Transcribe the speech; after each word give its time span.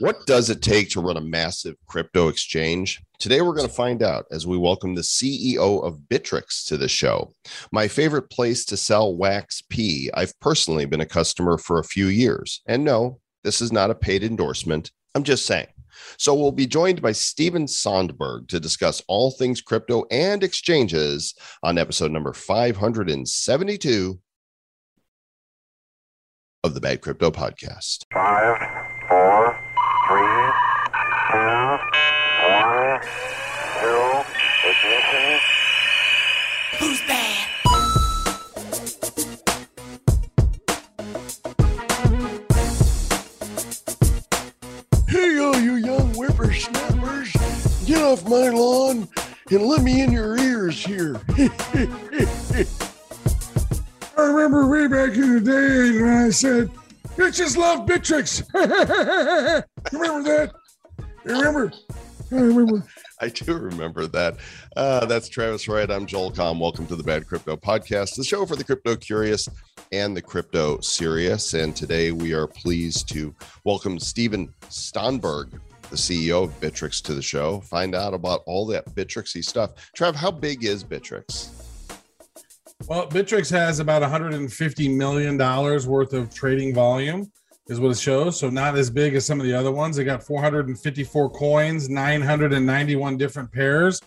What 0.00 0.26
does 0.26 0.50
it 0.50 0.60
take 0.60 0.90
to 0.90 1.00
run 1.00 1.16
a 1.16 1.20
massive 1.20 1.76
crypto 1.86 2.26
exchange? 2.26 3.00
Today, 3.20 3.40
we're 3.40 3.54
going 3.54 3.68
to 3.68 3.72
find 3.72 4.02
out 4.02 4.26
as 4.32 4.44
we 4.44 4.58
welcome 4.58 4.94
the 4.94 5.02
CEO 5.02 5.84
of 5.84 6.00
Bittrex 6.10 6.66
to 6.66 6.76
the 6.76 6.88
show. 6.88 7.32
My 7.70 7.86
favorite 7.86 8.28
place 8.28 8.64
to 8.66 8.76
sell 8.76 9.14
WAXP. 9.14 10.08
I've 10.12 10.38
personally 10.40 10.84
been 10.84 11.00
a 11.00 11.06
customer 11.06 11.58
for 11.58 11.78
a 11.78 11.84
few 11.84 12.06
years. 12.06 12.60
And 12.66 12.82
no, 12.82 13.20
this 13.44 13.60
is 13.60 13.70
not 13.70 13.90
a 13.90 13.94
paid 13.94 14.24
endorsement. 14.24 14.90
I'm 15.14 15.22
just 15.22 15.46
saying. 15.46 15.68
So, 16.18 16.34
we'll 16.34 16.50
be 16.50 16.66
joined 16.66 17.00
by 17.00 17.12
Stephen 17.12 17.66
Stonberg 17.66 18.48
to 18.48 18.58
discuss 18.58 19.00
all 19.06 19.30
things 19.30 19.62
crypto 19.62 20.06
and 20.10 20.42
exchanges 20.42 21.36
on 21.62 21.78
episode 21.78 22.10
number 22.10 22.32
572 22.32 24.18
of 26.64 26.74
the 26.74 26.80
Bad 26.80 27.00
Crypto 27.00 27.30
Podcast. 27.30 28.04
Five, 28.12 28.83
three, 30.06 30.20
two, 31.30 31.78
one, 32.50 33.00
zero, 33.80 34.24
ignition. 34.68 35.40
Who's 36.78 37.00
bad? 37.08 37.48
Hey, 45.08 45.38
all 45.38 45.56
you 45.56 45.76
young 45.76 46.12
whippersnappers, 46.14 47.32
get 47.86 48.02
off 48.02 48.28
my 48.28 48.50
lawn 48.50 49.08
and 49.50 49.62
let 49.62 49.82
me 49.82 50.02
in 50.02 50.12
your 50.12 50.36
ears 50.36 50.84
here. 50.84 51.18
I 54.16 54.22
remember 54.22 54.68
way 54.68 54.86
back 54.86 55.16
in 55.16 55.34
the 55.34 55.40
day 55.40 55.98
when 56.02 56.26
I 56.26 56.30
said, 56.30 56.70
bitches 57.16 57.56
love 57.56 57.86
Bittrex. 57.86 58.42
remember 59.92 60.22
that? 60.22 60.52
You 61.24 61.32
remember? 61.38 61.72
I 62.32 62.34
remember. 62.36 62.86
I 63.20 63.28
do 63.28 63.54
remember 63.54 64.06
that. 64.08 64.36
Uh, 64.76 65.06
that's 65.06 65.28
Travis 65.28 65.68
Wright. 65.68 65.90
I'm 65.90 66.06
Joel 66.06 66.32
Comm. 66.32 66.58
Welcome 66.58 66.86
to 66.88 66.96
the 66.96 67.02
Bad 67.02 67.26
Crypto 67.26 67.56
Podcast, 67.56 68.16
the 68.16 68.24
show 68.24 68.44
for 68.44 68.56
the 68.56 68.64
crypto 68.64 68.96
curious 68.96 69.48
and 69.92 70.16
the 70.16 70.22
crypto 70.22 70.80
serious. 70.80 71.54
And 71.54 71.76
today 71.76 72.10
we 72.10 72.32
are 72.32 72.48
pleased 72.48 73.08
to 73.10 73.34
welcome 73.64 73.98
Stephen 73.98 74.52
Stonberg, 74.62 75.60
the 75.90 75.96
CEO 75.96 76.44
of 76.44 76.60
Bittrex, 76.60 77.02
to 77.04 77.14
the 77.14 77.22
show. 77.22 77.60
Find 77.60 77.94
out 77.94 78.14
about 78.14 78.42
all 78.46 78.66
that 78.66 78.86
Bittrexy 78.94 79.44
stuff. 79.44 79.70
Trav, 79.96 80.16
how 80.16 80.32
big 80.32 80.64
is 80.64 80.82
Bittrex? 80.82 81.63
Well, 82.86 83.06
Bittrex 83.08 83.50
has 83.50 83.78
about 83.80 84.02
150 84.02 84.88
million 84.88 85.36
dollars 85.36 85.86
worth 85.86 86.12
of 86.12 86.34
trading 86.34 86.74
volume, 86.74 87.30
is 87.68 87.80
what 87.80 87.90
it 87.92 87.98
shows. 87.98 88.38
So 88.38 88.50
not 88.50 88.76
as 88.76 88.90
big 88.90 89.14
as 89.14 89.24
some 89.24 89.40
of 89.40 89.46
the 89.46 89.54
other 89.54 89.72
ones. 89.72 89.96
They 89.96 90.04
got 90.04 90.22
454 90.22 91.30
coins, 91.30 91.88
991 91.88 93.16
different 93.16 93.50
pairs. 93.52 94.00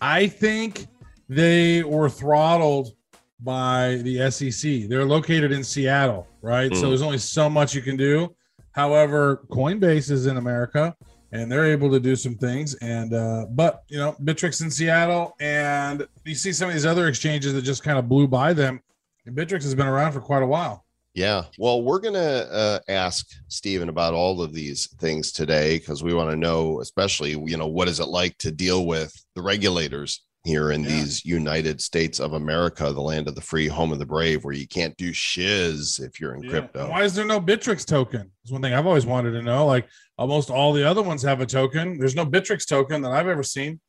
I 0.00 0.26
think 0.28 0.86
they 1.28 1.82
were 1.82 2.08
throttled 2.08 2.94
by 3.40 3.96
the 4.02 4.30
SEC. 4.30 4.88
They're 4.88 5.04
located 5.04 5.52
in 5.52 5.62
Seattle, 5.62 6.26
right? 6.40 6.74
So 6.74 6.84
Mm. 6.84 6.88
there's 6.88 7.02
only 7.02 7.18
so 7.18 7.50
much 7.50 7.74
you 7.74 7.82
can 7.82 7.96
do. 7.96 8.34
However, 8.70 9.42
Coinbase 9.50 10.10
is 10.10 10.24
in 10.26 10.38
America 10.38 10.94
and 11.32 11.50
they're 11.50 11.66
able 11.66 11.90
to 11.90 11.98
do 11.98 12.14
some 12.14 12.36
things. 12.36 12.74
And 12.76 13.14
uh, 13.14 13.46
but 13.50 13.84
you 13.88 13.98
know, 13.98 14.14
Bittrex 14.22 14.62
in 14.62 14.70
Seattle, 14.70 15.34
and 15.40 16.06
you 16.24 16.34
see 16.34 16.52
some 16.52 16.68
of 16.68 16.74
these 16.74 16.86
other 16.86 17.08
exchanges 17.08 17.54
that 17.54 17.62
just 17.62 17.82
kind 17.82 17.98
of 17.98 18.08
blew 18.08 18.28
by 18.28 18.52
them. 18.52 18.80
And 19.26 19.36
Bittrex 19.36 19.62
has 19.62 19.74
been 19.74 19.86
around 19.86 20.12
for 20.12 20.20
quite 20.20 20.42
a 20.42 20.46
while. 20.46 20.84
Yeah. 21.14 21.44
Well, 21.58 21.82
we're 21.82 22.00
going 22.00 22.14
to 22.14 22.50
uh, 22.50 22.78
ask 22.88 23.26
Stephen 23.48 23.90
about 23.90 24.14
all 24.14 24.40
of 24.40 24.54
these 24.54 24.86
things 24.98 25.30
today 25.30 25.78
because 25.78 26.02
we 26.02 26.14
want 26.14 26.30
to 26.30 26.36
know, 26.36 26.80
especially, 26.80 27.30
you 27.32 27.58
know, 27.58 27.66
what 27.66 27.88
is 27.88 28.00
it 28.00 28.08
like 28.08 28.38
to 28.38 28.50
deal 28.50 28.86
with 28.86 29.14
the 29.34 29.42
regulators 29.42 30.22
here 30.44 30.72
in 30.72 30.82
Yeah. 30.82 30.88
these 30.90 31.24
United 31.24 31.80
States 31.80 32.18
of 32.18 32.32
America, 32.32 32.92
the 32.92 33.00
land 33.00 33.28
of 33.28 33.34
the 33.34 33.40
free, 33.40 33.68
home 33.68 33.92
of 33.92 33.98
the 33.98 34.06
brave, 34.06 34.44
where 34.44 34.54
you 34.54 34.66
can't 34.66 34.96
do 34.96 35.12
shiz 35.12 36.00
if 36.00 36.20
you're 36.20 36.34
in 36.34 36.42
Yeah. 36.42 36.50
crypto. 36.50 36.90
Why 36.90 37.04
is 37.04 37.14
there 37.14 37.24
no 37.24 37.40
Bittrex 37.40 37.86
token? 37.86 38.30
That's 38.42 38.52
one 38.52 38.62
thing 38.62 38.74
I've 38.74 38.86
always 38.86 39.06
wanted 39.06 39.32
to 39.32 39.42
know. 39.42 39.66
Like 39.66 39.88
almost 40.18 40.50
all 40.50 40.72
the 40.72 40.88
other 40.88 41.02
ones 41.02 41.22
have 41.22 41.40
a 41.40 41.46
token. 41.46 41.98
There's 41.98 42.16
no 42.16 42.26
Bittrex 42.26 42.66
token 42.66 43.02
that 43.02 43.12
I've 43.12 43.28
ever 43.28 43.42
seen. 43.44 43.80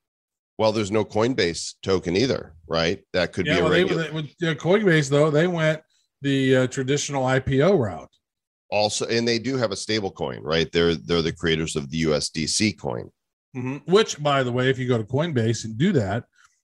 Well, 0.59 0.71
there's 0.71 0.91
no 0.91 1.03
Coinbase 1.03 1.73
token 1.81 2.15
either, 2.15 2.53
right? 2.67 3.01
That 3.13 3.33
could 3.33 3.47
yeah, 3.47 3.55
be 3.55 3.59
a 3.59 3.63
well, 3.63 3.71
they, 3.71 3.83
regular. 3.83 4.03
they, 4.03 4.11
with 4.11 4.25
uh, 4.43 4.53
Coinbase 4.61 5.09
though, 5.09 5.31
they 5.31 5.47
went 5.47 5.81
the 6.21 6.55
uh, 6.55 6.67
traditional 6.67 7.23
IPO 7.25 7.77
route. 7.79 8.09
also, 8.69 9.05
and 9.07 9.27
they 9.27 9.37
do 9.39 9.57
have 9.57 9.71
a 9.71 9.75
stable 9.75 10.09
coin, 10.11 10.39
right? 10.43 10.71
They're 10.71 10.95
they're 10.95 11.21
the 11.23 11.31
creators 11.33 11.75
of 11.75 11.89
the 11.89 12.03
USDC 12.03 12.73
coin. 12.77 13.09
Mhm. 13.55 13.81
Which, 13.87 14.21
by 14.21 14.41
the 14.43 14.51
way, 14.51 14.69
if 14.69 14.79
you 14.79 14.87
go 14.87 14.97
to 14.97 15.03
Coinbase 15.03 15.65
and 15.65 15.77
do 15.77 15.91
that, 15.93 16.23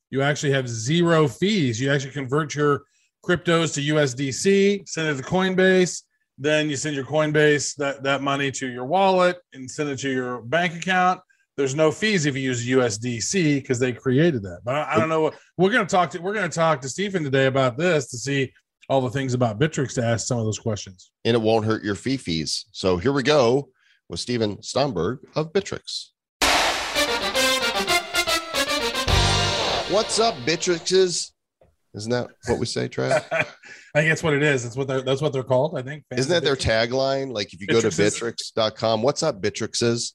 you 0.09 0.21
actually 0.21 0.51
have 0.51 0.67
zero 0.67 1.27
fees. 1.27 1.79
You 1.79 1.91
actually 1.91 2.11
convert 2.11 2.55
your 2.55 2.83
cryptos 3.25 3.73
to 3.75 3.81
USDC, 3.81 4.87
send 4.87 5.07
it 5.09 5.21
to 5.21 5.29
Coinbase, 5.29 6.03
then 6.37 6.69
you 6.69 6.75
send 6.77 6.95
your 6.95 7.05
Coinbase 7.05 7.75
that, 7.75 8.01
that 8.03 8.21
money 8.21 8.49
to 8.51 8.67
your 8.67 8.85
wallet 8.85 9.37
and 9.53 9.69
send 9.69 9.89
it 9.89 9.99
to 9.99 10.09
your 10.09 10.41
bank 10.41 10.75
account. 10.75 11.19
There's 11.57 11.75
no 11.75 11.91
fees 11.91 12.25
if 12.25 12.35
you 12.35 12.41
use 12.41 12.65
USDC 12.65 13.55
because 13.55 13.79
they 13.79 13.91
created 13.91 14.43
that. 14.43 14.61
But 14.63 14.75
I, 14.75 14.93
I 14.93 14.99
don't 14.99 15.09
know. 15.09 15.21
what 15.21 15.35
We're 15.57 15.71
going 15.71 15.85
to 15.85 15.91
talk 15.91 16.09
to 16.11 16.19
we're 16.19 16.33
going 16.33 16.49
to 16.49 16.55
talk 16.55 16.79
to 16.81 16.89
Stephen 16.89 17.23
today 17.23 17.47
about 17.47 17.77
this 17.77 18.07
to 18.11 18.17
see 18.17 18.53
all 18.87 19.01
the 19.01 19.09
things 19.09 19.33
about 19.33 19.59
Bittrex 19.59 19.93
to 19.95 20.03
ask 20.03 20.25
some 20.25 20.39
of 20.39 20.45
those 20.45 20.57
questions. 20.57 21.11
and 21.25 21.35
it 21.35 21.41
won't 21.41 21.65
hurt 21.65 21.83
your 21.83 21.95
fee 21.95 22.17
fees. 22.17 22.65
So 22.71 22.97
here 22.97 23.11
we 23.11 23.21
go 23.21 23.69
with 24.07 24.21
Stephen 24.21 24.57
Stonberg 24.57 25.19
of 25.35 25.51
Bittrex. 25.51 26.07
What's 29.91 30.19
up, 30.19 30.35
Bittrexes? 30.45 31.31
Isn't 31.95 32.11
that 32.11 32.29
what 32.45 32.59
we 32.59 32.67
say, 32.67 32.87
Trav? 32.87 33.25
I 33.31 33.43
think 33.95 34.09
that's 34.09 34.21
what 34.21 34.35
it 34.35 34.43
is. 34.43 34.61
That's 34.61 34.77
what 34.77 34.87
they're 34.87 35.01
that's 35.01 35.19
what 35.19 35.33
they're 35.33 35.41
called. 35.41 35.75
I 35.75 35.81
think. 35.81 36.03
Isn't 36.11 36.31
that 36.31 36.43
their 36.43 36.55
tagline? 36.55 37.33
Like 37.33 37.55
if 37.55 37.59
you 37.59 37.65
go 37.65 37.81
to 37.81 37.87
bittrex.com, 37.87 39.01
what's 39.01 39.23
up, 39.23 39.41
Bittrexes? 39.41 40.13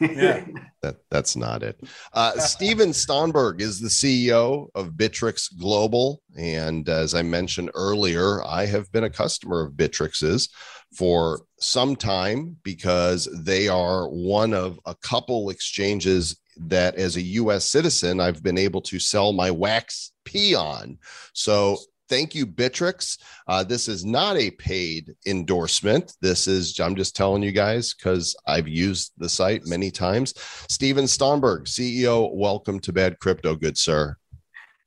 Yeah. 0.00 0.44
That 0.82 0.98
that's 1.10 1.34
not 1.34 1.64
it. 1.64 1.80
Uh, 2.12 2.38
Stephen 2.38 2.90
Stonberg 2.90 3.60
is 3.60 3.80
the 3.80 3.88
CEO 3.88 4.68
of 4.76 4.92
Bittrex 4.92 5.48
Global, 5.58 6.22
and 6.38 6.88
as 6.88 7.14
I 7.14 7.22
mentioned 7.22 7.72
earlier, 7.74 8.44
I 8.44 8.66
have 8.66 8.90
been 8.92 9.02
a 9.02 9.10
customer 9.10 9.66
of 9.66 9.72
Bittrex's 9.72 10.48
for 10.96 11.40
some 11.58 11.96
time 11.96 12.58
because 12.62 13.28
they 13.42 13.66
are 13.66 14.08
one 14.08 14.54
of 14.54 14.78
a 14.86 14.94
couple 14.94 15.50
exchanges 15.50 16.40
that, 16.68 16.96
as 16.96 17.16
a 17.16 17.22
U.S. 17.22 17.64
citizen, 17.64 18.20
I've 18.20 18.42
been 18.42 18.58
able 18.58 18.80
to 18.82 18.98
sell 18.98 19.32
my 19.32 19.50
wax 19.50 20.12
pee 20.24 20.54
on. 20.54 20.98
So. 21.32 21.78
Thank 22.10 22.34
you, 22.34 22.46
Bittrex. 22.46 23.18
Uh, 23.48 23.62
this 23.62 23.86
is 23.86 24.02
not 24.02 24.38
a 24.38 24.50
paid 24.52 25.14
endorsement. 25.26 26.14
This 26.22 26.48
is, 26.48 26.80
I'm 26.80 26.96
just 26.96 27.14
telling 27.14 27.42
you 27.42 27.52
guys 27.52 27.92
because 27.92 28.34
I've 28.46 28.66
used 28.66 29.12
the 29.18 29.28
site 29.28 29.66
many 29.66 29.90
times. 29.90 30.32
Stephen 30.70 31.04
Stonberg, 31.04 31.64
CEO, 31.64 32.34
welcome 32.34 32.80
to 32.80 32.94
Bad 32.94 33.18
Crypto, 33.18 33.54
good 33.54 33.76
sir. 33.76 34.16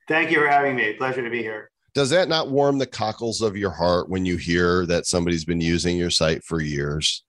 Thank 0.08 0.32
you 0.32 0.40
for 0.40 0.48
having 0.48 0.76
me. 0.76 0.94
Pleasure 0.94 1.24
to 1.24 1.30
be 1.30 1.44
here. 1.44 1.70
Does 1.94 2.10
that 2.10 2.28
not 2.28 2.50
warm 2.50 2.78
the 2.78 2.88
cockles 2.88 3.42
of 3.42 3.56
your 3.56 3.72
heart 3.72 4.10
when 4.10 4.26
you 4.26 4.38
hear 4.38 4.86
that 4.86 5.06
somebody's 5.06 5.46
been 5.46 5.62
using 5.62 5.98
your 5.98 6.10
site 6.10 6.44
for 6.44 6.62
years? 6.62 7.24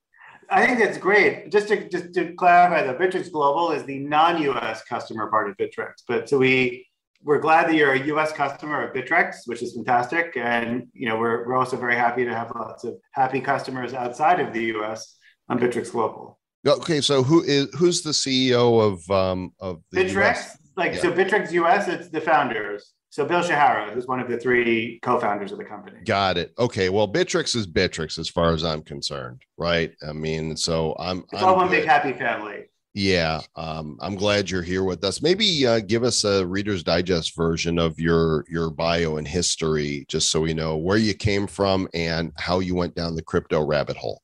I 0.52 0.66
think 0.66 0.78
that's 0.78 0.98
great. 0.98 1.50
Just 1.50 1.68
to 1.68 1.88
just 1.88 2.12
to 2.14 2.34
clarify, 2.34 2.82
though, 2.82 2.94
Bittrex 2.94 3.32
Global 3.32 3.72
is 3.72 3.84
the 3.84 3.98
non-US 3.98 4.82
customer 4.84 5.28
part 5.30 5.48
of 5.48 5.56
Bittrex. 5.56 6.02
But 6.06 6.28
so 6.28 6.38
we 6.38 6.86
we're 7.24 7.38
glad 7.38 7.68
that 7.68 7.74
you're 7.74 7.92
a 7.92 8.06
US 8.08 8.32
customer 8.32 8.86
of 8.86 8.94
Bittrex, 8.94 9.46
which 9.46 9.62
is 9.62 9.74
fantastic. 9.74 10.36
And 10.36 10.88
you 10.92 11.08
know, 11.08 11.16
we're 11.18 11.46
we're 11.46 11.56
also 11.56 11.78
very 11.78 11.96
happy 11.96 12.24
to 12.26 12.34
have 12.34 12.52
lots 12.54 12.84
of 12.84 12.96
happy 13.12 13.40
customers 13.40 13.94
outside 13.94 14.40
of 14.40 14.52
the 14.52 14.64
US 14.76 15.16
on 15.48 15.58
Bittrex 15.58 15.90
Global. 15.90 16.38
Okay, 16.66 17.00
so 17.00 17.22
who 17.22 17.42
is 17.42 17.69
who's 17.74 18.02
the 18.02 18.10
CEO 18.10 18.81
of 18.81 19.10
um 19.10 19.52
of 19.58 19.82
the 19.90 20.05
Bittrex, 20.05 20.37
US? 20.37 20.58
like 20.76 20.94
so 20.96 21.10
Bittrex 21.10 21.50
US, 21.52 21.88
it's 21.88 22.08
the 22.08 22.20
founders. 22.20 22.93
So 23.12 23.26
Bill 23.26 23.43
Shihara, 23.43 23.93
who's 23.93 24.06
one 24.06 24.20
of 24.20 24.29
the 24.31 24.38
three 24.38 24.99
co-founders 25.03 25.53
of 25.53 25.59
the 25.59 25.67
company. 25.67 25.99
Got 26.03 26.38
it. 26.38 26.55
Okay, 26.59 26.88
well, 26.88 27.06
Bittrex 27.06 27.55
is 27.55 27.67
Bittrex 27.67 28.19
as 28.19 28.26
far 28.26 28.55
as 28.55 28.64
I'm 28.64 28.81
concerned, 28.81 29.43
right? 29.59 29.93
I 30.09 30.14
mean, 30.14 30.56
so 30.56 30.97
I'm, 30.99 31.19
It's 31.31 31.43
I'm 31.43 31.50
all 31.50 31.56
one 31.56 31.69
good. 31.69 31.81
big 31.81 31.85
happy 31.85 32.14
family. 32.14 32.70
Yeah, 32.94 33.43
um, 33.55 33.99
I'm 34.00 34.14
glad 34.14 34.49
you're 34.49 34.62
here 34.62 34.82
with 34.82 35.05
us. 35.05 35.20
Maybe 35.20 35.67
uh, 35.67 35.81
give 35.81 36.05
us 36.05 36.25
a 36.25 36.47
Reader's 36.47 36.82
Digest 36.82 37.37
version 37.37 37.79
of 37.79 38.00
your 38.00 38.47
your 38.49 38.70
bio 38.70 39.19
and 39.19 39.29
history, 39.29 40.06
just 40.08 40.31
so 40.31 40.41
we 40.41 40.55
know 40.55 40.79
where 40.79 40.97
you 40.97 41.12
came 41.12 41.47
from 41.47 41.88
and 41.93 42.32
how 42.38 42.61
you 42.61 42.75
went 42.75 42.94
down 42.94 43.15
the 43.15 43.23
crypto 43.23 43.62
rabbit 43.62 43.99
hole. 43.99 44.23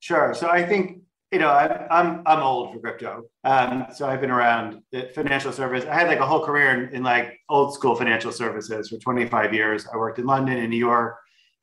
Sure. 0.00 0.34
So 0.34 0.48
I 0.48 0.66
think 0.66 1.02
you 1.36 1.42
know 1.42 1.50
I'm 1.50 1.86
I'm 1.90 2.22
I'm 2.24 2.42
old 2.42 2.72
for 2.72 2.80
crypto. 2.80 3.24
Um, 3.44 3.88
so 3.94 4.08
I've 4.08 4.22
been 4.22 4.30
around 4.30 4.80
financial 5.14 5.52
service. 5.52 5.84
I 5.84 5.92
had 5.92 6.08
like 6.08 6.18
a 6.18 6.26
whole 6.26 6.42
career 6.42 6.84
in, 6.84 6.94
in 6.94 7.02
like 7.02 7.38
old 7.50 7.74
school 7.74 7.94
financial 7.94 8.32
services 8.32 8.88
for 8.88 8.96
25 8.96 9.52
years. 9.52 9.86
I 9.92 9.98
worked 9.98 10.18
in 10.18 10.24
London 10.24 10.56
and 10.56 10.70
New 10.70 10.78
York, 10.78 11.18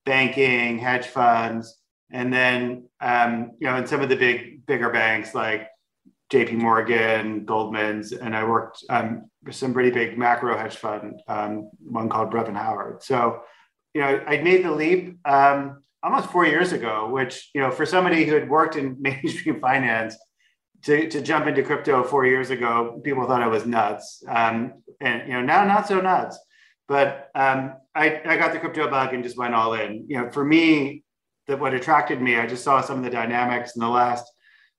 banking, 0.05 0.77
hedge 0.77 1.07
funds, 1.07 1.81
and 2.11 2.31
then 2.31 2.87
um, 3.01 3.53
you 3.57 3.65
know, 3.65 3.75
in 3.77 3.87
some 3.87 4.01
of 4.01 4.09
the 4.09 4.15
big 4.15 4.63
bigger 4.67 4.91
banks 4.91 5.33
like 5.33 5.67
J.P. 6.29 6.57
Morgan, 6.57 7.43
Goldman's, 7.43 8.11
and 8.11 8.35
I 8.35 8.43
worked 8.43 8.83
um, 8.91 9.27
with 9.43 9.55
some 9.55 9.73
pretty 9.73 9.89
big 9.89 10.19
macro 10.19 10.55
hedge 10.55 10.75
fund, 10.75 11.19
um, 11.27 11.71
one 11.79 12.09
called 12.09 12.29
Brevan 12.29 12.53
Howard. 12.53 13.01
So, 13.01 13.41
you 13.95 14.01
know, 14.01 14.23
I 14.27 14.37
made 14.37 14.63
the 14.63 14.71
leap 14.71 15.17
um, 15.27 15.81
almost 16.03 16.29
four 16.29 16.45
years 16.45 16.73
ago, 16.73 17.09
which 17.09 17.49
you 17.53 17.61
know, 17.61 17.71
for 17.71 17.85
somebody 17.85 18.25
who 18.25 18.33
had 18.33 18.49
worked 18.49 18.75
in 18.75 18.97
mainstream 18.99 19.59
finance, 19.59 20.15
to, 20.83 21.09
to 21.09 21.21
jump 21.21 21.47
into 21.47 21.63
crypto 21.63 22.03
four 22.03 22.25
years 22.25 22.49
ago, 22.49 22.99
people 23.03 23.25
thought 23.25 23.41
I 23.41 23.47
was 23.47 23.65
nuts, 23.65 24.21
um, 24.27 24.73
and 24.99 25.27
you 25.27 25.33
know, 25.33 25.41
now 25.41 25.63
not 25.63 25.87
so 25.87 26.01
nuts. 26.01 26.37
But 26.89 27.29
um, 27.33 27.75
I, 27.95 28.21
I 28.25 28.37
got 28.37 28.51
the 28.51 28.59
crypto 28.59 28.89
bug 28.89 29.13
and 29.13 29.23
just 29.23 29.37
went 29.37 29.55
all 29.55 29.73
in. 29.73 30.05
You 30.09 30.17
know, 30.17 30.31
for 30.31 30.43
me, 30.43 31.03
that 31.47 31.59
what 31.59 31.73
attracted 31.73 32.21
me, 32.21 32.37
I 32.37 32.45
just 32.47 32.63
saw 32.63 32.81
some 32.81 32.97
of 32.97 33.03
the 33.03 33.09
dynamics 33.09 33.75
in 33.75 33.81
the 33.81 33.87
last, 33.87 34.25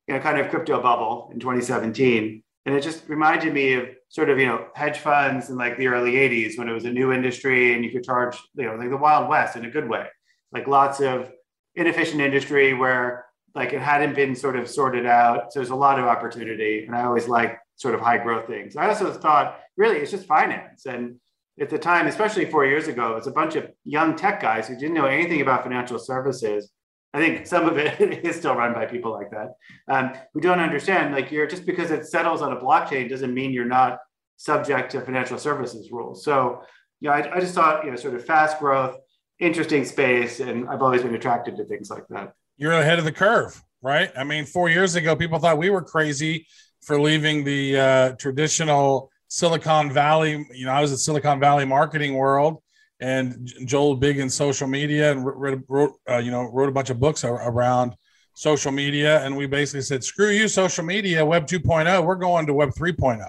you 0.07 0.15
know, 0.15 0.21
kind 0.21 0.39
of 0.39 0.51
crypto 0.51 0.81
bubble 0.81 1.31
in 1.33 1.41
2017. 1.41 2.43
And 2.67 2.75
it 2.75 2.83
just 2.83 3.09
reminded 3.09 3.53
me 3.53 3.75
of 3.75 3.89
sort 4.09 4.31
of, 4.31 4.39
you 4.39 4.47
know, 4.47 4.67
hedge 4.75 4.99
funds 4.99 5.51
in 5.51 5.57
like 5.57 5.77
the 5.77 5.89
early 5.89 6.13
80s 6.13 6.57
when 6.57 6.69
it 6.69 6.73
was 6.73 6.87
a 6.87 6.93
new 6.93 7.13
industry 7.13 7.75
and 7.75 7.85
you 7.85 7.91
could 7.91 8.05
charge, 8.05 8.39
you 8.55 8.65
know, 8.65 8.77
like 8.77 8.91
the 8.91 8.97
Wild 8.97 9.29
West 9.29 9.57
in 9.57 9.65
a 9.65 9.71
good 9.71 9.89
way. 9.89 10.07
Like 10.55 10.67
lots 10.67 11.01
of 11.01 11.31
inefficient 11.75 12.21
industry 12.21 12.73
where 12.73 13.27
like 13.55 13.73
it 13.73 13.81
hadn't 13.81 14.15
been 14.15 14.35
sort 14.35 14.57
of 14.57 14.69
sorted 14.69 15.07
out. 15.07 15.53
So 15.53 15.61
there's 15.61 15.71
a 15.71 15.77
lot 15.77 15.99
of 15.99 16.07
opportunity. 16.07 16.85
And 16.87 16.97
I 16.97 17.05
always 17.05 17.29
like 17.29 17.59
sort 17.77 17.95
of 17.95 18.01
high 18.01 18.19
growth 18.19 18.47
things. 18.47 18.77
I 18.77 18.89
also 18.89 19.13
thought 19.13 19.61
really 19.77 19.99
it's 19.99 20.11
just 20.11 20.27
finance. 20.27 20.87
And 20.87 21.17
at 21.61 21.71
the 21.71 21.79
time, 21.79 22.07
especially 22.07 22.47
four 22.47 22.67
years 22.67 22.89
ago, 22.89 23.13
it 23.13 23.17
was 23.17 23.27
a 23.27 23.33
bunch 23.33 23.55
of 23.55 23.71
young 23.85 24.17
tech 24.17 24.41
guys 24.41 24.67
who 24.67 24.75
didn't 24.75 24.95
know 24.95 25.07
anything 25.07 25.41
about 25.41 25.63
financial 25.63 25.99
services. 25.99 26.71
I 27.13 27.19
think 27.19 27.47
some 27.47 27.69
of 27.69 27.79
it 27.79 28.01
is 28.25 28.37
still 28.37 28.57
run 28.57 28.75
by 28.75 28.87
people 28.87 29.13
like 29.13 29.31
that 29.31 29.55
um, 29.89 30.13
who 30.33 30.41
don't 30.41 30.59
understand. 30.59 31.15
Like 31.15 31.31
you're 31.31 31.47
just 31.47 31.65
because 31.65 31.93
it 31.93 32.07
settles 32.07 32.43
on 32.43 32.53
a 32.53 32.57
blockchain 32.57 33.09
doesn't 33.09 33.33
mean 33.33 33.53
you're 33.53 33.65
not 33.65 33.99
subject 34.37 34.91
to 34.93 35.01
financial 35.01 35.39
services 35.39 35.93
rules. 35.93 36.25
So, 36.25 36.63
you 37.01 37.09
know, 37.09 37.15
I, 37.15 37.37
I 37.37 37.41
just 37.41 37.55
thought, 37.55 37.85
you 37.85 37.91
know, 37.91 37.97
sort 37.97 38.15
of 38.15 38.25
fast 38.25 38.59
growth, 38.59 38.97
interesting 39.39 39.85
space, 39.85 40.41
and 40.41 40.69
I've 40.69 40.83
always 40.83 41.03
been 41.03 41.15
attracted 41.15 41.57
to 41.57 41.65
things 41.65 41.91
like 41.91 42.07
that. 42.09 42.35
You're 42.57 42.73
ahead 42.73 42.99
of 42.99 43.05
the 43.05 43.13
curve, 43.13 43.61
right? 43.83 44.11
I 44.17 44.25
mean, 44.25 44.45
four 44.45 44.69
years 44.69 44.95
ago, 44.95 45.17
people 45.17 45.39
thought 45.39 45.59
we 45.59 45.71
were 45.71 45.83
crazy 45.83 46.47
for 46.83 47.01
leaving 47.01 47.45
the 47.45 47.79
uh, 47.79 48.13
traditional 48.13 49.11
Silicon 49.29 49.93
Valley. 49.93 50.47
You 50.53 50.67
know, 50.67 50.73
I 50.73 50.81
was 50.81 50.93
at 50.93 50.99
Silicon 50.99 51.41
Valley 51.41 51.65
marketing 51.65 52.15
world, 52.15 52.63
and 53.01 53.51
Joel 53.65 53.97
big 53.97 54.19
in 54.19 54.31
social 54.31 54.69
media 54.69 55.11
and 55.11 55.25
wrote, 55.25 55.63
wrote 55.69 55.93
uh, 56.09 56.19
you 56.19 56.31
know 56.31 56.43
wrote 56.43 56.69
a 56.69 56.73
bunch 56.73 56.91
of 56.91 57.01
books 57.01 57.25
around 57.25 57.95
social 58.35 58.73
media. 58.73 59.25
And 59.25 59.37
we 59.37 59.47
basically 59.47 59.83
said, 59.83 60.05
"Screw 60.05 60.31
you, 60.31 60.47
social 60.49 60.85
media, 60.85 61.25
Web 61.25 61.47
2.0. 61.47 62.05
We're 62.05 62.15
going 62.15 62.47
to 62.47 62.55
Web 62.55 62.71
3.0." 62.71 63.27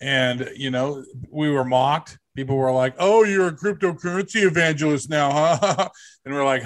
And 0.00 0.50
you 0.56 0.70
know, 0.70 1.04
we 1.30 1.50
were 1.50 1.64
mocked. 1.64 2.18
People 2.36 2.56
were 2.56 2.70
like, 2.70 2.94
"Oh, 2.98 3.24
you're 3.24 3.48
a 3.48 3.56
cryptocurrency 3.56 4.44
evangelist 4.44 5.10
now, 5.10 5.32
huh?" 5.32 5.88
and 6.24 6.34
we're 6.34 6.44
like, 6.44 6.62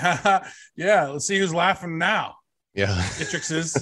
"Yeah, 0.77 1.09
let's 1.09 1.27
see 1.27 1.39
who's 1.39 1.55
laughing 1.55 1.97
now." 1.97 2.37
Yeah. 2.81 2.97
Matrixes. 3.19 3.77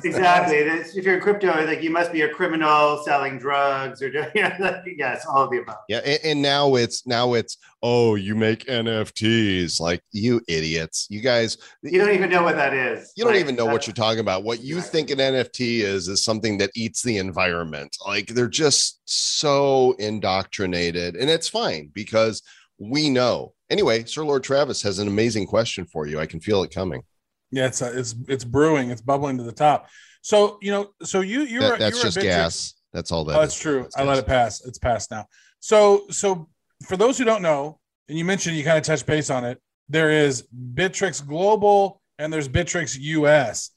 exactly. 0.04 0.56
It's, 0.56 0.96
if 0.96 1.04
you're 1.04 1.14
in 1.14 1.20
crypto, 1.20 1.64
like 1.64 1.80
you 1.80 1.90
must 1.90 2.10
be 2.10 2.22
a 2.22 2.28
criminal 2.28 3.00
selling 3.04 3.38
drugs 3.38 4.02
or 4.02 4.08
you 4.34 4.42
know, 4.42 4.82
yes, 4.98 5.24
all 5.26 5.44
of 5.44 5.50
the 5.50 5.58
above. 5.58 5.76
Yeah, 5.88 5.98
and, 5.98 6.18
and, 6.24 6.42
now 6.42 6.74
it's 6.74 7.06
now 7.06 7.34
it's 7.34 7.56
oh, 7.84 8.16
you 8.16 8.34
make 8.34 8.66
NFTs 8.66 9.78
like 9.78 10.02
you 10.10 10.40
idiots. 10.48 11.06
You 11.08 11.20
guys 11.20 11.56
You 11.82 12.00
don't 12.00 12.14
even 12.14 12.30
know 12.30 12.42
what 12.42 12.56
that 12.56 12.74
is. 12.74 13.12
You 13.16 13.22
don't 13.22 13.34
like, 13.34 13.40
even 13.40 13.54
know 13.54 13.66
what 13.66 13.86
you're 13.86 13.94
talking 13.94 14.18
about. 14.18 14.42
What 14.42 14.60
you 14.60 14.80
think 14.80 15.10
an 15.10 15.18
NFT 15.18 15.82
is 15.82 16.08
is 16.08 16.24
something 16.24 16.58
that 16.58 16.70
eats 16.74 17.00
the 17.02 17.18
environment. 17.18 17.96
Like 18.04 18.26
they're 18.26 18.48
just 18.48 19.02
so 19.04 19.94
indoctrinated 20.00 21.14
and 21.14 21.30
it's 21.30 21.48
fine 21.48 21.92
because 21.94 22.42
we 22.78 23.08
know. 23.08 23.52
Anyway, 23.70 24.02
Sir 24.04 24.24
Lord 24.24 24.42
Travis 24.42 24.82
has 24.82 24.98
an 24.98 25.06
amazing 25.06 25.46
question 25.46 25.86
for 25.86 26.08
you. 26.08 26.18
I 26.18 26.26
can 26.26 26.40
feel 26.40 26.64
it 26.64 26.74
coming. 26.74 27.04
Yeah, 27.50 27.66
it's 27.66 27.82
uh, 27.82 27.92
it's 27.94 28.14
it's 28.28 28.44
brewing. 28.44 28.90
It's 28.90 29.02
bubbling 29.02 29.38
to 29.38 29.44
the 29.44 29.52
top. 29.52 29.88
So 30.22 30.58
you 30.62 30.70
know, 30.70 30.90
so 31.02 31.20
you 31.20 31.42
you're 31.42 31.60
that, 31.60 31.78
that's 31.78 31.96
you're 31.96 32.04
just 32.04 32.20
gas. 32.20 32.74
That's 32.92 33.12
all 33.12 33.24
that. 33.24 33.36
Oh, 33.36 33.40
that's 33.40 33.58
true. 33.58 33.82
That's 33.82 33.96
I 33.96 34.04
let 34.04 34.18
it 34.18 34.26
pass. 34.26 34.64
It's 34.64 34.78
passed 34.78 35.10
now. 35.10 35.26
So 35.60 36.06
so 36.10 36.48
for 36.86 36.96
those 36.96 37.18
who 37.18 37.24
don't 37.24 37.42
know, 37.42 37.78
and 38.08 38.18
you 38.18 38.24
mentioned 38.24 38.56
you 38.56 38.64
kind 38.64 38.78
of 38.78 38.84
touched 38.84 39.06
base 39.06 39.30
on 39.30 39.44
it, 39.44 39.60
there 39.88 40.10
is 40.10 40.46
Bittrex 40.74 41.26
Global 41.26 42.00
and 42.18 42.32
there's 42.32 42.48
Bittrex 42.48 42.96
US. 42.98 43.70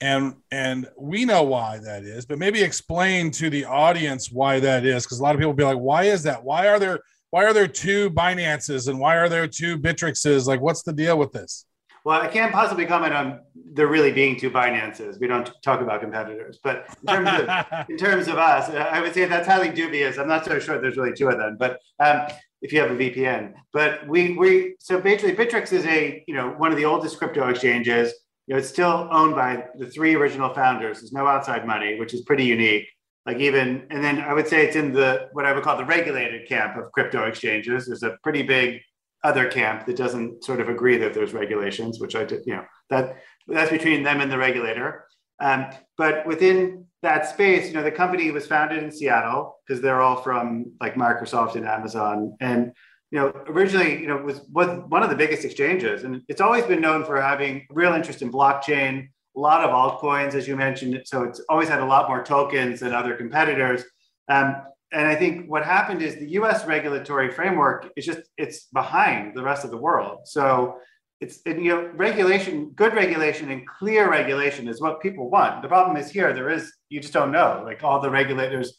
And 0.00 0.34
and 0.50 0.88
we 0.98 1.24
know 1.24 1.44
why 1.44 1.78
that 1.84 2.02
is, 2.02 2.26
but 2.26 2.38
maybe 2.38 2.60
explain 2.60 3.30
to 3.32 3.48
the 3.48 3.64
audience 3.64 4.32
why 4.32 4.58
that 4.58 4.84
is, 4.84 5.04
because 5.04 5.20
a 5.20 5.22
lot 5.22 5.36
of 5.36 5.38
people 5.38 5.52
be 5.52 5.62
like, 5.62 5.78
why 5.78 6.04
is 6.04 6.24
that? 6.24 6.42
Why 6.42 6.66
are 6.66 6.80
there 6.80 6.98
why 7.30 7.44
are 7.44 7.54
there 7.54 7.68
two 7.68 8.10
Binances 8.10 8.88
and 8.88 8.98
why 8.98 9.16
are 9.16 9.28
there 9.28 9.46
two 9.46 9.78
Bittrexes? 9.78 10.46
Like, 10.46 10.60
what's 10.60 10.82
the 10.82 10.92
deal 10.92 11.16
with 11.16 11.32
this? 11.32 11.66
Well, 12.04 12.20
I 12.20 12.26
can't 12.26 12.52
possibly 12.52 12.84
comment 12.84 13.14
on 13.14 13.40
there 13.54 13.86
really 13.86 14.12
being 14.12 14.38
two 14.38 14.50
Binances. 14.50 15.20
We 15.20 15.28
don't 15.28 15.50
talk 15.62 15.80
about 15.80 16.00
competitors, 16.00 16.58
but 16.62 16.86
in 17.00 17.06
terms 17.14 17.28
of 17.28 17.88
in 17.88 17.96
terms 17.96 18.28
of 18.28 18.38
us, 18.38 18.68
I 18.70 19.00
would 19.00 19.14
say 19.14 19.24
that's 19.26 19.46
highly 19.46 19.70
dubious. 19.70 20.18
I'm 20.18 20.28
not 20.28 20.44
so 20.44 20.58
sure 20.58 20.80
there's 20.80 20.96
really 20.96 21.12
two 21.12 21.28
of 21.28 21.38
them, 21.38 21.56
but 21.58 21.78
um, 22.00 22.26
if 22.60 22.72
you 22.72 22.80
have 22.80 22.90
a 22.90 22.94
VPN, 22.94 23.54
but 23.72 24.06
we 24.08 24.36
we 24.36 24.74
so 24.78 25.00
basically 25.00 25.34
Bittrex 25.34 25.72
is 25.72 25.84
a 25.86 26.24
you 26.26 26.34
know 26.34 26.50
one 26.50 26.72
of 26.72 26.76
the 26.76 26.84
oldest 26.84 27.18
crypto 27.18 27.48
exchanges. 27.48 28.12
You 28.46 28.54
know, 28.54 28.58
it's 28.58 28.68
still 28.68 29.08
owned 29.12 29.36
by 29.36 29.66
the 29.78 29.86
three 29.86 30.16
original 30.16 30.52
founders. 30.52 31.00
There's 31.00 31.12
no 31.12 31.28
outside 31.28 31.64
money, 31.66 31.98
which 32.00 32.12
is 32.12 32.22
pretty 32.22 32.44
unique. 32.44 32.88
Like 33.24 33.38
even 33.38 33.86
and 33.90 34.02
then 34.02 34.20
I 34.20 34.34
would 34.34 34.48
say 34.48 34.66
it's 34.66 34.74
in 34.74 34.92
the 34.92 35.28
what 35.32 35.46
I 35.46 35.52
would 35.52 35.62
call 35.62 35.76
the 35.76 35.84
regulated 35.84 36.48
camp 36.48 36.76
of 36.76 36.90
crypto 36.90 37.24
exchanges. 37.24 37.86
There's 37.86 38.02
a 38.02 38.18
pretty 38.24 38.42
big 38.42 38.80
other 39.24 39.48
camp 39.48 39.86
that 39.86 39.96
doesn't 39.96 40.44
sort 40.44 40.60
of 40.60 40.68
agree 40.68 40.96
that 40.96 41.14
there's 41.14 41.32
regulations, 41.32 42.00
which 42.00 42.16
I 42.16 42.24
did, 42.24 42.42
you 42.46 42.56
know, 42.56 42.64
that 42.90 43.18
that's 43.46 43.70
between 43.70 44.02
them 44.02 44.20
and 44.20 44.30
the 44.30 44.38
regulator. 44.38 45.06
Um, 45.40 45.66
but 45.96 46.26
within 46.26 46.86
that 47.02 47.28
space, 47.28 47.68
you 47.68 47.74
know, 47.74 47.82
the 47.82 47.90
company 47.90 48.30
was 48.30 48.46
founded 48.46 48.82
in 48.82 48.90
Seattle 48.90 49.56
because 49.66 49.82
they're 49.82 50.00
all 50.00 50.22
from 50.22 50.72
like 50.80 50.94
Microsoft 50.94 51.56
and 51.56 51.66
Amazon. 51.66 52.36
And, 52.40 52.72
you 53.10 53.18
know, 53.18 53.32
originally, 53.48 54.00
you 54.00 54.06
know, 54.06 54.16
was, 54.16 54.40
was 54.52 54.68
one 54.88 55.02
of 55.02 55.10
the 55.10 55.16
biggest 55.16 55.44
exchanges. 55.44 56.04
And 56.04 56.22
it's 56.28 56.40
always 56.40 56.64
been 56.64 56.80
known 56.80 57.04
for 57.04 57.20
having 57.20 57.66
real 57.70 57.92
interest 57.92 58.22
in 58.22 58.30
blockchain, 58.30 59.08
a 59.36 59.40
lot 59.40 59.64
of 59.64 59.70
altcoins, 59.70 60.34
as 60.34 60.46
you 60.46 60.56
mentioned. 60.56 61.00
So 61.06 61.24
it's 61.24 61.40
always 61.48 61.68
had 61.68 61.80
a 61.80 61.84
lot 61.84 62.08
more 62.08 62.22
tokens 62.22 62.80
than 62.80 62.92
other 62.92 63.16
competitors. 63.16 63.82
Um, 64.28 64.62
and 64.92 65.08
I 65.08 65.14
think 65.14 65.48
what 65.48 65.64
happened 65.64 66.02
is 66.02 66.16
the 66.16 66.28
U.S. 66.32 66.66
regulatory 66.66 67.30
framework 67.30 67.90
is 67.96 68.04
just 68.04 68.20
it's 68.36 68.66
behind 68.72 69.34
the 69.34 69.42
rest 69.42 69.64
of 69.64 69.70
the 69.70 69.76
world. 69.76 70.20
So 70.24 70.76
it's 71.20 71.40
you 71.46 71.70
know 71.70 71.90
regulation, 71.94 72.70
good 72.70 72.94
regulation, 72.94 73.50
and 73.50 73.66
clear 73.66 74.10
regulation 74.10 74.68
is 74.68 74.80
what 74.80 75.00
people 75.00 75.30
want. 75.30 75.62
The 75.62 75.68
problem 75.68 75.96
is 75.96 76.10
here 76.10 76.32
there 76.34 76.50
is 76.50 76.70
you 76.90 77.00
just 77.00 77.14
don't 77.14 77.32
know 77.32 77.62
like 77.64 77.82
all 77.82 78.00
the 78.00 78.10
regulators, 78.10 78.78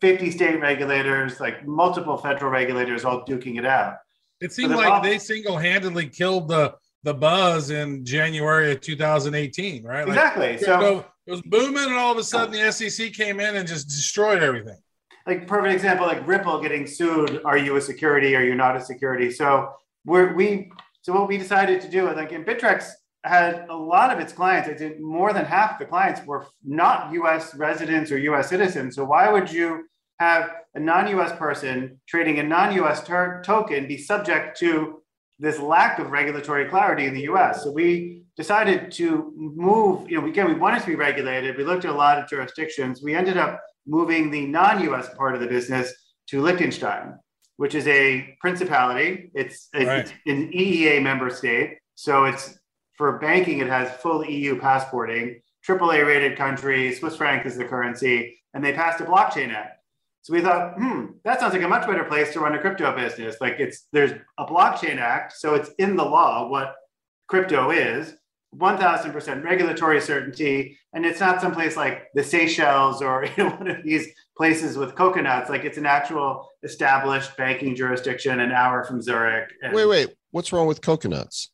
fifty 0.00 0.30
state 0.30 0.60
regulators, 0.60 1.40
like 1.40 1.66
multiple 1.66 2.18
federal 2.18 2.50
regulators, 2.50 3.04
all 3.04 3.24
duking 3.24 3.58
it 3.58 3.64
out. 3.64 3.94
It 4.40 4.52
seemed 4.52 4.72
so 4.72 4.76
like 4.76 5.02
they 5.02 5.18
single-handedly 5.18 6.08
killed 6.10 6.48
the 6.48 6.74
the 7.04 7.14
buzz 7.14 7.70
in 7.70 8.04
January 8.04 8.72
of 8.72 8.80
2018, 8.80 9.84
right? 9.84 10.06
Exactly. 10.06 10.50
Like, 10.52 10.60
so 10.60 11.06
it 11.26 11.30
was 11.30 11.42
booming, 11.42 11.84
and 11.84 11.94
all 11.94 12.12
of 12.12 12.18
a 12.18 12.24
sudden 12.24 12.52
the 12.52 12.70
SEC 12.70 13.12
came 13.14 13.40
in 13.40 13.56
and 13.56 13.66
just 13.66 13.88
destroyed 13.88 14.42
everything 14.42 14.76
like 15.28 15.46
perfect 15.46 15.74
example, 15.74 16.06
like 16.06 16.26
Ripple 16.26 16.60
getting 16.60 16.86
sued. 16.86 17.42
Are 17.44 17.58
you 17.58 17.76
a 17.76 17.80
security? 17.80 18.34
Are 18.34 18.42
you 18.42 18.54
not 18.54 18.76
a 18.76 18.80
security? 18.80 19.30
So 19.30 19.72
we're, 20.06 20.34
we, 20.34 20.72
so 21.02 21.12
what 21.12 21.28
we 21.28 21.36
decided 21.36 21.82
to 21.82 21.88
do, 21.88 22.10
like 22.12 22.32
in 22.32 22.44
Bittrex 22.44 22.90
had 23.24 23.66
a 23.68 23.76
lot 23.76 24.10
of 24.10 24.20
its 24.20 24.32
clients, 24.32 24.70
I 24.70 24.72
did 24.72 25.00
more 25.00 25.34
than 25.34 25.44
half 25.44 25.78
the 25.78 25.84
clients 25.84 26.24
were 26.24 26.46
not 26.64 27.12
US 27.12 27.54
residents 27.54 28.10
or 28.10 28.18
US 28.18 28.48
citizens. 28.48 28.96
So 28.96 29.04
why 29.04 29.30
would 29.30 29.52
you 29.52 29.84
have 30.18 30.50
a 30.74 30.80
non-US 30.80 31.38
person 31.38 32.00
trading 32.08 32.38
a 32.38 32.42
non-US 32.42 33.04
ter- 33.04 33.42
token 33.42 33.86
be 33.86 33.98
subject 33.98 34.58
to 34.60 35.02
this 35.38 35.58
lack 35.58 35.98
of 35.98 36.10
regulatory 36.10 36.70
clarity 36.70 37.04
in 37.04 37.12
the 37.12 37.28
US? 37.32 37.64
So 37.64 37.70
we 37.70 38.22
decided 38.34 38.90
to 38.92 39.30
move, 39.36 40.10
you 40.10 40.18
know, 40.18 40.26
again, 40.26 40.48
we 40.48 40.54
wanted 40.54 40.80
to 40.80 40.86
be 40.86 40.94
regulated. 40.94 41.58
We 41.58 41.64
looked 41.64 41.84
at 41.84 41.90
a 41.90 41.94
lot 41.94 42.18
of 42.18 42.30
jurisdictions. 42.30 43.02
We 43.02 43.14
ended 43.14 43.36
up 43.36 43.60
moving 43.88 44.30
the 44.30 44.46
non-US 44.46 45.08
part 45.16 45.34
of 45.34 45.40
the 45.40 45.46
business 45.46 45.92
to 46.28 46.42
Liechtenstein, 46.42 47.18
which 47.56 47.74
is 47.74 47.86
a 47.88 48.36
principality. 48.40 49.30
It's, 49.34 49.68
right. 49.74 50.00
it's 50.00 50.12
an 50.26 50.52
EEA 50.52 51.02
member 51.02 51.30
state. 51.30 51.78
So 51.94 52.24
it's 52.24 52.58
for 52.94 53.18
banking, 53.18 53.60
it 53.60 53.68
has 53.68 53.90
full 53.96 54.24
EU 54.24 54.58
passporting, 54.58 55.40
AAA 55.66 56.06
rated 56.06 56.36
country, 56.36 56.94
Swiss 56.94 57.16
franc 57.16 57.46
is 57.46 57.56
the 57.56 57.64
currency, 57.64 58.38
and 58.54 58.64
they 58.64 58.72
passed 58.72 59.00
a 59.00 59.04
blockchain 59.04 59.52
act. 59.52 59.80
So 60.22 60.34
we 60.34 60.40
thought, 60.40 60.74
hmm, 60.74 61.06
that 61.24 61.40
sounds 61.40 61.54
like 61.54 61.62
a 61.62 61.68
much 61.68 61.86
better 61.86 62.04
place 62.04 62.32
to 62.32 62.40
run 62.40 62.54
a 62.54 62.58
crypto 62.58 62.94
business. 62.94 63.36
Like 63.40 63.56
it's 63.58 63.86
there's 63.92 64.12
a 64.38 64.44
blockchain 64.44 64.98
act, 64.98 65.32
so 65.32 65.54
it's 65.54 65.70
in 65.78 65.96
the 65.96 66.04
law 66.04 66.48
what 66.48 66.74
crypto 67.28 67.70
is 67.70 68.14
1000% 68.58 69.44
regulatory 69.44 70.00
certainty 70.00 70.78
and 70.92 71.06
it's 71.06 71.20
not 71.20 71.40
someplace 71.40 71.76
like 71.76 72.08
the 72.14 72.22
seychelles 72.22 73.00
or 73.02 73.24
you 73.24 73.30
know, 73.44 73.50
one 73.50 73.68
of 73.68 73.82
these 73.84 74.08
places 74.36 74.76
with 74.76 74.94
coconuts 74.94 75.48
like 75.48 75.64
it's 75.64 75.78
an 75.78 75.86
actual 75.86 76.48
established 76.62 77.36
banking 77.36 77.74
jurisdiction 77.74 78.40
an 78.40 78.52
hour 78.52 78.84
from 78.84 79.00
zurich 79.00 79.50
and- 79.62 79.72
Wait, 79.74 79.86
wait. 79.86 80.08
What's 80.30 80.52
wrong 80.52 80.66
with 80.66 80.80
coconuts? 80.80 81.50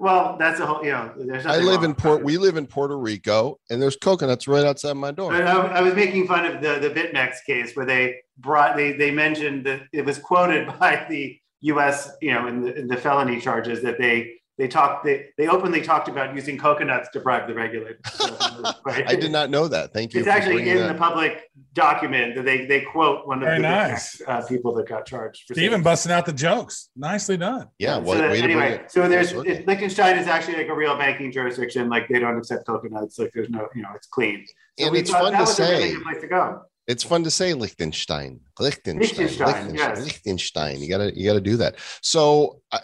well 0.00 0.36
that's 0.38 0.60
a 0.60 0.66
whole 0.66 0.84
you 0.84 0.90
know 0.90 1.12
there's 1.16 1.46
I 1.46 1.58
live 1.58 1.76
wrong 1.76 1.84
in 1.84 1.94
Port. 1.94 2.24
We 2.24 2.36
live 2.36 2.56
in 2.56 2.66
Puerto 2.66 2.98
Rico, 2.98 3.58
and 3.70 3.80
there's 3.80 3.96
coconuts 3.96 4.48
right 4.48 4.64
outside 4.64 4.94
my 4.94 5.12
door. 5.12 5.30
But 5.30 5.46
I, 5.46 5.78
I 5.78 5.82
was 5.82 5.94
making 5.94 6.26
fun 6.26 6.44
of 6.44 6.60
the 6.60 6.78
the 6.80 6.90
BitMEX 6.90 7.44
case 7.46 7.76
where 7.76 7.86
they 7.86 8.16
brought 8.38 8.76
they 8.76 8.92
they 8.92 9.10
mentioned 9.10 9.64
that 9.66 9.82
it 9.92 10.04
was 10.04 10.18
quoted 10.18 10.66
by 10.80 11.06
the 11.08 11.38
U.S. 11.60 12.10
you 12.20 12.32
know 12.34 12.46
in 12.48 12.60
the, 12.62 12.74
in 12.76 12.88
the 12.88 12.96
felony 12.96 13.40
charges 13.40 13.82
that 13.82 13.98
they 13.98 14.34
they 14.56 14.68
talked 14.68 15.04
they, 15.04 15.26
they 15.36 15.48
openly 15.48 15.82
talked 15.82 16.08
about 16.08 16.34
using 16.34 16.56
coconuts 16.56 17.08
to 17.10 17.20
bribe 17.20 17.48
the 17.48 17.54
regulators. 17.54 17.98
Right? 18.86 19.04
I 19.08 19.16
did 19.16 19.32
not 19.32 19.50
know 19.50 19.66
that. 19.68 19.92
Thank 19.92 20.12
you. 20.14 20.20
It's 20.20 20.28
actually 20.28 20.68
in 20.68 20.76
that. 20.76 20.92
the 20.92 20.98
public 20.98 21.50
document 21.72 22.34
that 22.36 22.44
they 22.44 22.66
they 22.66 22.82
quote 22.82 23.26
one 23.26 23.38
of 23.38 23.44
Very 23.46 23.56
the 23.56 23.62
nice. 23.62 24.20
Uh, 24.26 24.42
people 24.46 24.72
that 24.74 24.86
got 24.88 25.06
charged. 25.06 25.44
For 25.48 25.54
Stephen 25.54 25.72
saying- 25.78 25.82
busting 25.82 26.12
out 26.12 26.26
the 26.26 26.32
jokes. 26.32 26.90
Nicely 26.94 27.36
done. 27.36 27.68
Yeah. 27.78 27.94
so 27.96 28.00
What, 28.02 28.18
that- 28.18 28.30
way 28.30 28.42
anyway, 28.42 28.72
it 28.74 28.90
so 28.92 29.08
there's 29.08 29.32
full 29.32 29.42
it, 29.42 29.66
Liechtenstein 29.66 30.18
is 30.18 30.26
actually 30.28 30.56
like 30.58 30.68
a 30.68 30.74
real 30.74 30.96
banking 30.96 31.32
jurisdiction. 31.32 31.88
Like 31.88 32.08
they 32.08 32.18
don't 32.20 32.36
accept 32.38 32.66
coconuts. 32.66 33.18
Like 33.18 33.32
there's 33.34 33.50
no, 33.50 33.66
you 33.74 33.82
know, 33.82 33.88
it's 33.94 34.06
clean. 34.06 34.44
So 34.78 34.86
And 34.86 34.96
it's 34.96 35.10
thought 35.10 35.22
fun 35.22 35.32
that 35.32 35.38
to 35.38 35.44
was 35.44 35.58
a 35.58 35.62
really 35.62 35.82
say. 35.82 35.94
good 35.94 36.02
place 36.04 36.20
to 36.20 36.28
go. 36.28 36.62
It's 36.86 37.02
fun 37.02 37.24
to 37.24 37.30
say 37.30 37.54
Liechtenstein, 37.54 38.40
Liechtenstein, 38.60 38.98
Liechtenstein, 39.00 39.46
Liechtenstein, 39.46 39.74
yes. 39.74 40.04
Liechtenstein. 40.04 40.80
You 40.82 40.88
gotta, 40.90 41.16
you 41.18 41.26
gotta 41.26 41.40
do 41.40 41.56
that. 41.56 41.76
So, 42.02 42.60
uh, 42.72 42.80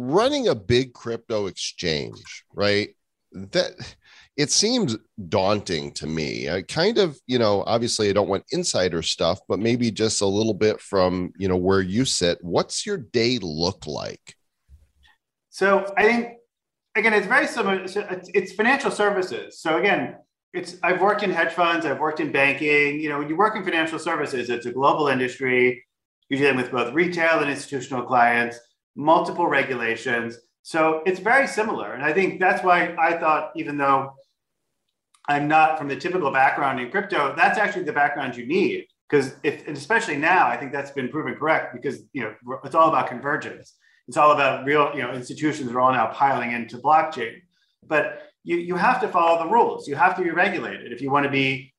running 0.00 0.48
a 0.48 0.54
big 0.54 0.94
crypto 0.94 1.46
exchange, 1.46 2.44
right? 2.54 2.90
That 3.32 3.72
it 4.36 4.50
seems 4.50 4.96
daunting 5.28 5.92
to 5.92 6.06
me. 6.06 6.48
I 6.48 6.62
kind 6.62 6.98
of, 6.98 7.18
you 7.26 7.38
know, 7.38 7.62
obviously 7.66 8.08
I 8.08 8.12
don't 8.12 8.28
want 8.28 8.44
insider 8.50 9.02
stuff, 9.02 9.38
but 9.48 9.58
maybe 9.58 9.90
just 9.90 10.22
a 10.22 10.26
little 10.26 10.54
bit 10.54 10.80
from, 10.80 11.32
you 11.36 11.46
know, 11.46 11.56
where 11.56 11.82
you 11.82 12.04
sit. 12.04 12.38
What's 12.40 12.86
your 12.86 12.96
day 12.96 13.38
look 13.40 13.86
like? 13.86 14.34
So 15.50 15.92
I 15.96 16.04
think 16.04 16.28
again, 16.96 17.12
it's 17.12 17.26
very 17.26 17.46
similar. 17.46 17.84
It's, 17.84 18.52
financial 18.52 18.90
services. 18.90 19.60
So 19.60 19.78
again, 19.78 20.16
it's 20.52 20.76
I've 20.82 21.00
worked 21.00 21.22
in 21.22 21.30
hedge 21.30 21.52
funds. 21.52 21.84
I've 21.84 22.00
worked 22.00 22.20
in 22.20 22.32
banking. 22.32 22.98
You 23.00 23.10
know, 23.10 23.18
when 23.18 23.28
you 23.28 23.36
work 23.36 23.56
in 23.56 23.64
financial 23.64 23.98
services, 23.98 24.48
it's 24.50 24.66
a 24.66 24.72
global 24.72 25.08
industry. 25.08 25.84
You're 26.28 26.40
dealing 26.40 26.56
with 26.56 26.70
both 26.70 26.94
retail 26.94 27.40
and 27.40 27.50
institutional 27.50 28.04
clients, 28.04 28.58
multiple 28.96 29.46
regulations. 29.46 30.38
So 30.62 31.02
it's 31.06 31.20
very 31.20 31.46
similar. 31.46 31.94
And 31.94 32.02
I 32.02 32.12
think 32.12 32.40
that's 32.40 32.62
why 32.62 32.94
I 32.98 33.16
thought, 33.16 33.52
even 33.56 33.76
though 33.78 34.12
I'm 35.28 35.48
not 35.48 35.78
from 35.78 35.88
the 35.88 35.96
typical 35.96 36.30
background 36.30 36.80
in 36.80 36.90
crypto, 36.90 37.34
that's 37.36 37.58
actually 37.58 37.84
the 37.84 37.92
background 37.92 38.36
you 38.36 38.46
need. 38.46 38.86
Because 39.08 39.34
if, 39.42 39.66
and 39.66 39.76
especially 39.76 40.16
now, 40.16 40.46
I 40.46 40.56
think 40.56 40.72
that's 40.72 40.92
been 40.92 41.08
proven 41.08 41.34
correct 41.34 41.74
because 41.74 42.02
you 42.12 42.22
know 42.22 42.34
it's 42.64 42.74
all 42.74 42.88
about 42.88 43.08
convergence. 43.08 43.74
It's 44.06 44.16
all 44.16 44.32
about 44.32 44.64
real, 44.64 44.90
you 44.94 45.02
know, 45.02 45.12
institutions 45.12 45.70
are 45.70 45.80
all 45.80 45.92
now 45.92 46.06
piling 46.08 46.52
into 46.52 46.78
blockchain. 46.78 47.36
But 47.86 48.22
you, 48.42 48.56
you 48.56 48.74
have 48.74 49.00
to 49.02 49.08
follow 49.08 49.42
the 49.42 49.50
rules. 49.50 49.86
You 49.86 49.94
have 49.96 50.16
to 50.16 50.22
be 50.22 50.30
regulated 50.30 50.92
if 50.92 51.00
you 51.00 51.10
want 51.10 51.24
to 51.24 51.30
be 51.30 51.72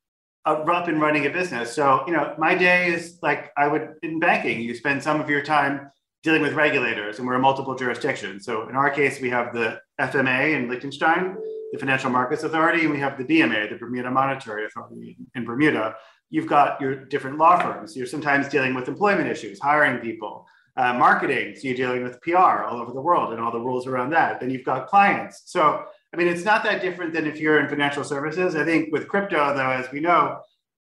up 0.46 0.88
and 0.88 1.02
running 1.02 1.26
a 1.26 1.30
business. 1.30 1.74
So, 1.74 2.04
you 2.08 2.14
know, 2.14 2.34
my 2.38 2.56
day 2.56 2.88
is 2.88 3.20
like 3.22 3.52
I 3.58 3.68
would 3.68 3.96
in 4.02 4.20
banking, 4.20 4.62
you 4.62 4.76
spend 4.76 5.04
some 5.04 5.22
of 5.22 5.30
your 5.30 5.42
time 5.42 5.92
dealing 6.24 6.42
with 6.42 6.54
regulators, 6.54 7.18
and 7.18 7.28
we're 7.28 7.36
in 7.36 7.42
multiple 7.42 7.76
jurisdictions. 7.76 8.46
So, 8.46 8.70
in 8.70 8.76
our 8.76 8.90
case, 8.90 9.20
we 9.20 9.30
have 9.30 9.54
the 9.54 9.82
FMA 10.00 10.56
in 10.56 10.70
Liechtenstein, 10.70 11.36
the 11.72 11.80
Financial 11.80 12.10
Markets 12.10 12.44
Authority, 12.44 12.82
and 12.82 12.92
we 12.92 13.00
have 13.00 13.18
the 13.18 13.24
BMA, 13.24 13.70
the 13.70 13.78
Bermuda 13.78 14.12
Monetary 14.12 14.66
Authority 14.66 15.18
in 15.36 15.46
Bermuda. 15.46 15.96
You've 16.30 16.48
got 16.48 16.80
your 16.80 17.06
different 17.06 17.38
law 17.38 17.60
firms. 17.60 17.96
You're 17.96 18.06
sometimes 18.06 18.48
dealing 18.48 18.74
with 18.76 18.88
employment 18.88 19.30
issues, 19.30 19.60
hiring 19.60 20.00
people, 20.00 20.46
uh, 20.78 20.94
marketing. 20.94 21.56
So, 21.56 21.68
you're 21.68 21.78
dealing 21.78 22.04
with 22.04 22.22
PR 22.22 22.64
all 22.64 22.80
over 22.80 22.92
the 22.94 23.02
world 23.02 23.34
and 23.34 23.42
all 23.42 23.52
the 23.52 23.60
rules 23.60 23.88
around 23.88 24.12
that. 24.12 24.40
Then 24.40 24.52
you've 24.52 24.66
got 24.66 24.88
clients. 24.88 25.44
So, 25.48 25.86
I 26.14 26.18
mean, 26.18 26.28
it's 26.28 26.46
not 26.46 26.64
that 26.66 26.82
different 26.82 27.14
than 27.14 27.26
if 27.26 27.40
you're 27.40 27.60
in 27.60 27.68
financial 27.68 28.04
services. 28.04 28.56
I 28.56 28.64
think 28.64 28.92
with 28.92 29.08
crypto, 29.08 29.56
though, 29.56 29.70
as 29.70 29.92
we 29.92 30.02
know, 30.02 30.40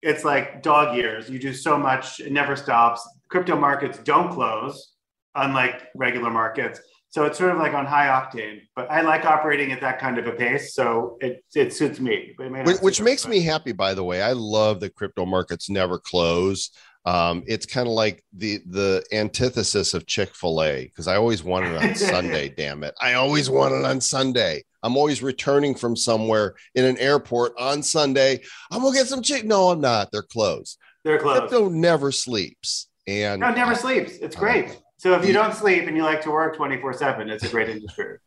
it's 0.01 0.23
like 0.23 0.61
dog 0.63 0.95
years. 0.95 1.29
You 1.29 1.39
do 1.39 1.53
so 1.53 1.77
much, 1.77 2.19
it 2.19 2.31
never 2.31 2.55
stops. 2.55 3.07
Crypto 3.29 3.59
markets 3.59 3.97
don't 3.97 4.31
close, 4.31 4.93
unlike 5.37 5.83
regular 5.95 6.29
markets. 6.29 6.79
So 7.09 7.23
it's 7.23 7.37
sort 7.37 7.51
of 7.51 7.57
like 7.57 7.73
on 7.73 7.85
high 7.85 8.07
octane. 8.07 8.59
But 8.75 8.91
I 8.91 9.01
like 9.01 9.25
operating 9.25 9.71
at 9.71 9.79
that 9.81 9.97
kind 9.99 10.17
of 10.17 10.27
a 10.27 10.33
pace, 10.33 10.73
so 10.75 11.17
it 11.21 11.43
it 11.55 11.73
suits 11.73 11.99
me. 11.99 12.35
It 12.37 12.65
which, 12.65 12.77
which 12.81 13.01
makes 13.01 13.25
me 13.27 13.41
happy 13.41 13.71
by 13.71 13.93
the 13.93 14.03
way 14.03 14.21
i 14.21 14.33
love 14.33 14.79
that 14.81 14.93
crypto 14.95 15.25
markets 15.25 15.69
never 15.69 15.97
close 15.99 16.69
um, 17.05 17.41
it's 17.47 17.65
kind 17.65 17.87
of 17.87 17.93
like 17.93 18.21
the 18.33 18.59
the 18.67 19.01
antithesis 19.13 19.93
of 19.93 20.05
chick-fil-a 20.05 20.83
because 20.85 21.07
i 21.07 21.15
always 21.15 21.43
want 21.43 21.65
it 21.65 21.81
on 21.81 21.95
sunday 21.95 22.49
damn 22.57 22.83
it 22.83 22.93
i 22.99 23.13
always 23.13 23.49
want 23.49 23.73
it 23.73 23.85
on 23.85 24.01
sunday 24.01 24.61
i'm 24.83 24.97
always 24.97 25.23
returning 25.23 25.73
from 25.73 25.95
somewhere 25.95 26.55
in 26.75 26.83
an 26.83 26.97
airport 26.97 27.53
on 27.57 27.81
sunday 27.81 28.39
i'm 28.71 28.81
gonna 28.81 28.93
get 28.93 29.07
some 29.07 29.21
chick 29.21 29.45
no 29.45 29.69
i'm 29.69 29.79
not 29.81 30.09
they're 30.11 30.21
closed 30.21 30.77
They're 31.05 31.17
closed. 31.19 31.47
crypto 31.47 31.69
never 31.69 32.11
sleeps 32.11 32.89
and 33.07 33.39
No, 33.39 33.49
it 33.49 33.55
never 33.55 33.73
sleeps. 33.73 34.17
It's 34.17 34.35
great. 34.35 34.65
like 34.67 34.73
it. 34.75 34.81
So 34.97 35.13
if 35.13 35.25
you 35.25 35.33
don't 35.33 35.53
sleep 35.53 35.87
and 35.87 35.95
you 35.95 36.03
like 36.03 36.21
to 36.23 36.31
work 36.31 36.55
24 36.55 36.93
7, 36.93 37.29
it's 37.29 37.43
a 37.43 37.49
great 37.49 37.69
industry. 37.69 38.17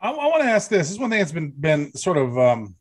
I, 0.00 0.10
I 0.10 0.26
want 0.26 0.42
to 0.42 0.48
ask 0.48 0.68
this. 0.68 0.88
This 0.88 0.90
is 0.92 0.98
one 0.98 1.10
thing 1.10 1.18
that's 1.18 1.32
been 1.32 1.50
been 1.50 1.94
sort 1.94 2.18
of 2.18 2.38
um, 2.38 2.76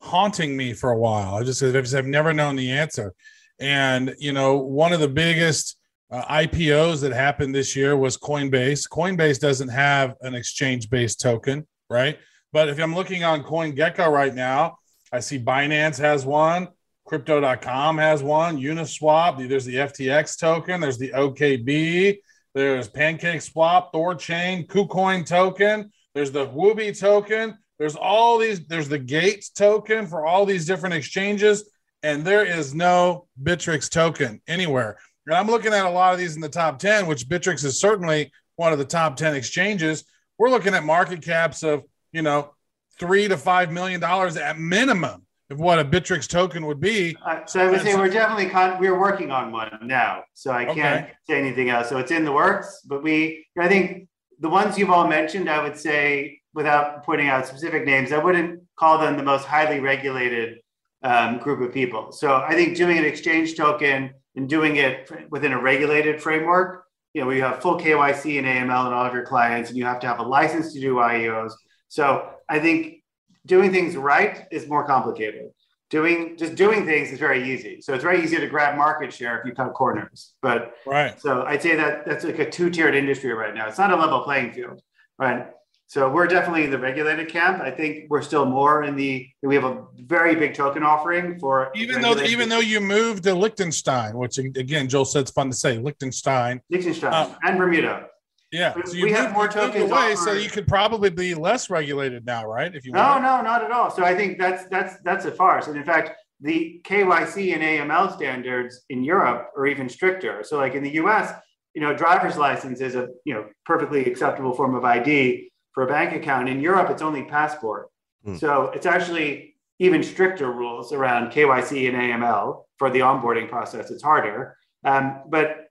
haunting 0.00 0.56
me 0.56 0.72
for 0.72 0.90
a 0.90 0.98
while. 0.98 1.36
I 1.36 1.44
just 1.44 1.62
I've, 1.62 2.06
never 2.06 2.32
known 2.32 2.56
the 2.56 2.72
answer. 2.72 3.14
And 3.60 4.14
you 4.18 4.32
know, 4.32 4.56
one 4.56 4.92
of 4.92 5.00
the 5.00 5.08
biggest 5.08 5.76
uh, 6.10 6.24
IPOs 6.24 7.00
that 7.02 7.12
happened 7.12 7.54
this 7.54 7.76
year 7.76 7.96
was 7.96 8.18
Coinbase. 8.18 8.88
Coinbase 8.88 9.38
doesn't 9.38 9.68
have 9.68 10.14
an 10.22 10.34
exchange-based 10.34 11.20
token, 11.20 11.66
right? 11.88 12.18
But 12.52 12.68
if 12.68 12.78
I'm 12.78 12.94
looking 12.94 13.22
on 13.22 13.42
CoinGecko 13.44 14.10
right 14.10 14.34
now, 14.34 14.78
I 15.12 15.20
see 15.20 15.38
Binance 15.38 15.98
has 15.98 16.26
one, 16.26 16.68
Crypto.com 17.06 17.98
has 17.98 18.22
one, 18.22 18.58
Uniswap. 18.58 19.48
There's 19.48 19.66
the 19.66 19.76
FTX 19.76 20.38
token. 20.38 20.80
There's 20.80 20.98
the 20.98 21.10
OKB. 21.10 22.18
There's 22.54 22.88
Pancake 22.88 23.42
Swap, 23.42 23.92
Thorchain, 23.92 24.66
KuCoin 24.66 25.26
token. 25.26 25.90
There's 26.14 26.30
the 26.30 26.46
Huobi 26.46 26.98
token. 26.98 27.58
There's 27.78 27.96
all 27.96 28.38
these. 28.38 28.66
There's 28.66 28.88
the 28.88 28.98
Gates 28.98 29.50
token 29.50 30.06
for 30.06 30.24
all 30.24 30.46
these 30.46 30.64
different 30.64 30.94
exchanges, 30.94 31.68
and 32.02 32.24
there 32.24 32.44
is 32.44 32.74
no 32.74 33.26
Bittrex 33.42 33.90
token 33.90 34.40
anywhere. 34.46 34.98
And 35.26 35.34
I'm 35.34 35.48
looking 35.48 35.72
at 35.72 35.84
a 35.84 35.90
lot 35.90 36.12
of 36.12 36.18
these 36.18 36.36
in 36.36 36.40
the 36.40 36.48
top 36.48 36.78
ten, 36.78 37.06
which 37.06 37.28
Bittrex 37.28 37.64
is 37.64 37.80
certainly 37.80 38.30
one 38.56 38.72
of 38.72 38.78
the 38.78 38.84
top 38.84 39.16
ten 39.16 39.34
exchanges. 39.34 40.04
We're 40.38 40.50
looking 40.50 40.74
at 40.74 40.84
market 40.84 41.22
caps 41.22 41.64
of 41.64 41.82
you 42.12 42.22
know 42.22 42.54
three 42.98 43.26
to 43.26 43.36
five 43.36 43.72
million 43.72 44.00
dollars 44.00 44.36
at 44.36 44.58
minimum 44.58 45.23
of 45.50 45.60
what 45.60 45.78
a 45.78 45.84
Bittrex 45.84 46.26
token 46.26 46.66
would 46.66 46.80
be. 46.80 47.16
Uh, 47.24 47.44
so 47.46 47.60
I 47.60 47.70
would 47.70 47.82
say 47.82 47.94
we're 47.96 48.08
definitely 48.08 48.48
con- 48.48 48.78
we're 48.80 48.98
working 48.98 49.30
on 49.30 49.52
one 49.52 49.78
now. 49.82 50.24
So 50.34 50.50
I 50.52 50.64
can't 50.64 51.04
Okay. 51.04 51.12
say 51.28 51.38
anything 51.38 51.68
else. 51.70 51.88
So 51.88 51.98
it's 51.98 52.10
in 52.10 52.24
the 52.24 52.32
works, 52.32 52.80
but 52.86 53.02
we 53.02 53.46
I 53.58 53.68
think 53.68 54.08
the 54.40 54.48
ones 54.48 54.78
you've 54.78 54.90
all 54.90 55.06
mentioned, 55.06 55.48
I 55.50 55.62
would 55.62 55.76
say 55.76 56.40
without 56.54 57.04
pointing 57.04 57.28
out 57.28 57.46
specific 57.46 57.84
names, 57.84 58.12
I 58.12 58.18
wouldn't 58.18 58.60
call 58.76 58.98
them 58.98 59.16
the 59.16 59.22
most 59.22 59.44
highly 59.44 59.80
regulated 59.80 60.58
um, 61.02 61.38
group 61.38 61.60
of 61.60 61.72
people. 61.74 62.12
So 62.12 62.36
I 62.36 62.54
think 62.54 62.76
doing 62.76 62.96
an 62.96 63.04
exchange 63.04 63.56
token 63.56 64.12
and 64.36 64.48
doing 64.48 64.76
it 64.76 65.10
within 65.30 65.52
a 65.52 65.60
regulated 65.60 66.20
framework, 66.22 66.84
you 67.12 67.20
know, 67.20 67.26
we 67.28 67.38
have 67.40 67.60
full 67.60 67.78
KYC 67.78 68.38
and 68.38 68.46
AML 68.46 68.86
and 68.86 68.94
all 68.94 69.04
of 69.06 69.12
your 69.12 69.26
clients, 69.26 69.68
and 69.68 69.78
you 69.78 69.84
have 69.84 70.00
to 70.00 70.06
have 70.06 70.18
a 70.18 70.22
license 70.22 70.72
to 70.72 70.80
do 70.80 70.94
IEOs. 70.96 71.52
So 71.88 72.30
I 72.48 72.58
think 72.58 73.03
doing 73.46 73.70
things 73.72 73.96
right 73.96 74.46
is 74.50 74.68
more 74.68 74.84
complicated 74.86 75.50
doing 75.90 76.36
just 76.36 76.54
doing 76.56 76.84
things 76.84 77.10
is 77.12 77.18
very 77.18 77.52
easy. 77.52 77.80
So 77.80 77.94
it's 77.94 78.02
very 78.02 78.22
easy 78.22 78.36
to 78.36 78.48
grab 78.48 78.76
market 78.76 79.12
share 79.12 79.38
if 79.38 79.46
you 79.46 79.52
cut 79.52 79.72
corners. 79.74 80.34
But 80.42 80.74
Right. 80.86 81.18
so 81.20 81.44
I'd 81.44 81.62
say 81.62 81.76
that 81.76 82.04
that's 82.06 82.24
like 82.24 82.40
a 82.40 82.50
two-tiered 82.50 82.94
industry 82.94 83.32
right 83.32 83.54
now. 83.54 83.68
It's 83.68 83.78
not 83.78 83.92
a 83.92 83.96
level 83.96 84.20
playing 84.22 84.52
field, 84.54 84.80
right? 85.18 85.46
So 85.86 86.10
we're 86.10 86.26
definitely 86.26 86.64
in 86.64 86.72
the 86.72 86.78
regulated 86.78 87.28
camp. 87.28 87.60
I 87.60 87.70
think 87.70 88.06
we're 88.08 88.22
still 88.22 88.44
more 88.44 88.82
in 88.82 88.96
the 88.96 89.28
we 89.42 89.54
have 89.54 89.64
a 89.64 89.84
very 90.00 90.34
big 90.34 90.54
token 90.54 90.82
offering 90.82 91.38
for 91.38 91.70
Even 91.76 92.00
though 92.02 92.18
even 92.22 92.48
though 92.48 92.60
you 92.60 92.80
moved 92.80 93.22
to 93.24 93.34
Liechtenstein, 93.34 94.16
which 94.16 94.38
again 94.38 94.88
Joel 94.88 95.04
said 95.04 95.20
it's 95.20 95.30
fun 95.30 95.48
to 95.50 95.56
say 95.56 95.78
Liechtenstein. 95.78 96.60
Liechtenstein 96.70 97.12
uh, 97.12 97.34
and 97.44 97.58
Bermuda. 97.58 98.08
Yeah. 98.54 98.72
We- 98.76 98.86
So 98.86 98.92
you 98.96 99.04
we 99.04 99.12
have 99.12 99.24
moved- 99.24 99.34
more 99.34 99.42
you 99.44 99.48
moved 99.48 99.72
tokens 99.74 99.90
away, 99.90 100.14
so 100.14 100.32
you 100.32 100.48
could 100.48 100.66
probably 100.68 101.10
be 101.10 101.34
less 101.34 101.68
regulated 101.70 102.24
now, 102.24 102.46
right? 102.46 102.74
If 102.74 102.86
you 102.86 102.92
No, 102.92 103.00
want. 103.02 103.22
no, 103.22 103.42
not 103.42 103.64
at 103.64 103.70
all. 103.72 103.90
So 103.90 104.04
I 104.04 104.14
think 104.14 104.38
that's 104.38 104.64
that's 104.66 104.96
that's 105.04 105.24
a 105.24 105.32
farce. 105.32 105.66
And 105.68 105.76
in 105.76 105.84
fact, 105.84 106.12
the 106.40 106.80
KYC 106.84 107.52
and 107.54 107.62
AML 107.62 108.10
standards 108.12 108.84
in 108.90 109.02
Europe 109.04 109.50
are 109.56 109.66
even 109.66 109.88
stricter. 109.88 110.42
So 110.44 110.56
like 110.58 110.74
in 110.74 110.82
the 110.82 110.94
US, 111.02 111.32
you 111.74 111.80
know, 111.82 111.92
driver's 111.94 112.36
license 112.36 112.80
is 112.80 112.94
a 112.94 113.08
you 113.24 113.34
know 113.34 113.44
perfectly 113.66 114.04
acceptable 114.06 114.54
form 114.54 114.74
of 114.74 114.84
ID. 114.84 115.50
for 115.74 115.82
a 115.82 115.88
bank 115.88 116.14
account. 116.14 116.48
In 116.48 116.60
Europe, 116.60 116.88
it's 116.88 117.02
only 117.02 117.24
passport. 117.24 117.88
Hmm. 118.24 118.36
So 118.36 118.70
it's 118.76 118.86
actually 118.86 119.56
even 119.80 120.04
stricter 120.04 120.52
rules 120.52 120.92
around 120.92 121.32
KYC 121.32 121.88
and 121.88 121.96
AML 121.96 122.64
for 122.78 122.90
the 122.90 123.00
onboarding 123.00 123.48
process. 123.48 123.90
It's 123.90 124.00
harder. 124.04 124.56
Um, 124.84 125.22
but 125.28 125.63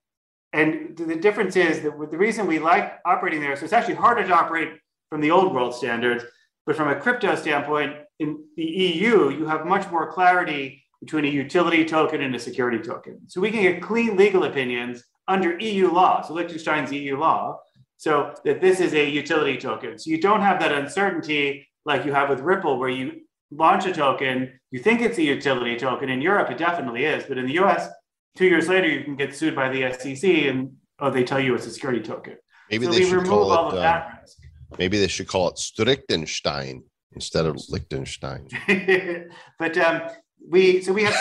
and 0.53 0.95
the 0.95 1.15
difference 1.15 1.55
is 1.55 1.81
that 1.81 2.11
the 2.11 2.17
reason 2.17 2.45
we 2.45 2.59
like 2.59 2.99
operating 3.05 3.41
there, 3.41 3.55
so 3.55 3.63
it's 3.63 3.73
actually 3.73 3.95
harder 3.95 4.25
to 4.25 4.33
operate 4.33 4.69
from 5.09 5.19
the 5.19 5.31
old 5.31 5.53
world 5.53 5.73
standards, 5.73 6.23
but 6.65 6.75
from 6.75 6.89
a 6.89 6.95
crypto 6.95 7.35
standpoint, 7.35 7.97
in 8.19 8.43
the 8.55 8.63
EU, 8.63 9.31
you 9.31 9.45
have 9.47 9.65
much 9.65 9.89
more 9.91 10.11
clarity 10.11 10.83
between 11.01 11.25
a 11.25 11.27
utility 11.27 11.83
token 11.83 12.21
and 12.21 12.33
a 12.35 12.39
security 12.39 12.79
token. 12.79 13.19
So 13.27 13.41
we 13.41 13.51
can 13.51 13.63
get 13.63 13.81
clean 13.81 14.15
legal 14.15 14.43
opinions 14.43 15.03
under 15.27 15.59
EU 15.59 15.91
law, 15.91 16.21
so 16.21 16.33
Liechtenstein's 16.33 16.91
EU 16.91 17.17
law, 17.17 17.59
so 17.97 18.33
that 18.45 18.61
this 18.61 18.79
is 18.79 18.93
a 18.93 19.09
utility 19.09 19.57
token. 19.57 19.97
So 19.97 20.09
you 20.11 20.21
don't 20.21 20.41
have 20.41 20.59
that 20.59 20.71
uncertainty 20.71 21.67
like 21.85 22.05
you 22.05 22.13
have 22.13 22.29
with 22.29 22.39
Ripple, 22.39 22.77
where 22.77 22.89
you 22.89 23.21
launch 23.51 23.85
a 23.85 23.93
token, 23.93 24.59
you 24.71 24.79
think 24.79 25.01
it's 25.01 25.17
a 25.17 25.23
utility 25.23 25.75
token. 25.77 26.09
In 26.09 26.21
Europe, 26.21 26.49
it 26.51 26.57
definitely 26.57 27.05
is, 27.05 27.23
but 27.25 27.37
in 27.37 27.45
the 27.45 27.59
US, 27.59 27.89
two 28.35 28.45
years 28.45 28.67
later, 28.67 28.87
you 28.87 29.03
can 29.03 29.15
get 29.15 29.35
sued 29.35 29.55
by 29.55 29.69
the 29.69 29.91
SEC 29.93 30.23
and 30.23 30.73
oh, 30.99 31.09
they 31.09 31.23
tell 31.23 31.39
you 31.39 31.55
it's 31.55 31.65
a 31.65 31.71
security 31.71 32.01
token. 32.01 32.37
Maybe 32.69 32.85
so 32.85 32.91
they 32.91 33.03
should 33.03 33.13
remove 33.13 33.27
call 33.27 33.51
all 33.51 33.69
it. 33.69 33.73
of 33.73 33.79
uh, 33.79 33.81
that 33.81 34.19
risk. 34.21 34.37
maybe 34.77 34.99
they 34.99 35.07
should 35.07 35.27
call 35.27 35.49
it 35.49 35.55
Strichtenstein 35.55 36.83
instead 37.13 37.45
of 37.45 37.57
Liechtenstein. 37.69 38.47
but 39.59 39.77
um, 39.77 40.01
we 40.49 40.81
so 40.81 40.91
we 40.91 41.03
have 41.03 41.15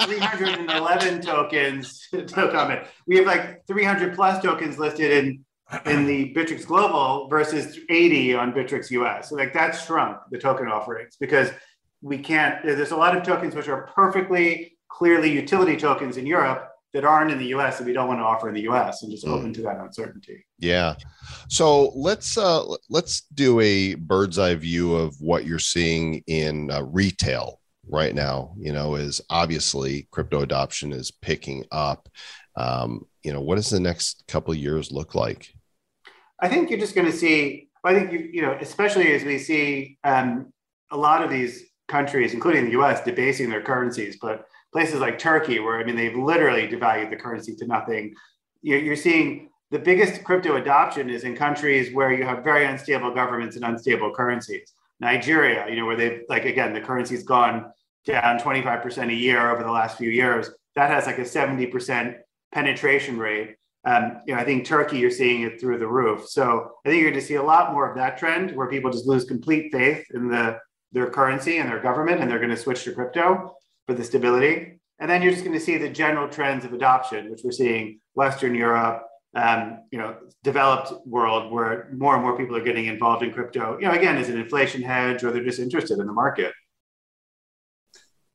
like 0.00 0.08
311 0.08 1.20
tokens. 1.22 2.08
No 2.36 2.48
comment. 2.50 2.86
We 3.06 3.16
have 3.16 3.26
like 3.26 3.66
300 3.66 4.14
plus 4.14 4.42
tokens 4.42 4.78
listed 4.78 5.10
in 5.12 5.44
in 5.84 6.06
the 6.06 6.32
Bittrex 6.34 6.64
Global 6.66 7.28
versus 7.28 7.78
80 7.90 8.34
on 8.34 8.52
Bittrex 8.52 8.90
US. 8.90 9.30
So 9.30 9.36
like 9.36 9.52
that's 9.52 9.84
shrunk 9.84 10.18
the 10.30 10.38
token 10.38 10.68
offerings 10.68 11.16
because 11.18 11.50
we 12.02 12.18
can't. 12.18 12.62
There's 12.64 12.92
a 12.92 12.96
lot 12.96 13.16
of 13.16 13.22
tokens 13.22 13.54
which 13.54 13.68
are 13.68 13.90
perfectly 13.94 14.75
clearly 14.88 15.30
utility 15.32 15.76
tokens 15.76 16.16
in 16.16 16.26
Europe 16.26 16.70
that 16.92 17.04
aren't 17.04 17.30
in 17.30 17.38
the 17.38 17.46
US 17.48 17.78
that 17.78 17.86
we 17.86 17.92
don't 17.92 18.08
want 18.08 18.20
to 18.20 18.24
offer 18.24 18.48
in 18.48 18.54
the 18.54 18.62
US 18.62 19.02
and 19.02 19.10
just 19.10 19.26
Mm. 19.26 19.32
open 19.32 19.52
to 19.54 19.62
that 19.62 19.78
uncertainty. 19.78 20.46
Yeah. 20.58 20.94
So 21.48 21.88
let's 21.94 22.38
uh 22.38 22.64
let's 22.88 23.22
do 23.34 23.60
a 23.60 23.94
bird's 23.94 24.38
eye 24.38 24.54
view 24.54 24.94
of 24.94 25.14
what 25.20 25.44
you're 25.44 25.58
seeing 25.58 26.22
in 26.26 26.70
uh, 26.70 26.82
retail 26.82 27.60
right 27.88 28.14
now. 28.14 28.54
You 28.58 28.72
know, 28.72 28.94
is 28.94 29.20
obviously 29.30 30.08
crypto 30.10 30.40
adoption 30.42 30.92
is 30.92 31.10
picking 31.10 31.64
up. 31.70 32.08
Um, 32.56 33.06
you 33.22 33.32
know, 33.32 33.42
what 33.42 33.56
does 33.56 33.68
the 33.70 33.80
next 33.80 34.24
couple 34.28 34.52
of 34.52 34.58
years 34.58 34.90
look 34.90 35.14
like? 35.14 35.52
I 36.40 36.48
think 36.48 36.70
you're 36.70 36.78
just 36.78 36.94
going 36.94 37.10
to 37.10 37.16
see. 37.16 37.68
I 37.84 37.94
think 37.94 38.12
you, 38.12 38.30
you 38.32 38.42
know, 38.42 38.56
especially 38.60 39.12
as 39.12 39.22
we 39.24 39.38
see 39.38 39.98
um, 40.04 40.52
a 40.90 40.96
lot 40.96 41.22
of 41.22 41.30
these 41.30 41.64
countries, 41.88 42.34
including 42.34 42.64
the 42.64 42.70
U.S., 42.72 43.04
debasing 43.04 43.48
their 43.50 43.62
currencies, 43.62 44.18
but 44.20 44.46
places 44.76 45.00
like 45.00 45.18
Turkey, 45.18 45.58
where 45.58 45.80
I 45.80 45.84
mean, 45.84 45.96
they've 45.96 46.14
literally 46.14 46.68
devalued 46.68 47.08
the 47.08 47.16
currency 47.16 47.54
to 47.54 47.66
nothing. 47.66 48.14
You're, 48.60 48.94
seeing 48.94 49.48
the 49.70 49.78
biggest 49.78 50.22
crypto 50.22 50.56
adoption 50.56 51.08
is 51.08 51.24
in 51.24 51.34
countries 51.34 51.94
where 51.94 52.12
you 52.12 52.24
have 52.24 52.44
very 52.44 52.66
unstable 52.66 53.14
governments 53.14 53.56
and 53.56 53.64
unstable 53.64 54.12
currencies. 54.12 54.74
Nigeria, 55.00 55.66
you 55.70 55.76
know, 55.76 55.86
where 55.86 55.96
they've 55.96 56.20
like 56.28 56.44
again, 56.44 56.74
the 56.74 56.82
currency's 56.82 57.22
gone 57.22 57.72
down 58.04 58.38
25% 58.38 59.08
a 59.08 59.14
year 59.14 59.50
over 59.50 59.62
the 59.62 59.70
last 59.70 59.96
few 59.96 60.10
years. 60.10 60.50
That 60.74 60.90
has 60.90 61.06
like 61.06 61.16
a 61.16 61.22
70% 61.22 62.16
penetration 62.52 63.18
rate. 63.18 63.56
Um, 63.86 64.20
you 64.26 64.34
know, 64.34 64.40
I 64.42 64.44
think 64.44 64.66
Turkey, 64.66 64.98
you're 64.98 65.10
seeing 65.10 65.40
it 65.40 65.58
through 65.58 65.78
the 65.78 65.88
roof. 65.88 66.28
So 66.28 66.72
I 66.84 66.90
think 66.90 67.00
you're 67.00 67.10
going 67.12 67.22
to 67.22 67.26
see 67.26 67.36
a 67.36 67.42
lot 67.42 67.72
more 67.72 67.88
of 67.88 67.96
that 67.96 68.18
trend 68.18 68.54
where 68.54 68.68
people 68.68 68.90
just 68.90 69.06
lose 69.06 69.24
complete 69.24 69.72
faith 69.72 70.04
in 70.12 70.28
the 70.28 70.58
their 70.92 71.08
currency 71.08 71.56
and 71.56 71.68
their 71.70 71.80
government, 71.80 72.20
and 72.20 72.30
they're 72.30 72.44
going 72.44 72.50
to 72.50 72.56
switch 72.58 72.84
to 72.84 72.92
crypto 72.92 73.55
for 73.86 73.94
the 73.94 74.04
stability. 74.04 74.78
And 74.98 75.10
then 75.10 75.22
you're 75.22 75.32
just 75.32 75.44
going 75.44 75.56
to 75.56 75.64
see 75.64 75.76
the 75.76 75.88
general 75.88 76.28
trends 76.28 76.64
of 76.64 76.72
adoption, 76.72 77.30
which 77.30 77.40
we're 77.44 77.52
seeing 77.52 78.00
Western 78.14 78.54
Europe, 78.54 79.02
um, 79.34 79.80
you 79.90 79.98
know, 79.98 80.16
developed 80.42 81.06
world 81.06 81.52
where 81.52 81.90
more 81.94 82.14
and 82.14 82.22
more 82.22 82.36
people 82.38 82.56
are 82.56 82.62
getting 82.62 82.86
involved 82.86 83.22
in 83.22 83.32
crypto. 83.32 83.78
You 83.78 83.88
know, 83.88 83.92
again, 83.92 84.16
as 84.16 84.30
an 84.30 84.38
inflation 84.38 84.82
hedge, 84.82 85.22
or 85.22 85.30
they're 85.30 85.44
just 85.44 85.58
interested 85.58 85.98
in 85.98 86.06
the 86.06 86.12
market. 86.12 86.52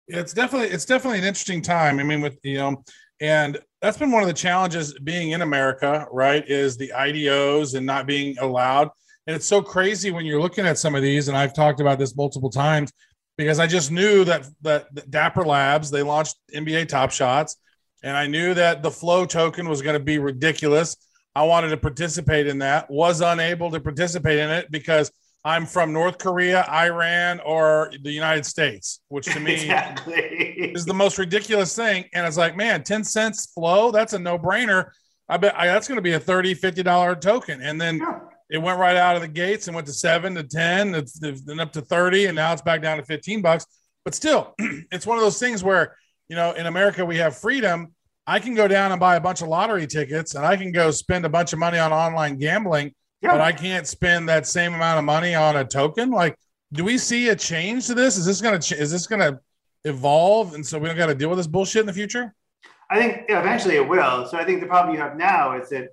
it's 0.07 0.33
definitely 0.33 0.67
it's 0.67 0.85
definitely 0.85 1.19
an 1.19 1.25
interesting 1.25 1.61
time. 1.61 1.99
I 1.99 2.03
mean, 2.03 2.21
with 2.21 2.37
you 2.43 2.57
know, 2.57 2.83
and 3.19 3.57
that's 3.81 3.97
been 3.97 4.11
one 4.11 4.21
of 4.21 4.27
the 4.27 4.33
challenges 4.33 4.93
being 4.99 5.31
in 5.31 5.41
America, 5.41 6.05
right? 6.11 6.47
Is 6.47 6.77
the 6.77 6.91
IDOs 6.95 7.75
and 7.75 7.85
not 7.85 8.05
being 8.05 8.37
allowed. 8.37 8.89
And 9.25 9.35
it's 9.35 9.45
so 9.45 9.61
crazy 9.61 10.11
when 10.11 10.25
you're 10.25 10.41
looking 10.41 10.65
at 10.65 10.77
some 10.77 10.93
of 10.93 11.01
these, 11.01 11.27
and 11.27 11.37
I've 11.37 11.53
talked 11.53 11.79
about 11.79 11.97
this 11.97 12.15
multiple 12.15 12.49
times 12.49 12.91
because 13.37 13.59
I 13.59 13.67
just 13.67 13.91
knew 13.91 14.23
that 14.25 14.45
that, 14.61 15.09
Dapper 15.09 15.45
Labs 15.45 15.91
they 15.91 16.03
launched 16.03 16.37
NBA 16.53 16.87
Top 16.87 17.11
Shots, 17.11 17.57
and 18.03 18.15
I 18.15 18.27
knew 18.27 18.53
that 18.53 18.83
the 18.83 18.91
Flow 18.91 19.25
token 19.25 19.67
was 19.67 19.81
going 19.81 19.97
to 19.97 20.03
be 20.03 20.19
ridiculous. 20.19 20.95
I 21.35 21.43
wanted 21.43 21.69
to 21.69 21.77
participate 21.77 22.47
in 22.47 22.59
that, 22.59 22.89
was 22.89 23.21
unable 23.21 23.71
to 23.71 23.79
participate 23.79 24.39
in 24.39 24.49
it 24.49 24.69
because 24.69 25.11
I'm 25.43 25.65
from 25.65 25.91
North 25.91 26.17
Korea, 26.17 26.65
Iran, 26.69 27.39
or 27.43 27.91
the 28.03 28.11
United 28.11 28.45
States, 28.45 28.99
which 29.07 29.25
to 29.25 29.39
me 29.39 29.53
exactly. 29.61 30.21
is 30.21 30.85
the 30.85 30.93
most 30.93 31.17
ridiculous 31.17 31.75
thing. 31.75 32.05
And 32.13 32.27
it's 32.27 32.37
like, 32.37 32.55
man, 32.55 32.83
10 32.83 33.03
cents 33.03 33.51
flow, 33.53 33.91
that's 33.91 34.13
a 34.13 34.19
no 34.19 34.37
brainer. 34.37 34.91
I 35.27 35.37
bet 35.37 35.57
I, 35.57 35.67
that's 35.67 35.87
going 35.87 35.97
to 35.97 36.01
be 36.03 36.13
a 36.13 36.19
30, 36.19 36.53
50 36.53 36.83
dollar 36.83 37.15
token. 37.15 37.61
And 37.61 37.79
then 37.79 37.97
Yeah. 37.97 38.19
It 38.51 38.57
went 38.57 38.77
right 38.77 38.97
out 38.97 39.15
of 39.15 39.21
the 39.21 39.27
gates 39.29 39.67
and 39.67 39.73
went 39.75 39.87
to 39.87 39.93
seven 39.93 40.35
to 40.35 40.43
10, 40.43 40.93
it's 40.93 41.17
then 41.19 41.59
up 41.59 41.71
to 41.71 41.81
30, 41.81 42.25
and 42.27 42.35
now 42.35 42.51
it's 42.51 42.61
back 42.61 42.81
down 42.81 42.97
to 42.97 43.03
15 43.03 43.41
bucks. 43.41 43.65
But 44.03 44.13
still, 44.13 44.53
it's 44.91 45.07
one 45.07 45.17
of 45.17 45.23
those 45.23 45.39
things 45.39 45.63
where, 45.63 45.95
you 46.27 46.35
know, 46.35 46.51
in 46.51 46.65
America, 46.65 47.05
we 47.05 47.17
have 47.17 47.37
freedom. 47.37 47.93
I 48.27 48.39
can 48.39 48.53
go 48.53 48.67
down 48.67 48.91
and 48.91 48.99
buy 48.99 49.15
a 49.15 49.21
bunch 49.21 49.41
of 49.41 49.47
lottery 49.47 49.87
tickets 49.87 50.35
and 50.35 50.45
I 50.45 50.57
can 50.57 50.71
go 50.71 50.91
spend 50.91 51.25
a 51.25 51.29
bunch 51.29 51.53
of 51.53 51.59
money 51.59 51.79
on 51.79 51.91
online 51.93 52.37
gambling, 52.37 52.93
Yeah. 53.21 53.31
but 53.31 53.41
I 53.41 53.51
can't 53.53 53.87
spend 53.87 54.27
that 54.29 54.45
same 54.45 54.73
amount 54.73 54.99
of 54.99 55.05
money 55.05 55.33
on 55.33 55.55
a 55.55 55.63
token. 55.65 56.11
Like, 56.11 56.35
do 56.73 56.83
we 56.83 56.97
see 56.97 57.29
a 57.29 57.35
change 57.35 57.87
to 57.87 57.93
this? 57.93 58.17
Is 58.17 58.25
this 58.25 58.41
going 58.41 58.59
to, 58.59 58.77
is 58.77 58.91
this 58.91 59.07
going 59.07 59.21
to 59.21 59.39
evolve? 59.85 60.55
And 60.55 60.65
so 60.65 60.77
we 60.77 60.87
don't 60.87 60.97
got 60.97 61.07
to 61.07 61.15
deal 61.15 61.29
with 61.29 61.37
this 61.39 61.47
bullshit 61.47 61.81
in 61.81 61.85
the 61.87 61.93
future? 61.93 62.33
I 62.89 62.97
think 62.99 63.25
eventually 63.29 63.75
it 63.75 63.87
will. 63.87 64.27
So 64.27 64.37
I 64.37 64.43
think 64.43 64.59
the 64.59 64.67
problem 64.67 64.93
you 64.93 65.01
have 65.01 65.17
now 65.17 65.57
is 65.57 65.69
that, 65.69 65.89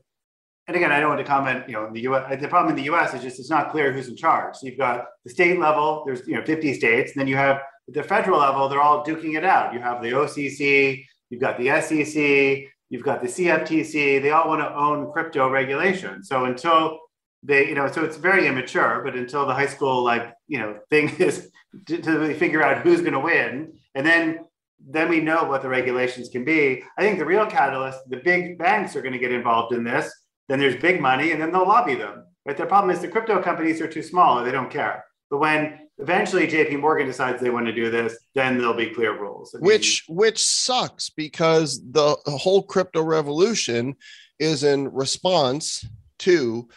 and 0.69 0.77
again, 0.77 0.93
I 0.93 1.01
don't 1.01 1.09
want 1.09 1.21
to 1.21 1.27
comment. 1.27 1.67
You 1.67 1.75
know, 1.75 1.87
in 1.87 1.95
the 1.95 2.03
U.S., 2.03 2.41
the 2.41 2.47
problem 2.47 2.71
in 2.71 2.77
the 2.77 2.85
U.S. 2.85 3.15
is 3.15 3.23
just 3.23 3.41
it's 3.41 3.49
not 3.49 3.71
clear 3.71 3.91
who's 3.91 4.09
in 4.09 4.17
charge. 4.17 4.55
So 4.57 4.67
you've 4.67 4.77
got 4.77 5.07
the 5.25 5.31
state 5.31 5.59
level. 5.59 6.05
There's 6.05 6.29
you 6.29 6.35
know 6.35 6.45
50 6.45 6.75
states, 6.75 7.13
and 7.13 7.21
then 7.21 7.27
you 7.27 7.37
have 7.37 7.63
the 7.89 8.03
federal 8.03 8.39
level. 8.39 8.69
They're 8.69 8.83
all 8.83 9.03
duking 9.03 9.35
it 9.37 9.45
out. 9.45 9.73
You 9.73 9.81
have 9.81 10.03
the 10.03 10.11
OCC, 10.11 11.07
you've 11.31 11.41
got 11.41 11.59
the 11.59 11.81
SEC, 11.81 12.71
you've 12.91 13.03
got 13.03 13.23
the 13.23 13.29
CFTC. 13.29 14.21
They 14.21 14.31
all 14.31 14.47
want 14.47 14.61
to 14.61 14.75
own 14.75 15.11
crypto 15.11 15.49
regulation. 15.49 16.23
So 16.23 16.45
until 16.45 16.99
they, 17.43 17.67
you 17.67 17.75
know, 17.75 17.91
so 17.91 18.05
it's 18.05 18.19
very 18.19 18.47
immature. 18.47 19.01
But 19.03 19.17
until 19.17 19.47
the 19.47 19.55
high 19.55 19.67
school 19.67 20.05
like 20.05 20.35
you 20.49 20.59
know 20.59 20.79
thing 20.91 21.09
is 21.19 21.51
to, 21.87 21.97
to 21.97 22.19
really 22.19 22.35
figure 22.35 22.63
out 22.63 22.83
who's 22.83 23.01
going 23.01 23.15
to 23.15 23.21
win, 23.21 23.73
and 23.95 24.07
then 24.07 24.41
then 24.87 25.09
we 25.09 25.21
know 25.21 25.45
what 25.45 25.63
the 25.63 25.69
regulations 25.69 26.29
can 26.29 26.45
be. 26.45 26.83
I 26.99 27.03
think 27.03 27.19
the 27.19 27.25
real 27.25 27.47
catalyst, 27.47 28.01
the 28.11 28.19
big 28.19 28.59
banks 28.59 28.95
are 28.95 29.01
going 29.01 29.15
to 29.15 29.19
get 29.19 29.33
involved 29.33 29.75
in 29.75 29.83
this. 29.83 30.13
Then 30.49 30.59
there's 30.59 30.77
big 30.77 31.01
money, 31.01 31.33
and 31.33 31.41
then 31.41 31.53
they'll 31.53 31.67
lobby 31.67 31.95
them. 31.95 32.25
But 32.45 32.57
the 32.57 32.67
problem 32.67 32.91
is 32.91 33.01
the 33.01 33.09
crypto 33.09 33.43
companies 33.43 33.81
are 33.81 33.89
too 33.89 34.03
small; 34.03 34.39
and 34.39 34.47
they 34.47 34.53
don't 34.53 34.71
care. 34.71 35.05
But 35.31 35.39
when 35.39 35.89
eventually 35.99 36.47
J.P. 36.47 36.77
Morgan 36.77 37.07
decides 37.07 37.41
they 37.41 37.51
want 37.51 37.67
to 37.67 37.73
do 37.73 37.91
this, 37.91 38.17
then 38.35 38.57
there'll 38.57 38.73
be 38.75 38.91
clear 38.91 39.19
rules. 39.19 39.55
I 39.55 39.59
mean, 39.59 39.67
which 39.67 40.05
which 40.09 40.43
sucks 40.43 41.11
because 41.11 41.81
the 41.91 42.17
whole 42.27 42.63
crypto 42.63 43.03
revolution 43.03 43.97
is 44.39 44.65
in 44.65 44.89
response 44.93 45.85
to 46.21 46.69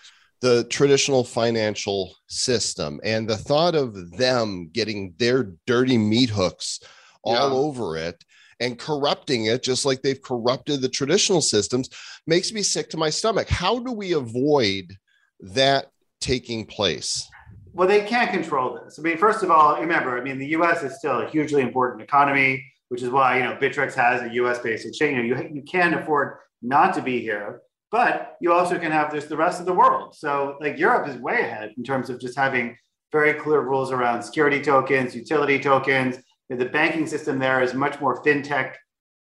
the 0.41 0.63
traditional 0.65 1.23
financial 1.23 2.15
system 2.27 2.99
and 3.03 3.29
the 3.29 3.37
thought 3.37 3.75
of 3.75 4.17
them 4.17 4.69
getting 4.73 5.13
their 5.19 5.53
dirty 5.67 5.97
meat 5.97 6.31
hooks 6.31 6.79
all 7.23 7.35
Yeah. 7.35 7.55
over 7.55 7.95
it 7.95 8.23
and 8.61 8.79
corrupting 8.79 9.45
it 9.45 9.63
just 9.63 9.85
like 9.85 10.01
they've 10.01 10.21
corrupted 10.21 10.81
the 10.81 10.89
traditional 10.89 11.41
systems 11.41 11.89
makes 12.27 12.53
me 12.53 12.61
sick 12.63 12.89
to 12.89 12.97
my 12.97 13.09
stomach 13.09 13.49
how 13.49 13.79
do 13.79 13.91
we 13.91 14.13
avoid 14.13 14.95
that 15.39 15.87
taking 16.21 16.65
place 16.65 17.27
well, 17.73 17.87
they 17.87 18.01
can't 18.01 18.31
control 18.31 18.79
this. 18.83 18.99
I 18.99 19.01
mean, 19.01 19.17
first 19.17 19.43
of 19.43 19.51
all, 19.51 19.79
remember, 19.79 20.19
I 20.19 20.23
mean, 20.23 20.37
the 20.37 20.47
U.S. 20.47 20.83
is 20.83 20.97
still 20.97 21.21
a 21.21 21.29
hugely 21.29 21.61
important 21.61 22.01
economy, 22.01 22.65
which 22.89 23.01
is 23.01 23.09
why 23.09 23.37
you 23.37 23.43
know 23.43 23.55
Bittrex 23.55 23.93
has 23.93 24.21
a 24.21 24.33
U.S.-based 24.33 24.85
exchange. 24.85 25.25
You, 25.25 25.35
know, 25.35 25.41
you 25.41 25.49
you 25.55 25.61
can't 25.61 25.95
afford 25.95 26.37
not 26.61 26.93
to 26.95 27.01
be 27.01 27.19
here, 27.21 27.61
but 27.89 28.35
you 28.41 28.51
also 28.51 28.77
can 28.77 28.91
have 28.91 29.11
this 29.11 29.25
the 29.25 29.37
rest 29.37 29.59
of 29.59 29.65
the 29.65 29.73
world. 29.73 30.15
So, 30.15 30.57
like 30.59 30.77
Europe 30.77 31.07
is 31.07 31.15
way 31.17 31.39
ahead 31.41 31.73
in 31.77 31.83
terms 31.83 32.09
of 32.09 32.19
just 32.19 32.37
having 32.37 32.75
very 33.11 33.33
clear 33.33 33.61
rules 33.61 33.91
around 33.91 34.23
security 34.23 34.61
tokens, 34.61 35.15
utility 35.15 35.59
tokens. 35.59 36.17
The 36.57 36.65
banking 36.65 37.07
system 37.07 37.39
there 37.39 37.61
is 37.61 37.73
much 37.73 37.99
more 38.01 38.21
fintech 38.23 38.73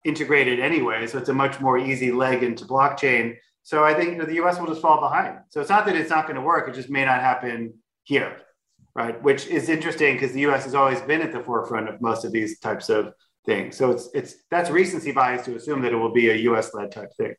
integrated 0.04 0.60
anyway, 0.60 1.06
so 1.06 1.18
it's 1.18 1.28
a 1.28 1.34
much 1.34 1.60
more 1.60 1.78
easy 1.78 2.10
leg 2.10 2.42
into 2.42 2.64
blockchain. 2.64 3.36
So 3.62 3.84
I 3.84 3.94
think 3.94 4.12
you 4.12 4.18
know, 4.18 4.24
the 4.24 4.34
U.S. 4.34 4.58
will 4.58 4.66
just 4.66 4.80
fall 4.80 5.00
behind. 5.00 5.38
So 5.50 5.60
it's 5.60 5.68
not 5.68 5.84
that 5.86 5.96
it's 5.96 6.10
not 6.10 6.24
going 6.24 6.36
to 6.36 6.42
work; 6.42 6.68
it 6.68 6.74
just 6.74 6.90
may 6.90 7.04
not 7.04 7.20
happen 7.20 7.74
here, 8.04 8.38
right? 8.94 9.22
Which 9.22 9.46
is 9.46 9.68
interesting 9.68 10.14
because 10.14 10.32
the 10.32 10.40
U.S. 10.40 10.64
has 10.64 10.74
always 10.74 11.00
been 11.02 11.20
at 11.20 11.32
the 11.32 11.40
forefront 11.40 11.88
of 11.88 12.00
most 12.00 12.24
of 12.24 12.32
these 12.32 12.58
types 12.58 12.88
of 12.88 13.12
things. 13.44 13.76
So 13.76 13.90
it's 13.90 14.08
it's 14.14 14.34
that's 14.50 14.70
recency 14.70 15.12
bias 15.12 15.44
to 15.44 15.56
assume 15.56 15.82
that 15.82 15.92
it 15.92 15.96
will 15.96 16.12
be 16.12 16.30
a 16.30 16.36
U.S. 16.36 16.72
led 16.72 16.90
type 16.90 17.10
thing. 17.16 17.34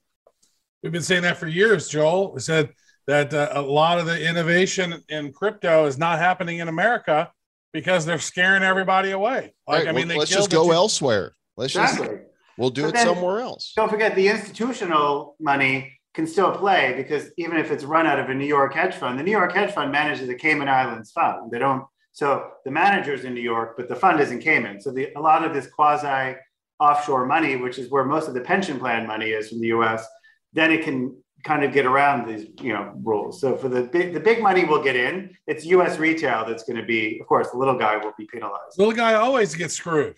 We've 0.83 0.91
been 0.91 1.01
saying 1.01 1.23
that 1.23 1.37
for 1.37 1.47
years, 1.47 1.87
Joel. 1.87 2.33
We 2.33 2.39
said 2.39 2.69
that 3.07 3.33
uh, 3.33 3.49
a 3.53 3.61
lot 3.61 3.99
of 3.99 4.05
the 4.05 4.27
innovation 4.27 5.03
in 5.09 5.33
crypto 5.33 5.85
is 5.85 5.97
not 5.97 6.19
happening 6.19 6.59
in 6.59 6.67
America 6.67 7.31
because 7.73 8.05
they're 8.05 8.19
scaring 8.19 8.63
everybody 8.63 9.12
away. 9.12 9.53
Like, 9.67 9.86
Right, 9.86 9.88
I 9.88 9.91
mean, 9.91 10.07
well, 10.07 10.15
they 10.15 10.19
let's 10.19 10.31
just 10.31 10.49
go 10.51 10.65
two- 10.67 10.73
elsewhere. 10.73 11.36
Let's 11.57 11.73
just 11.73 11.93
Exactly. 11.95 12.19
we'll 12.57 12.69
do 12.69 12.84
But 12.84 12.88
it 12.89 12.93
then- 12.95 13.07
somewhere 13.07 13.39
else. 13.41 13.73
Don't 13.75 13.89
forget 13.89 14.15
the 14.15 14.27
institutional 14.27 15.36
money 15.39 15.97
can 16.13 16.27
still 16.27 16.51
play 16.51 16.93
because 16.97 17.31
even 17.38 17.57
if 17.57 17.71
it's 17.71 17.84
run 17.86 18.05
out 18.05 18.19
of 18.19 18.29
a 18.29 18.34
New 18.34 18.45
York 18.45 18.73
hedge 18.73 18.95
fund, 18.95 19.17
the 19.17 19.23
New 19.23 19.31
York 19.31 19.53
hedge 19.53 19.71
fund 19.71 19.91
manages 19.91 20.27
a 20.29 20.36
Cayman 20.36 20.67
Islands 20.67 21.12
fund. 21.12 21.51
They 21.51 21.60
don't. 21.60 21.86
So 22.13 22.49
the 22.65 22.71
manager's 22.71 23.23
in 23.23 23.34
New 23.34 23.41
York, 23.41 23.75
but 23.77 23.88
the 23.88 23.95
fund 23.95 24.19
is 24.19 24.31
in 24.31 24.39
Cayman. 24.39 24.81
So 24.81 24.91
the, 24.91 25.10
a 25.15 25.21
lot 25.21 25.45
of 25.45 25.53
this 25.53 25.67
quasi 25.67 26.36
offshore 26.79 27.25
money, 27.25 27.55
which 27.55 27.77
is 27.79 27.89
where 27.89 28.03
most 28.03 28.27
of 28.27 28.34
the 28.34 28.41
pension 28.41 28.79
plan 28.79 29.07
money 29.07 29.29
is 29.29 29.47
from 29.49 29.62
the 29.62 29.67
U.S., 29.67 30.05
then 30.51 30.71
it 30.71 30.84
can 30.84 31.15
kind 31.43 31.63
of 31.63 31.73
get 31.73 31.86
around 31.86 32.27
these 32.27 32.47
you 32.62 32.73
know 32.73 32.93
rules. 33.04 33.41
So 33.41 33.56
for 33.56 33.69
the 33.69 33.84
big 33.84 34.13
the 34.13 34.19
big 34.19 34.41
money 34.41 34.65
will 34.65 34.84
get 34.84 34.95
in. 34.95 35.36
It's 35.47 35.65
U.S. 35.65 35.97
retail 35.97 36.45
that's 36.47 36.63
going 36.63 36.77
to 36.77 36.86
be, 36.86 37.19
of 37.19 37.27
course, 37.27 37.49
the 37.51 37.58
little 37.58 37.77
guy 37.77 37.97
will 37.97 38.13
be 38.17 38.25
penalized. 38.25 38.77
Little 38.77 38.93
guy 38.93 39.15
always 39.15 39.56
gets 39.56 39.73
screwed. 39.73 40.15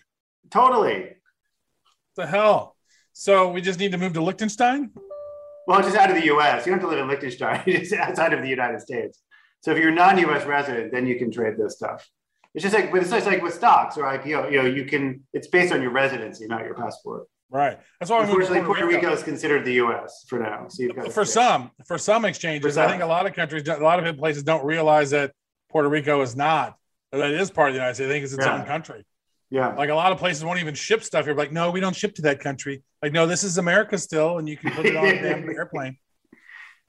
Totally. 0.50 1.10
the 2.16 2.26
hell? 2.26 2.76
So 3.12 3.48
we 3.48 3.60
just 3.60 3.78
need 3.78 3.92
to 3.92 3.98
move 3.98 4.12
to 4.14 4.22
Liechtenstein? 4.22 4.90
Well, 5.66 5.80
just 5.80 5.96
out 5.96 6.10
of 6.10 6.16
the 6.16 6.26
U.S. 6.26 6.66
You 6.66 6.72
don't 6.72 6.80
have 6.80 6.90
to 6.90 6.94
live 6.94 7.02
in 7.02 7.08
Liechtenstein. 7.08 7.62
It's 7.66 7.92
outside 7.92 8.32
of 8.32 8.42
the 8.42 8.48
United 8.48 8.80
States. 8.80 9.20
So 9.62 9.70
if 9.70 9.78
you're 9.78 9.90
a 9.90 9.94
non-U.S. 9.94 10.44
resident, 10.44 10.92
then 10.92 11.06
you 11.06 11.16
can 11.16 11.30
trade 11.30 11.56
this 11.56 11.76
stuff. 11.76 12.06
It's 12.54 12.62
just 12.62 12.74
like, 12.74 12.92
but 12.92 13.00
it's 13.00 13.10
just 13.10 13.26
like 13.26 13.42
with 13.42 13.54
stocks 13.54 13.96
or 13.96 14.04
IPO. 14.04 14.52
You 14.52 14.62
know, 14.62 14.68
you 14.68 14.84
can. 14.84 15.24
It's 15.32 15.48
based 15.48 15.72
on 15.72 15.80
your 15.80 15.90
residency, 15.90 16.46
not 16.46 16.64
your 16.64 16.74
passport. 16.74 17.26
Right. 17.50 17.78
That's 18.00 18.10
why 18.10 18.20
we 18.20 18.26
moved 18.26 18.46
to 18.48 18.52
Unfortunately, 18.54 18.66
Puerto 18.66 18.86
Rico 18.86 19.12
is 19.12 19.22
considered 19.22 19.64
the 19.64 19.74
U.S. 19.74 20.24
for 20.28 20.38
now. 20.40 20.66
So 20.68 20.82
you've 20.82 20.96
got 20.96 21.12
for 21.12 21.24
some 21.24 21.70
for 21.86 21.98
some 21.98 22.24
exchanges 22.24 22.74
For 22.74 22.80
i 22.80 22.88
think 22.88 23.02
a 23.02 23.06
lot 23.06 23.26
of 23.26 23.34
countries 23.34 23.68
a 23.68 23.76
lot 23.76 24.04
of 24.04 24.16
places 24.18 24.42
don't 24.42 24.64
realize 24.64 25.10
that 25.10 25.32
puerto 25.70 25.88
rico 25.88 26.20
is 26.22 26.34
not 26.34 26.76
that 27.12 27.30
it 27.30 27.40
is 27.40 27.50
part 27.50 27.68
of 27.68 27.74
the 27.74 27.78
united 27.78 27.94
states 27.94 28.08
i 28.08 28.12
think 28.12 28.24
it's 28.24 28.32
its 28.32 28.44
Yeah. 28.44 28.54
own 28.58 28.64
country 28.66 29.04
Yeah. 29.50 29.68
like 29.74 29.90
a 29.90 29.94
lot 29.94 30.10
of 30.12 30.18
places 30.18 30.44
won't 30.44 30.60
even 30.60 30.74
ship 30.74 31.02
stuff 31.04 31.24
here 31.26 31.34
like 31.34 31.52
no 31.52 31.70
we 31.70 31.80
don't 31.80 31.94
ship 31.94 32.14
to 32.16 32.22
that 32.22 32.40
country 32.40 32.82
like 33.02 33.12
no 33.12 33.26
this 33.26 33.44
is 33.44 33.56
america 33.58 33.98
still 33.98 34.38
and 34.38 34.48
you 34.48 34.56
can 34.56 34.72
put 34.72 34.86
it 34.86 34.96
on 34.96 35.04
a 35.06 35.12
damn 35.22 35.48
airplane 35.48 35.96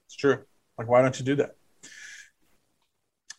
it's 0.06 0.16
true 0.16 0.42
like 0.78 0.88
why 0.88 1.00
don't 1.02 1.18
you 1.18 1.24
do 1.24 1.36
that 1.36 1.52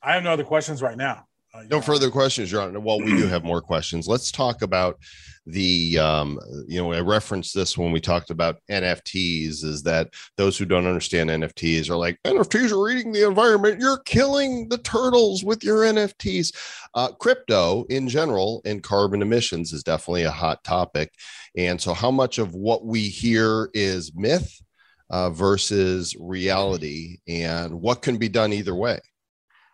i 0.02 0.14
have 0.14 0.24
no 0.24 0.32
other 0.32 0.44
questions 0.46 0.82
right 0.82 0.98
now 0.98 1.27
No 1.70 1.82
further 1.82 2.10
questions, 2.10 2.52
Your 2.52 2.62
Honor. 2.62 2.80
Well, 2.80 3.00
we 3.00 3.12
do 3.12 3.28
have 3.28 3.44
more 3.44 3.62
questions. 3.62 4.08
Let's 4.08 4.32
talk 4.32 4.62
about 4.62 5.00
the, 5.46 5.98
um, 5.98 6.40
you 6.68 6.82
know, 6.82 6.92
I 6.92 7.00
referenced 7.00 7.56
this 7.56 7.78
when 7.78 7.92
we 7.92 8.02
talked 8.02 8.30
about 8.30 8.58
NFTs. 8.70 9.64
Is 9.64 9.84
that 9.84 10.10
those 10.36 10.58
who 10.58 10.66
don't 10.66 10.86
understand 10.86 11.30
NFTs 11.30 11.90
are 11.90 11.96
like 11.96 12.20
NFTs 12.26 12.72
are 12.72 12.90
eating 12.90 13.12
the 13.12 13.28
environment. 13.28 13.80
You're 13.80 14.00
killing 14.00 14.68
the 14.70 14.78
turtles 14.80 15.44
with 15.44 15.64
your 15.64 15.84
NFTs. 15.84 16.56
Uh, 16.94 17.12
crypto 17.14 17.86
in 17.90 18.08
general 18.08 18.62
and 18.66 18.84
carbon 18.84 19.22
emissions 19.22 19.74
is 19.74 19.84
definitely 19.84 20.24
a 20.24 20.32
hot 20.32 20.64
topic. 20.64 21.14
And 21.58 21.80
so, 21.80 21.94
how 21.94 22.12
much 22.12 22.38
of 22.38 22.54
what 22.54 22.86
we 22.86 23.08
hear 23.08 23.70
is 23.74 24.14
myth 24.16 24.62
uh, 25.10 25.30
versus 25.30 26.16
reality, 26.20 27.18
and 27.28 27.82
what 27.82 28.02
can 28.02 28.18
be 28.18 28.30
done 28.30 28.52
either 28.54 28.76
way? 28.76 29.00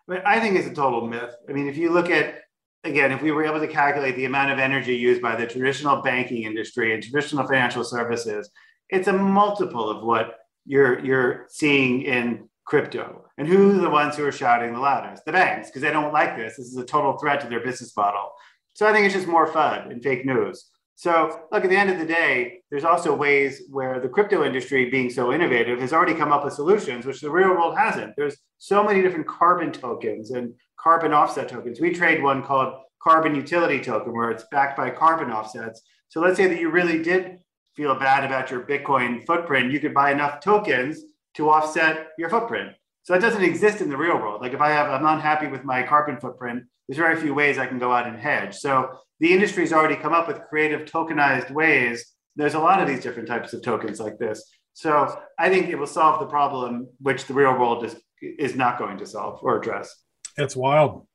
But 0.08 0.26
I 0.26 0.40
think 0.40 0.58
it's 0.58 0.68
a 0.68 0.74
total 0.74 1.08
myth. 1.08 1.36
I 1.50 1.54
mean, 1.54 1.68
if 1.68 1.78
you 1.78 1.92
look 1.92 2.10
at 2.10 2.42
again, 2.84 3.12
if 3.12 3.22
we 3.22 3.32
were 3.32 3.46
able 3.46 3.60
to 3.60 3.68
calculate 3.68 4.16
the 4.16 4.26
amount 4.26 4.52
of 4.52 4.60
energy 4.60 4.96
used 4.96 5.22
by 5.22 5.36
the 5.36 5.48
traditional 5.48 6.02
banking 6.02 6.44
industry 6.44 6.94
and 6.94 7.02
traditional 7.02 7.48
financial 7.48 7.84
services, 7.84 8.50
it's 8.90 9.08
a 9.08 9.14
multiple 9.14 9.90
of 9.90 10.04
what 10.04 10.40
you're 10.66 11.00
you're 11.00 11.46
seeing 11.50 12.04
in 12.04 12.50
crypto. 12.66 13.26
And 13.38 13.48
who 13.48 13.72
are 13.72 13.82
the 13.82 13.90
ones 13.90 14.16
who 14.16 14.26
are 14.26 14.32
shouting 14.32 14.74
the 14.74 14.80
loudest? 14.80 15.26
The 15.26 15.32
banks, 15.32 15.70
because 15.70 15.82
they 15.82 15.92
don't 15.92 16.14
like 16.14 16.38
this. 16.38 16.58
This 16.58 16.68
is 16.68 16.78
a 16.78 16.86
total 16.86 17.18
threat 17.18 17.42
to 17.42 17.48
their 17.48 17.64
business 17.64 17.96
model. 17.96 18.32
So 18.74 18.88
I 18.88 18.94
think 18.94 19.06
it's 19.06 19.16
just 19.16 19.28
more 19.28 19.48
FUD 19.48 19.92
and 19.92 20.04
fake 20.04 20.26
news. 20.26 20.66
So 21.04 21.42
look, 21.52 21.66
at 21.66 21.70
the 21.70 21.76
end 21.76 21.90
of 21.90 22.00
the 22.00 22.06
day, 22.06 22.62
there's 22.72 22.86
also 22.86 23.14
ways 23.14 23.64
where 23.70 24.00
the 24.00 24.08
crypto 24.08 24.46
industry, 24.46 24.90
being 24.90 25.10
so 25.10 25.34
innovative, 25.34 25.82
has 25.82 25.92
already 25.92 26.14
come 26.14 26.32
up 26.32 26.46
with 26.46 26.54
solutions, 26.54 27.06
which 27.06 27.20
the 27.20 27.30
real 27.30 27.50
world 27.50 27.78
hasn't. 27.78 28.14
There's 28.16 28.38
so 28.58 28.82
many 28.86 29.02
different 29.02 29.28
carbon 29.28 29.74
tokens 29.74 30.32
and 30.32 30.54
carbon 30.80 31.12
offset 31.12 31.50
tokens. 31.50 31.82
We 31.82 31.92
trade 31.94 32.24
one 32.24 32.42
called 32.42 32.76
carbon 33.02 33.36
utility 33.36 33.82
token, 33.82 34.14
where 34.14 34.32
it's 34.32 34.46
backed 34.50 34.78
by 34.78 34.92
carbon 34.92 35.30
offsets. 35.30 35.82
So 36.08 36.22
let's 36.22 36.38
say 36.38 36.48
that 36.48 36.62
you 36.62 36.70
really 36.70 37.04
did 37.04 37.40
feel 37.76 38.00
bad 38.00 38.24
about 38.24 38.50
your 38.50 38.62
Bitcoin 38.62 39.26
footprint, 39.26 39.74
you 39.74 39.82
could 39.82 39.94
buy 39.94 40.14
enough 40.14 40.40
tokens 40.40 41.04
to 41.34 41.50
offset 41.50 42.12
your 42.18 42.30
footprint. 42.30 42.72
So 43.04 43.14
it 43.14 43.20
doesn't 43.20 43.44
exist 43.44 43.82
in 43.82 43.90
the 43.90 43.98
real 43.98 44.18
world. 44.18 44.42
Like 44.42 44.54
if 44.54 44.62
I 44.62 44.70
have, 44.70 44.90
I'm 44.90 45.06
unhappy 45.06 45.48
with 45.48 45.64
my 45.66 45.84
carbon 45.84 46.20
footprint, 46.20 46.64
there's 46.88 46.98
very 46.98 47.20
few 47.20 47.34
ways 47.34 47.58
I 47.58 47.68
can 47.68 47.80
go 47.80 47.92
out 47.92 48.08
and 48.08 48.18
hedge. 48.18 48.56
So 48.56 48.98
the 49.20 49.32
industry's 49.32 49.74
already 49.74 49.96
come 49.96 50.14
up 50.14 50.28
with 50.28 50.42
creative 50.50 50.86
tokenized 50.90 51.52
ways. 51.52 52.14
There's 52.36 52.54
a 52.56 52.60
lot 52.60 52.82
of 52.82 52.88
these 52.88 53.02
different 53.02 53.28
types 53.28 53.54
of 53.54 53.62
tokens 53.62 54.00
like 54.00 54.18
this. 54.18 54.44
So 54.74 55.16
I 55.38 55.50
think 55.50 55.70
it 55.70 55.76
will 55.76 55.86
solve 55.86 56.20
the 56.20 56.26
problem, 56.26 56.88
which 57.00 57.26
the 57.26 57.34
real 57.34 57.58
world 57.58 57.86
is 57.86 57.96
is 58.22 58.56
not 58.56 58.78
going 58.80 58.98
to 58.98 59.06
solve 59.06 59.40
or 59.44 59.60
address. 59.60 59.94
It's 60.38 60.56
wild. 60.56 61.06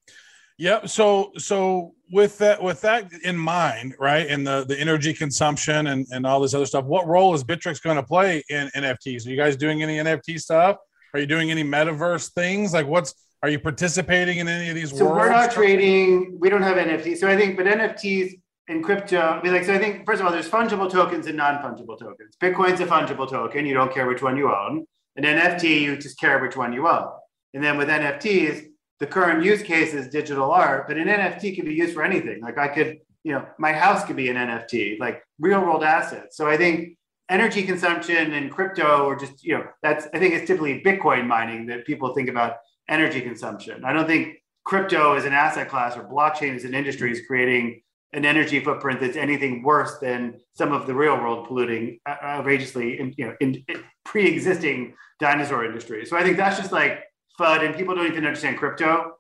Yep. 0.59 0.89
So 0.89 1.33
so 1.39 1.95
with 2.13 2.39
that 2.39 2.63
with 2.63 2.81
that 2.83 3.11
in 3.25 3.37
mind, 3.37 3.95
right, 3.99 4.27
and 4.27 4.47
the 4.47 4.65
the 4.69 4.79
energy 4.79 5.15
consumption 5.15 5.89
and 5.89 6.07
and 6.11 6.27
all 6.27 6.41
this 6.41 6.55
other 6.55 6.67
stuff, 6.67 6.85
what 6.85 7.07
role 7.07 7.35
is 7.35 7.45
Bittrex 7.45 7.83
going 7.83 7.97
to 7.97 8.03
play 8.03 8.43
in 8.49 8.69
NFTs? 8.77 9.27
Are 9.27 9.31
you 9.31 9.37
guys 9.37 9.57
doing 9.57 9.83
any 9.83 9.99
NFT 9.99 10.39
stuff? 10.39 10.77
Are 11.15 11.21
you 11.21 11.27
doing 11.27 11.51
any 11.51 11.65
metaverse 11.65 12.33
things? 12.33 12.73
Like, 12.73 12.87
what's 12.87 13.15
are 13.43 13.49
you 13.49 13.61
participating 13.61 14.39
in 14.39 14.49
any 14.49 14.69
of 14.69 14.75
these? 14.75 14.97
So 14.97 15.09
we're 15.09 15.31
not 15.31 15.53
trading. 15.53 16.39
We 16.41 16.51
don't 16.51 16.63
have 16.63 16.77
NFTs. 16.77 17.19
So 17.19 17.29
I 17.29 17.37
think, 17.37 17.57
but 17.57 17.67
NFTs 17.67 18.41
and 18.69 18.83
crypto. 18.83 19.21
I 19.21 19.43
mean, 19.43 19.53
like, 19.53 19.65
so 19.65 19.75
I 19.75 19.79
think 19.79 20.05
first 20.05 20.21
of 20.21 20.27
all, 20.27 20.33
there's 20.33 20.49
fungible 20.49 20.91
tokens 20.91 21.27
and 21.27 21.37
non-fungible 21.37 21.99
tokens. 21.99 22.37
Bitcoin's 22.43 22.81
a 22.81 22.87
fungible 22.87 23.31
token. 23.31 23.65
You 23.65 23.75
don't 23.75 23.93
care 23.93 24.07
which 24.07 24.23
one 24.23 24.37
you 24.37 24.53
own. 24.53 24.85
An 25.17 25.25
NFT, 25.25 25.81
you 25.81 25.97
just 25.97 26.19
care 26.19 26.41
which 26.41 26.57
one 26.57 26.73
you 26.73 26.89
own. 26.89 27.09
And 27.55 27.63
then 27.63 27.79
with 27.79 27.89
NFTs, 27.89 28.67
the 29.01 29.07
current 29.07 29.45
use 29.45 29.63
case 29.63 29.95
is 29.95 30.09
digital 30.09 30.51
art, 30.51 30.89
but 30.89 30.97
an 30.97 31.07
NFT 31.07 31.55
can 31.55 31.65
be 31.65 31.75
used 31.75 31.95
for 31.95 32.03
anything. 32.03 32.41
Like 32.43 32.59
I 32.59 32.69
could, 32.69 32.99
you 33.23 33.33
know, 33.33 33.47
my 33.59 33.73
house 33.73 34.05
could 34.05 34.17
be 34.17 34.29
an 34.29 34.37
NFT, 34.37 34.99
like 34.99 35.23
real 35.39 35.61
world 35.61 35.85
assets. 35.85 36.37
So 36.37 36.49
I 36.49 36.57
think 36.57 36.98
energy 37.29 37.63
consumption 37.63 38.33
and 38.33 38.51
crypto, 38.51 39.05
or 39.05 39.15
just, 39.17 39.45
you 39.45 39.55
know, 39.55 39.65
that's, 39.83 40.07
I 40.15 40.19
think 40.19 40.35
it's 40.35 40.47
typically 40.47 40.83
Bitcoin 40.83 41.27
mining 41.27 41.67
that 41.67 41.85
people 41.85 42.15
think 42.15 42.29
about 42.29 42.57
energy 42.89 43.21
consumption. 43.21 43.85
I 43.85 43.93
don't 43.93 44.07
think 44.07 44.37
crypto 44.65 45.15
as 45.15 45.25
an 45.25 45.33
asset 45.33 45.69
class 45.69 45.97
or 45.97 46.05
blockchain 46.05 46.55
as 46.55 46.65
an 46.65 46.75
industry 46.75 47.13
is 47.13 47.21
creating 47.27 47.83
an 48.15 48.25
energy 48.25 48.61
footprint 48.61 49.01
that's 49.01 49.17
anything 49.17 49.63
worse 49.63 49.99
than 49.99 50.41
some 50.55 50.73
of 50.73 50.87
the 50.87 50.95
real 50.95 51.17
world 51.17 51.47
polluting 51.47 51.99
uh, 52.07 52.17
outrageously, 52.23 52.99
in, 52.99 53.15
you 53.19 53.27
know, 53.27 53.35
in, 53.41 53.63
in 53.69 53.85
pre-existing 54.07 54.95
dinosaur 55.21 55.67
industry. 55.67 56.07
So 56.07 56.17
I 56.17 56.23
think 56.23 56.39
that's 56.39 56.57
just 56.57 56.73
like 56.73 57.05
FUD, 57.39 57.67
and 57.67 57.75
people 57.75 57.95
don't 57.95 58.07
even 58.07 58.25
understand 58.25 58.57
crypto, 58.57 59.18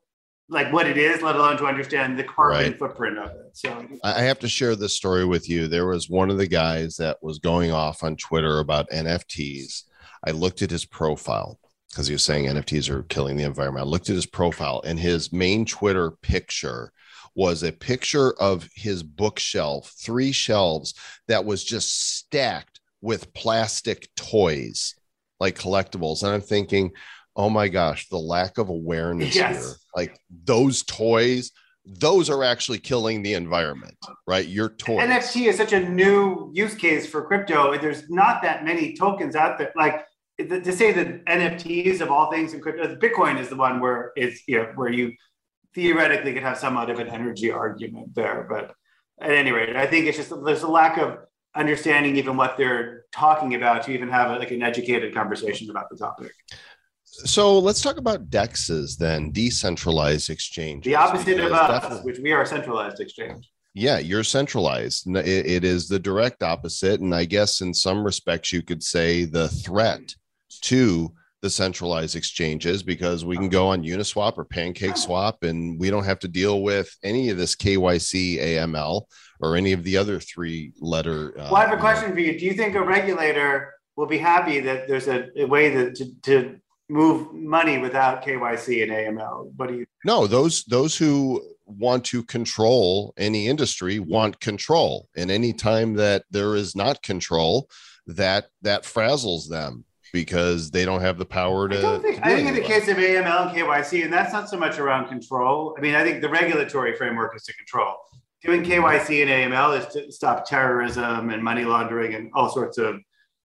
like 0.48 0.72
what 0.72 0.87
it 0.87 0.96
is, 0.96 1.20
let 1.22 1.37
alone 1.37 1.56
to 1.58 1.66
understand 1.66 2.18
the 2.18 2.24
carbon 2.24 2.70
Right. 2.70 2.78
footprint 2.78 3.18
of 3.18 3.30
it. 3.30 3.50
So 3.52 3.87
I 4.02 4.14
I 4.14 4.22
have 4.22 4.38
to 4.40 4.48
share 4.48 4.74
this 4.76 4.94
story 4.94 5.24
with 5.24 5.48
you. 5.48 5.68
There 5.68 5.87
was 5.87 6.08
one 6.08 6.30
of 6.30 6.38
the 6.38 6.46
guys 6.46 6.96
that 6.96 7.18
was 7.22 7.38
going 7.38 7.70
off 7.70 8.02
on 8.02 8.16
Twitter 8.16 8.58
about 8.58 8.90
NFTs. 8.90 9.84
I 10.26 10.30
looked 10.30 10.62
at 10.62 10.70
his 10.70 10.84
profile 10.84 11.58
because 11.90 12.06
he 12.06 12.14
was 12.14 12.24
saying 12.24 12.46
NFTs 12.46 12.88
are 12.90 13.02
killing 13.04 13.37
the 13.37 13.44
environment. 13.44 13.87
I 13.87 13.88
looked 13.88 14.08
at 14.11 14.16
his 14.16 14.26
profile, 14.26 14.82
and 14.84 14.98
his 14.98 15.32
main 15.32 15.64
Twitter 15.64 16.11
picture 16.22 16.92
was 17.34 17.62
a 17.62 17.70
picture 17.72 18.32
of 18.40 18.68
his 18.74 19.02
bookshelf, 19.02 19.94
three 19.98 20.32
shelves 20.32 20.94
that 21.28 21.44
was 21.44 21.62
just 21.62 22.16
stacked 22.16 22.80
with 23.00 23.32
plastic 23.32 24.08
toys, 24.16 24.96
like 25.38 25.56
collectibles. 25.56 26.22
And 26.22 26.32
I'm 26.32 26.40
thinking, 26.40 26.90
oh 27.38 27.48
my 27.48 27.68
gosh, 27.68 28.09
the 28.09 28.18
lack 28.18 28.59
of 28.59 28.68
awareness 28.68 29.35
Yes. 29.35 29.64
here. 29.64 29.74
Like 29.96 30.18
those 30.44 30.83
toys 30.83 31.53
those 31.90 32.29
are 32.29 32.44
actually 32.44 32.79
killing 32.79 33.22
the 33.22 33.33
environment, 33.33 33.96
right? 34.27 34.46
Your 34.46 34.68
toys. 34.68 34.98
NFT 34.98 35.46
is 35.46 35.57
such 35.57 35.72
a 35.72 35.88
new 35.88 36.51
use 36.53 36.74
case 36.74 37.07
for 37.07 37.22
crypto. 37.24 37.72
and 37.72 37.83
There's 37.83 38.11
not 38.11 38.42
that 38.42 38.62
many 38.62 38.94
tokens 38.94 39.35
out 39.35 39.57
there. 39.59 39.72
Like 39.74 40.05
to 40.38 40.72
say 40.72 40.92
that 40.92 41.24
NFTs 41.24 42.01
of 42.03 42.11
all 42.11 42.31
things 42.31 42.53
in 42.53 42.61
crypto, 42.61 42.94
Bitcoin 42.96 43.40
is 43.40 43.48
the 43.48 43.57
one 43.57 43.81
where 43.81 44.12
it's 44.16 44.42
you 44.46 44.59
know 44.59 44.72
where 44.74 44.92
you 44.92 45.12
theoretically 45.74 46.35
could 46.35 46.42
have 46.42 46.59
somewhat 46.59 46.90
of 46.90 46.98
an 46.98 47.09
energy 47.09 47.51
argument 47.51 48.14
there. 48.14 48.46
But 48.48 48.74
at 49.20 49.33
any 49.33 49.51
rate, 49.51 49.74
I 49.74 49.87
think 49.87 50.07
it's 50.07 50.18
just 50.18 50.33
there's 50.44 50.62
a 50.62 50.68
lack 50.68 50.98
of 50.98 51.18
understanding 51.55 52.16
even 52.16 52.37
what 52.37 52.59
they're 52.59 53.05
talking 53.12 53.55
about 53.55 53.85
to 53.85 53.92
even 53.92 54.09
have 54.11 54.38
like 54.38 54.51
an 54.51 54.62
educated 54.62 55.14
conversation 55.14 55.70
about 55.70 55.88
the 55.90 55.96
topic. 55.96 56.33
So 57.24 57.59
let's 57.59 57.83
talk 57.83 57.96
about 57.96 58.31
DEXs 58.31 58.96
then, 58.96 59.33
decentralized 59.33 60.31
exchanges. 60.31 60.85
The 60.85 60.94
opposite 60.94 61.40
of 61.40 61.52
us, 61.52 62.04
which 62.04 62.18
we 62.18 62.33
are 62.33 62.42
a 62.42 62.46
centralized 62.46 63.00
exchange. 63.00 63.50
Yeah, 63.74 63.98
you're 63.98 64.24
centralized. 64.24 65.07
It, 65.09 65.26
it 65.46 65.64
is 65.64 65.88
the 65.88 65.98
direct 65.98 66.42
opposite. 66.42 67.00
And 67.00 67.14
I 67.14 67.24
guess 67.24 67.61
in 67.61 67.74
some 67.74 68.04
respects, 68.04 68.52
you 68.52 68.62
could 68.62 68.83
say 68.83 69.24
the 69.24 69.48
threat 69.48 70.14
to 70.62 71.12
the 71.42 71.50
centralized 71.50 72.16
exchanges 72.16 72.83
because 72.83 73.24
we 73.24 73.37
can 73.37 73.48
go 73.48 73.68
on 73.68 73.85
Uniswap 73.85 74.37
or 74.38 74.44
Pancake 74.44 74.96
Swap 74.96 75.44
and 75.44 75.78
we 75.78 75.90
don't 75.90 76.04
have 76.04 76.18
to 76.20 76.28
deal 76.28 76.62
with 76.62 76.92
any 77.04 77.28
of 77.31 77.37
this 77.37 77.54
KYC 77.54 78.40
AML 78.40 79.02
or 79.40 79.54
any 79.54 79.72
of 79.72 79.85
the 79.85 79.96
other 79.96 80.18
three 80.18 80.72
letter. 80.81 81.38
uh, 81.38 81.44
Well, 81.44 81.57
I 81.57 81.66
have 81.66 81.78
a 81.78 81.81
question 81.81 82.12
for 82.12 82.18
you. 82.18 82.37
Do 82.37 82.44
you 82.44 82.54
think 82.54 82.74
a 82.74 82.83
regulator 82.83 83.72
will 83.94 84.07
be 84.07 84.18
happy 84.18 84.59
that 84.61 84.88
there's 84.88 85.07
a, 85.07 85.28
a 85.37 85.44
way 85.44 85.68
that 85.74 85.94
to, 85.96 86.12
to 86.22 86.57
move 86.88 87.33
money 87.33 87.79
without 87.79 88.24
KYC 88.24 88.83
and 88.83 89.18
AML? 89.18 89.53
What 89.57 89.68
do 89.68 89.77
you? 89.77 89.87
No, 90.05 90.27
those 90.27 90.64
those 90.64 90.96
who 90.96 91.42
want 91.66 92.05
to 92.07 92.24
control 92.24 93.12
any 93.16 93.46
industry 93.46 93.98
want 93.98 94.40
control, 94.40 95.09
and 95.16 95.31
any 95.31 95.53
time 95.53 95.94
that 95.94 96.24
there 96.31 96.55
is 96.55 96.74
not 96.74 97.03
control, 97.03 97.68
that 98.07 98.46
that 98.62 98.85
frazzles 98.85 99.48
them 99.48 99.85
because 100.12 100.70
they 100.70 100.85
don't 100.85 101.03
have 101.03 101.18
the 101.18 101.27
power 101.27 101.68
to. 101.68 101.79
I 101.79 101.83
don't 101.83 102.03
think. 102.03 102.16
to 102.16 102.27
I 102.27 102.35
think 102.35 102.48
in 102.48 102.55
the 102.55 102.61
case 102.61 102.88
of 102.88 102.96
AML 102.96 103.48
and 103.48 103.57
KYC, 103.57 104.05
and 104.05 104.12
that's 104.12 104.33
not 104.33 104.48
so 104.48 104.57
much 104.57 104.79
around 104.79 105.09
control. 105.09 105.74
I 105.77 105.81
mean, 105.81 105.94
I 105.94 106.03
think 106.03 106.22
the 106.22 106.29
regulatory 106.29 106.94
framework 106.96 107.37
is 107.37 107.44
to 107.44 107.55
control. 107.55 107.96
Doing 108.42 108.62
KYC 108.62 109.22
and 109.22 109.53
AML 109.53 109.81
is 109.81 109.92
to 109.94 110.12
stop 110.12 110.48
terrorism 110.48 111.31
and 111.31 111.42
money 111.42 111.64
laundering 111.64 112.14
and 112.14 112.31
all 112.35 112.48
sorts 112.48 112.79
of 112.79 113.01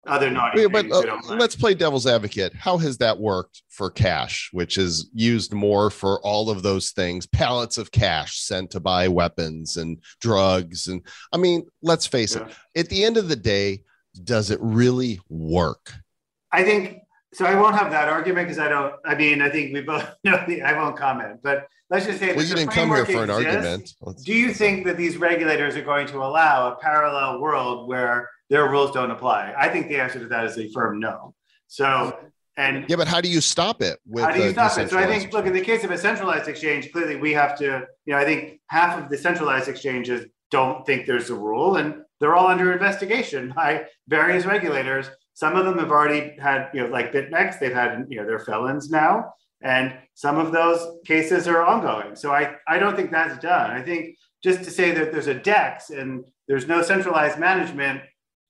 other 0.07 0.29
naughty 0.29 0.61
Yeah, 0.61 0.67
but 0.67 0.85
uh, 0.91 0.99
we 0.99 1.05
don't 1.05 1.25
like. 1.25 1.39
let's 1.39 1.55
play 1.55 1.73
devil's 1.73 2.05
advocate. 2.07 2.53
How 2.53 2.77
has 2.77 2.97
that 2.99 3.17
worked 3.19 3.63
for 3.69 3.89
cash, 3.89 4.49
which 4.53 4.77
is 4.77 5.09
used 5.13 5.53
more 5.53 5.89
for 5.89 6.19
all 6.21 6.49
of 6.49 6.63
those 6.63 6.91
things? 6.91 7.25
Pallets 7.25 7.77
of 7.77 7.91
cash 7.91 8.39
sent 8.39 8.71
to 8.71 8.79
buy 8.79 9.07
weapons 9.07 9.77
and 9.77 9.99
drugs, 10.21 10.87
and 10.87 11.01
I 11.33 11.37
mean, 11.37 11.65
let's 11.81 12.05
face 12.07 12.35
Yeah. 12.35 12.47
it. 12.75 12.79
At 12.81 12.89
the 12.89 13.03
end 13.03 13.17
of 13.17 13.27
the 13.29 13.35
day, 13.35 13.83
does 14.23 14.51
it 14.51 14.59
really 14.61 15.19
work? 15.29 15.93
I 16.51 16.63
think 16.63 16.99
so. 17.33 17.45
I 17.45 17.55
won't 17.59 17.75
have 17.75 17.91
that 17.91 18.07
argument 18.07 18.47
because 18.47 18.59
I 18.59 18.69
don't. 18.69 18.93
I 19.05 19.15
mean, 19.15 19.41
I 19.41 19.49
think 19.49 19.73
we 19.73 19.81
both 19.81 20.07
know. 20.23 20.41
The, 20.47 20.61
I 20.61 20.73
won't 20.73 20.95
comment. 20.97 21.39
But 21.43 21.67
let's 21.89 22.05
just 22.05 22.19
say. 22.19 22.33
Well, 22.35 22.45
you 22.45 22.55
didn't 22.55 22.71
come 22.71 22.89
here 22.89 23.05
for 23.05 23.23
an 23.23 23.29
exists. 23.29 23.45
argument. 23.57 23.93
Let's- 24.01 24.23
Do 24.23 24.33
you 24.33 24.53
think 24.53 24.85
that 24.85 24.95
these 24.97 25.17
regulators 25.17 25.75
are 25.75 25.81
going 25.83 26.07
to 26.07 26.17
allow 26.19 26.71
a 26.71 26.75
parallel 26.77 27.41
world 27.41 27.89
where 27.89 28.29
their 28.49 28.69
rules 28.69 28.91
don't 28.91 29.11
apply? 29.11 29.53
I 29.57 29.69
think 29.69 29.87
the 29.87 29.97
answer 29.97 30.19
to 30.19 30.27
that 30.27 30.45
is 30.45 30.57
a 30.57 30.69
firm 30.69 30.99
no. 30.99 31.33
So, 31.67 32.17
and 32.57 32.85
Yeah, 32.87 32.95
but 32.95 33.07
how 33.07 33.21
do 33.21 33.29
you 33.29 33.41
stop 33.41 33.81
it? 33.81 33.99
With 34.05 34.23
how 34.23 34.31
do 34.31 34.43
you 34.43 34.51
stop 34.51 34.77
it? 34.77 34.89
So 34.89 34.97
I 34.97 35.07
think, 35.07 35.33
look, 35.33 35.45
in 35.45 35.53
the 35.53 35.61
case 35.61 35.83
of 35.83 35.91
a 35.91 35.97
centralized 35.97 36.47
exchange, 36.47 36.91
clearly 36.91 37.15
we 37.15 37.33
have 37.33 37.57
to, 37.59 37.85
you 38.05 38.13
know, 38.13 38.17
I 38.17 38.25
think 38.25 38.59
half 38.67 39.01
of 39.01 39.09
the 39.09 39.17
centralized 39.17 39.67
exchanges 39.67 40.25
don't 40.51 40.85
think 40.85 41.05
there's 41.05 41.29
a 41.29 41.35
rule 41.35 41.77
and 41.77 41.95
they're 42.19 42.35
all 42.35 42.47
under 42.47 42.71
investigation 42.71 43.51
by 43.55 43.85
various 44.07 44.45
regulators. 44.45 45.09
Some 45.33 45.55
of 45.57 45.65
them 45.65 45.77
have 45.79 45.91
already 45.91 46.35
had, 46.39 46.69
you 46.73 46.81
know, 46.81 46.87
like 46.87 47.11
BitMEX, 47.11 47.59
they've 47.59 47.73
had, 47.73 48.05
you 48.09 48.17
know, 48.17 48.25
they're 48.25 48.39
felons 48.39 48.89
now. 48.89 49.33
And 49.61 49.97
some 50.13 50.37
of 50.37 50.51
those 50.51 50.99
cases 51.05 51.47
are 51.47 51.63
ongoing. 51.63 52.15
So 52.15 52.31
I, 52.31 52.55
I 52.67 52.77
don't 52.77 52.95
think 52.95 53.11
that's 53.11 53.37
done. 53.39 53.71
I 53.71 53.81
think 53.81 54.15
just 54.43 54.63
to 54.63 54.71
say 54.71 54.91
that 54.91 55.11
there's 55.11 55.27
a 55.27 55.33
DEX 55.33 55.89
and 55.89 56.23
there's 56.47 56.67
no 56.67 56.81
centralized 56.81 57.39
management, 57.39 58.01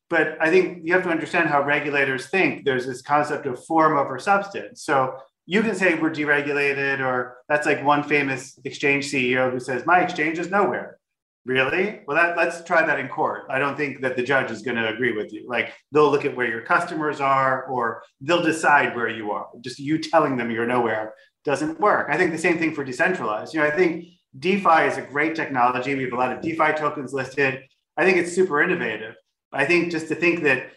but 0.10 0.38
I 0.40 0.50
think 0.50 0.82
you 0.84 0.94
have 0.94 1.04
to 1.04 1.10
understand 1.10 1.50
how 1.50 1.64
regulators 1.64 2.28
think. 2.28 2.64
There's 2.64 2.86
this 2.86 3.02
concept 3.02 3.46
of 3.46 3.64
form 3.66 3.98
over 3.98 4.20
substance. 4.20 4.84
So 4.84 5.18
you 5.46 5.62
can 5.62 5.76
say 5.76 5.96
we're 5.96 6.12
deregulated, 6.12 7.00
or 7.00 7.38
that's 7.50 7.66
like 7.66 7.84
one 7.84 8.04
famous 8.04 8.60
exchange 8.66 9.12
CEO 9.12 9.52
who 9.52 9.60
says, 9.60 9.86
My 9.86 10.02
exchange 10.02 10.40
is 10.40 10.50
nowhere. 10.50 11.00
Really? 11.46 12.02
Well, 12.08 12.18
that, 12.18 12.36
let's 12.36 12.64
try 12.64 12.84
that 12.84 13.00
in 13.00 13.08
court. 13.08 13.44
I 13.52 13.60
don't 13.60 13.78
think 13.78 14.02
that 14.02 14.16
the 14.16 14.24
judge 14.24 14.50
is 14.50 14.64
going 14.64 14.78
to 14.78 14.92
agree 14.92 15.16
with 15.16 15.32
you. 15.32 15.48
Like 15.48 15.74
they'll 15.92 16.10
look 16.10 16.26
at 16.26 16.36
where 16.36 16.48
your 16.48 16.62
customers 16.62 17.22
are, 17.22 17.66
or 17.66 18.02
they'll 18.22 18.42
decide 18.42 18.96
where 18.96 19.10
you 19.10 19.32
are. 19.32 19.48
Just 19.62 19.80
you 19.80 20.00
telling 20.00 20.38
them 20.38 20.50
you're 20.50 20.66
nowhere 20.66 21.14
doesn't 21.44 21.80
work. 21.80 22.08
I 22.10 22.18
think 22.18 22.32
the 22.32 22.38
same 22.40 22.58
thing 22.58 22.74
for 22.74 22.84
decentralized. 22.84 23.54
You 23.54 23.60
know, 23.60 23.68
I 23.68 23.72
think 23.72 24.06
DeFi 24.40 24.88
is 24.88 24.98
a 24.98 25.04
great 25.04 25.36
technology. 25.36 25.94
We 25.94 26.04
have 26.06 26.14
a 26.14 26.18
lot 26.18 26.32
of 26.32 26.42
DeFi 26.42 26.74
tokens 26.74 27.14
listed. 27.14 27.62
I 27.96 28.04
think 28.04 28.18
it's 28.18 28.34
super 28.34 28.62
innovative. 28.64 29.16
I 29.52 29.66
think 29.66 29.92
just 29.92 30.08
to 30.10 30.16
think 30.16 30.44
that 30.44 30.72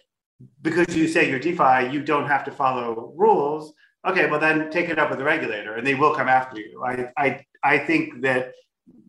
because 0.63 0.95
you 0.97 1.09
say 1.09 1.29
you're 1.29 1.39
DeFi, 1.41 1.91
you 1.93 2.03
don't 2.03 2.27
have 2.29 2.45
to 2.45 2.51
follow 2.53 3.13
rules. 3.17 3.73
Okay, 4.07 4.31
well 4.31 4.39
then 4.41 4.71
take 4.71 4.89
it 4.89 4.99
up 4.99 5.11
with 5.11 5.19
the 5.19 5.25
regulator, 5.25 5.75
and 5.75 5.87
they 5.87 5.95
will 5.95 6.15
come 6.15 6.29
after 6.29 6.61
you. 6.61 6.83
I 6.85 7.09
I 7.17 7.45
I 7.63 7.79
think 7.79 8.23
that 8.23 8.53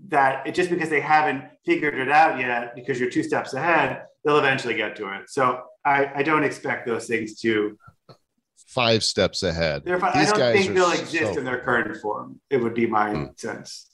that 0.07 0.47
it, 0.47 0.55
just 0.55 0.69
because 0.71 0.89
they 0.89 1.01
haven't 1.01 1.43
figured 1.65 1.93
it 1.95 2.09
out 2.09 2.39
yet, 2.39 2.73
because 2.75 2.99
you're 2.99 3.11
two 3.11 3.21
steps 3.23 3.53
ahead, 3.53 4.03
they'll 4.25 4.39
eventually 4.39 4.73
get 4.75 4.95
to 4.95 5.13
it. 5.19 5.29
So 5.29 5.61
I, 5.85 6.11
I 6.15 6.23
don't 6.23 6.43
expect 6.43 6.87
those 6.87 7.05
things 7.05 7.39
to. 7.41 7.77
five 8.67 9.03
steps 9.03 9.43
ahead. 9.43 9.83
They're, 9.85 10.03
I 10.03 10.19
These 10.19 10.29
don't 10.31 10.39
guys 10.39 10.55
think 10.57 10.71
are 10.71 10.73
they'll 10.73 10.91
exist 10.91 11.33
so- 11.33 11.39
in 11.39 11.45
their 11.45 11.59
current 11.59 11.95
form. 12.01 12.39
It 12.49 12.57
would 12.57 12.73
be 12.73 12.87
my 12.87 13.11
Hmm. 13.13 13.25
sense. 13.37 13.87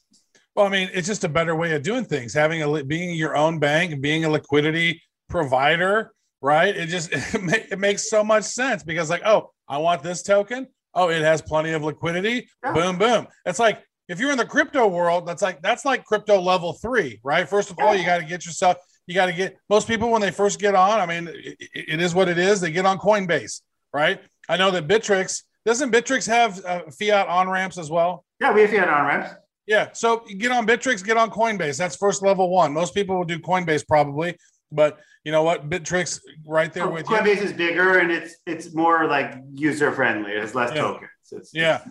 Well, 0.55 0.65
I 0.65 0.69
mean, 0.69 0.89
it's 0.93 1.07
just 1.07 1.25
a 1.25 1.29
better 1.29 1.53
way 1.55 1.73
of 1.75 1.81
doing 1.83 2.05
things. 2.05 2.33
Having 2.33 2.61
a 2.61 2.83
being 2.85 3.13
your 3.15 3.35
own 3.35 3.59
bank 3.59 3.91
and 3.91 4.01
being 4.01 4.23
a 4.23 4.29
liquidity 4.29 5.01
provider, 5.29 6.13
right? 6.41 6.75
It 6.75 6.87
just 6.87 7.11
it, 7.11 7.41
ma- 7.41 7.53
it 7.71 7.79
makes 7.79 8.09
so 8.09 8.23
much 8.23 8.43
sense 8.43 8.83
because, 8.83 9.09
like, 9.09 9.23
oh, 9.25 9.51
I 9.67 9.77
want 9.77 10.03
this 10.03 10.23
token. 10.23 10.67
Oh, 10.93 11.09
it 11.09 11.21
has 11.21 11.41
plenty 11.41 11.73
of 11.73 11.83
liquidity. 11.83 12.47
Yeah. 12.63 12.73
Boom, 12.73 12.97
boom. 12.97 13.27
It's 13.45 13.59
like 13.59 13.83
if 14.07 14.19
you're 14.19 14.31
in 14.31 14.37
the 14.37 14.45
crypto 14.45 14.87
world, 14.87 15.27
that's 15.27 15.41
like 15.41 15.61
that's 15.61 15.85
like 15.85 16.05
crypto 16.05 16.39
level 16.39 16.73
three, 16.73 17.19
right? 17.23 17.47
First 17.47 17.71
of 17.71 17.77
all, 17.79 17.95
you 17.95 18.05
got 18.05 18.19
to 18.19 18.25
get 18.25 18.45
yourself. 18.45 18.77
You 19.07 19.13
got 19.13 19.27
to 19.27 19.33
get 19.33 19.57
most 19.69 19.87
people 19.87 20.09
when 20.09 20.21
they 20.21 20.31
first 20.31 20.59
get 20.59 20.73
on. 20.73 20.99
I 20.99 21.05
mean, 21.05 21.27
it, 21.31 21.57
it 21.73 22.01
is 22.01 22.15
what 22.15 22.27
it 22.27 22.37
is. 22.37 22.61
They 22.61 22.71
get 22.71 22.85
on 22.85 22.97
Coinbase, 22.97 23.61
right? 23.93 24.19
I 24.49 24.57
know 24.57 24.71
that 24.71 24.87
Bittrex 24.87 25.43
doesn't 25.65 25.91
Bittrex 25.91 26.27
have 26.27 26.63
uh, 26.65 26.83
fiat 26.91 27.27
on 27.27 27.49
ramps 27.49 27.77
as 27.77 27.89
well. 27.89 28.25
Yeah, 28.39 28.53
we 28.53 28.61
have 28.61 28.69
fiat 28.69 28.87
on 28.87 29.05
ramps. 29.05 29.35
Yeah. 29.67 29.89
So 29.93 30.23
you 30.27 30.35
get 30.35 30.51
on 30.51 30.67
Bittrex, 30.67 31.03
get 31.03 31.17
on 31.17 31.31
Coinbase. 31.31 31.77
That's 31.77 31.95
first 31.95 32.21
level 32.21 32.49
one. 32.49 32.71
Most 32.73 32.93
people 32.93 33.17
will 33.17 33.25
do 33.25 33.39
Coinbase 33.39 33.87
probably, 33.87 34.37
but 34.75 34.99
you 35.23 35.31
know 35.31 35.43
what? 35.43 35.69
Bittrex 35.69 36.19
right 36.45 36.71
there 36.71 36.87
with 36.87 37.09
you. 37.09 37.15
Coinbase 37.15 37.41
is 37.41 37.53
bigger 37.53 37.99
and 37.99 38.11
it's 38.11 38.35
it's 38.45 38.73
more 38.75 39.07
like 39.07 39.35
user 39.53 39.91
friendly. 39.91 40.31
It 40.33 40.41
has 40.41 40.53
less 40.53 40.71
Yeah. 40.75 40.81
tokens. 40.81 41.09
It's, 41.31 41.51
Yeah. 41.53 41.81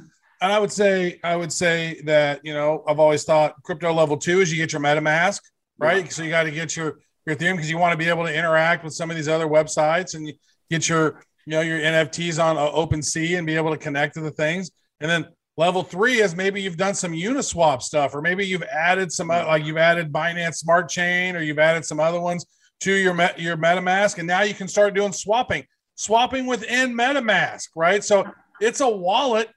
And 0.41 0.53
I 0.53 0.59
would 0.59 0.71
say, 0.73 1.21
I 1.25 1.37
would 1.37 1.53
say 1.53 2.01
that, 2.05 2.41
you 2.45 2.53
know, 2.53 2.85
I've 2.87 2.99
always 3.01 3.25
thought 3.25 3.55
crypto 3.63 3.93
level 3.93 4.17
two 4.17 4.41
is 4.41 4.53
you 4.53 4.59
get 4.59 4.73
your 4.73 4.83
MetaMask, 4.83 5.41
right? 5.79 6.13
So 6.13 6.23
you 6.23 6.29
got 6.31 6.43
to 6.43 6.51
get 6.51 6.77
your, 6.77 6.99
your 7.25 7.35
Ethereum 7.35 7.55
because 7.55 7.71
you 7.71 7.79
want 7.79 7.93
to 7.93 7.97
be 7.97 8.09
able 8.11 8.25
to 8.25 8.35
interact 8.35 8.85
with 8.85 8.93
some 8.93 9.11
of 9.11 9.17
these 9.17 9.29
other 9.29 9.47
websites 9.47 10.15
and 10.15 10.27
you 10.29 10.35
get 10.71 10.89
your, 10.89 11.23
you 11.47 11.53
know, 11.53 11.61
your 11.63 11.79
NFTs 11.79 12.43
on 12.43 12.59
uh, 12.59 12.71
OpenSea 12.73 13.39
and 13.39 13.47
be 13.47 13.57
able 13.57 13.71
to 13.71 13.79
connect 13.79 14.15
to 14.15 14.21
the 14.21 14.31
things. 14.33 14.71
And 15.01 15.11
then 15.11 15.27
level 15.57 15.83
three 15.83 16.21
is 16.21 16.37
maybe 16.37 16.61
you've 16.61 16.77
done 16.77 16.95
some 16.95 17.13
Uniswap 17.13 17.81
stuff, 17.81 18.15
or 18.15 18.21
maybe 18.21 18.47
you've 18.47 18.65
added 18.65 19.13
some, 19.13 19.31
uh, 19.31 19.47
like 19.47 19.65
you've 19.65 19.79
added 19.79 20.13
Binance 20.13 20.57
Smart 20.57 20.91
Chain, 20.91 21.37
or 21.37 21.43
you've 21.43 21.59
added 21.59 21.85
some 21.87 22.01
other 22.01 22.21
ones 22.21 22.45
to 22.81 22.93
your 22.93 23.15
your 23.39 23.57
MetaMask, 23.57 24.19
and 24.19 24.27
now 24.27 24.43
you 24.43 24.55
can 24.55 24.69
start 24.69 24.95
doing 24.95 25.13
swapping, 25.13 25.65
swapping 25.95 26.47
within 26.47 26.95
MetaMask, 26.95 27.69
right? 27.77 28.03
So 28.05 28.25
it's 28.61 28.81
a 28.81 28.89
wallet 28.89 29.49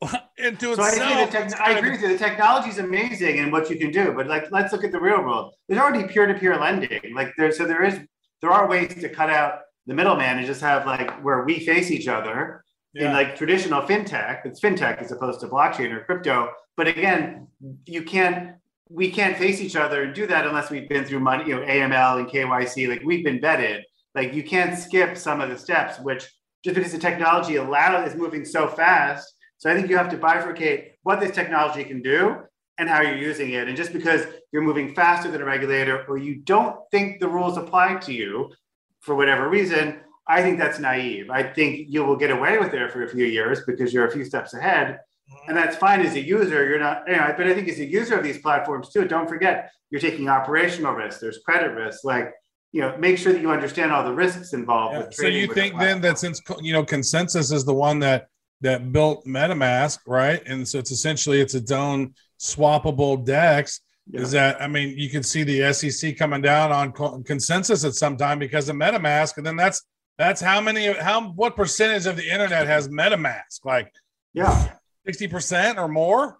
into 0.38 0.76
So 0.76 0.82
I, 0.82 0.90
agree, 0.90 1.22
itself. 1.22 1.44
it's 1.46 1.54
I 1.54 1.58
kind 1.58 1.72
of- 1.72 1.78
agree 1.78 1.90
with 1.92 2.02
you. 2.02 2.08
The 2.08 2.18
technology 2.18 2.68
is 2.70 2.78
amazing 2.78 3.38
and 3.40 3.50
what 3.52 3.68
you 3.70 3.76
can 3.78 3.90
do, 3.90 4.12
but 4.12 4.26
like 4.26 4.50
let's 4.50 4.72
look 4.72 4.84
at 4.84 4.92
the 4.92 5.00
real 5.00 5.22
world. 5.22 5.54
There's 5.68 5.80
already 5.80 6.06
peer-to-peer 6.12 6.56
lending. 6.58 7.14
Like 7.14 7.32
there, 7.36 7.50
so 7.52 7.64
there 7.64 7.84
is 7.84 7.98
there 8.42 8.50
are 8.50 8.68
ways 8.68 8.94
to 9.00 9.08
cut 9.08 9.30
out 9.30 9.60
the 9.86 9.94
middleman 9.94 10.38
and 10.38 10.46
just 10.46 10.60
have 10.60 10.86
like 10.86 11.10
where 11.24 11.42
we 11.44 11.58
face 11.60 11.90
each 11.90 12.06
other 12.08 12.62
in 12.94 13.12
like 13.12 13.36
traditional 13.36 13.82
fintech. 13.82 14.44
It's 14.44 14.60
fintech 14.60 14.98
as 15.02 15.10
opposed 15.12 15.40
to 15.40 15.46
blockchain 15.48 15.92
or 15.92 16.04
crypto. 16.04 16.50
But 16.76 16.86
again, 16.88 17.48
you 17.86 18.02
can't 18.02 18.56
we 18.90 19.10
can't 19.10 19.36
face 19.36 19.60
each 19.60 19.76
other 19.76 20.02
and 20.02 20.14
do 20.14 20.26
that 20.26 20.46
unless 20.46 20.70
we've 20.70 20.88
been 20.88 21.04
through 21.04 21.20
money, 21.20 21.48
you 21.48 21.56
know, 21.56 21.62
AML 21.62 22.20
and 22.20 22.28
KYC. 22.28 22.88
Like 22.88 23.02
we've 23.04 23.24
been 23.24 23.40
vetted. 23.40 23.82
Like 24.14 24.34
you 24.34 24.42
can't 24.42 24.78
skip 24.78 25.16
some 25.16 25.40
of 25.40 25.50
the 25.50 25.58
steps, 25.58 26.00
which 26.00 26.26
just 26.64 26.74
because 26.74 26.92
the 26.92 26.98
technology 26.98 27.56
allows 27.56 28.10
is 28.10 28.18
moving 28.18 28.44
so 28.44 28.66
fast. 28.66 29.32
So 29.58 29.70
I 29.70 29.74
think 29.74 29.88
you 29.88 29.96
have 29.96 30.10
to 30.10 30.18
bifurcate 30.18 30.92
what 31.02 31.20
this 31.20 31.34
technology 31.34 31.84
can 31.84 32.00
do 32.00 32.36
and 32.78 32.88
how 32.88 33.02
you're 33.02 33.16
using 33.16 33.50
it. 33.52 33.68
And 33.68 33.76
just 33.76 33.92
because 33.92 34.26
you're 34.52 34.62
moving 34.62 34.94
faster 34.94 35.30
than 35.30 35.42
a 35.42 35.44
regulator 35.44 36.04
or 36.08 36.16
you 36.16 36.36
don't 36.36 36.76
think 36.90 37.20
the 37.20 37.28
rules 37.28 37.56
apply 37.56 37.96
to 37.96 38.12
you 38.12 38.52
for 39.00 39.14
whatever 39.14 39.48
reason, 39.48 40.00
I 40.28 40.42
think 40.42 40.58
that's 40.58 40.78
naive. 40.78 41.30
I 41.30 41.42
think 41.42 41.86
you 41.88 42.04
will 42.04 42.16
get 42.16 42.30
away 42.30 42.58
with 42.58 42.74
it 42.74 42.92
for 42.92 43.02
a 43.02 43.08
few 43.08 43.24
years 43.24 43.62
because 43.66 43.92
you're 43.92 44.06
a 44.06 44.12
few 44.12 44.24
steps 44.24 44.54
ahead. 44.54 44.98
And 45.46 45.56
that's 45.56 45.76
fine 45.76 46.00
as 46.00 46.14
a 46.14 46.20
user. 46.20 46.68
You're 46.68 46.78
not, 46.78 47.04
you 47.06 47.16
know, 47.16 47.34
but 47.36 47.46
I 47.46 47.54
think 47.54 47.68
as 47.68 47.78
a 47.78 47.84
user 47.84 48.18
of 48.18 48.24
these 48.24 48.38
platforms 48.38 48.90
too, 48.90 49.06
don't 49.06 49.28
forget 49.28 49.70
you're 49.90 50.00
taking 50.00 50.28
operational 50.28 50.92
risks, 50.92 51.20
there's 51.20 51.38
credit 51.38 51.74
risks. 51.74 52.04
Like, 52.04 52.32
you 52.72 52.82
know, 52.82 52.96
make 52.98 53.16
sure 53.16 53.32
that 53.32 53.40
you 53.40 53.50
understand 53.50 53.92
all 53.92 54.04
the 54.04 54.12
risks 54.12 54.52
involved. 54.52 54.94
Yeah. 54.94 55.06
So 55.10 55.26
you 55.26 55.52
think 55.52 55.78
then 55.78 56.00
that 56.02 56.18
since 56.18 56.40
you 56.60 56.72
know 56.72 56.84
ConsenSys 56.84 57.52
is 57.52 57.64
the 57.64 57.74
one 57.74 57.98
that 58.00 58.28
that 58.60 58.92
built 58.92 59.24
MetaMask, 59.26 60.00
right? 60.06 60.42
And 60.46 60.66
so 60.66 60.78
it's 60.78 60.90
essentially 60.90 61.40
it's 61.40 61.54
its 61.54 61.72
own 61.72 62.14
swappable 62.38 63.24
DEX. 63.24 63.80
Yeah. 64.10 64.20
Is 64.20 64.30
that 64.32 64.60
I 64.60 64.66
mean 64.68 64.98
you 64.98 65.08
can 65.08 65.22
see 65.22 65.44
the 65.44 65.72
SEC 65.72 66.16
coming 66.16 66.42
down 66.42 66.72
on 66.72 66.92
ConsenSys 66.92 67.86
at 67.86 67.94
some 67.94 68.16
time 68.16 68.38
because 68.38 68.68
of 68.68 68.76
MetaMask, 68.76 69.36
and 69.38 69.46
then 69.46 69.56
that's 69.56 69.82
that's 70.18 70.40
how 70.40 70.60
many 70.60 70.92
how 70.92 71.30
what 71.32 71.56
percentage 71.56 72.06
of 72.06 72.16
the 72.16 72.30
internet 72.30 72.66
has 72.66 72.88
MetaMask? 72.88 73.64
Like 73.64 73.92
Yeah. 74.34 74.72
Sixty 75.08 75.26
percent 75.26 75.78
or 75.78 75.88
more? 75.88 76.38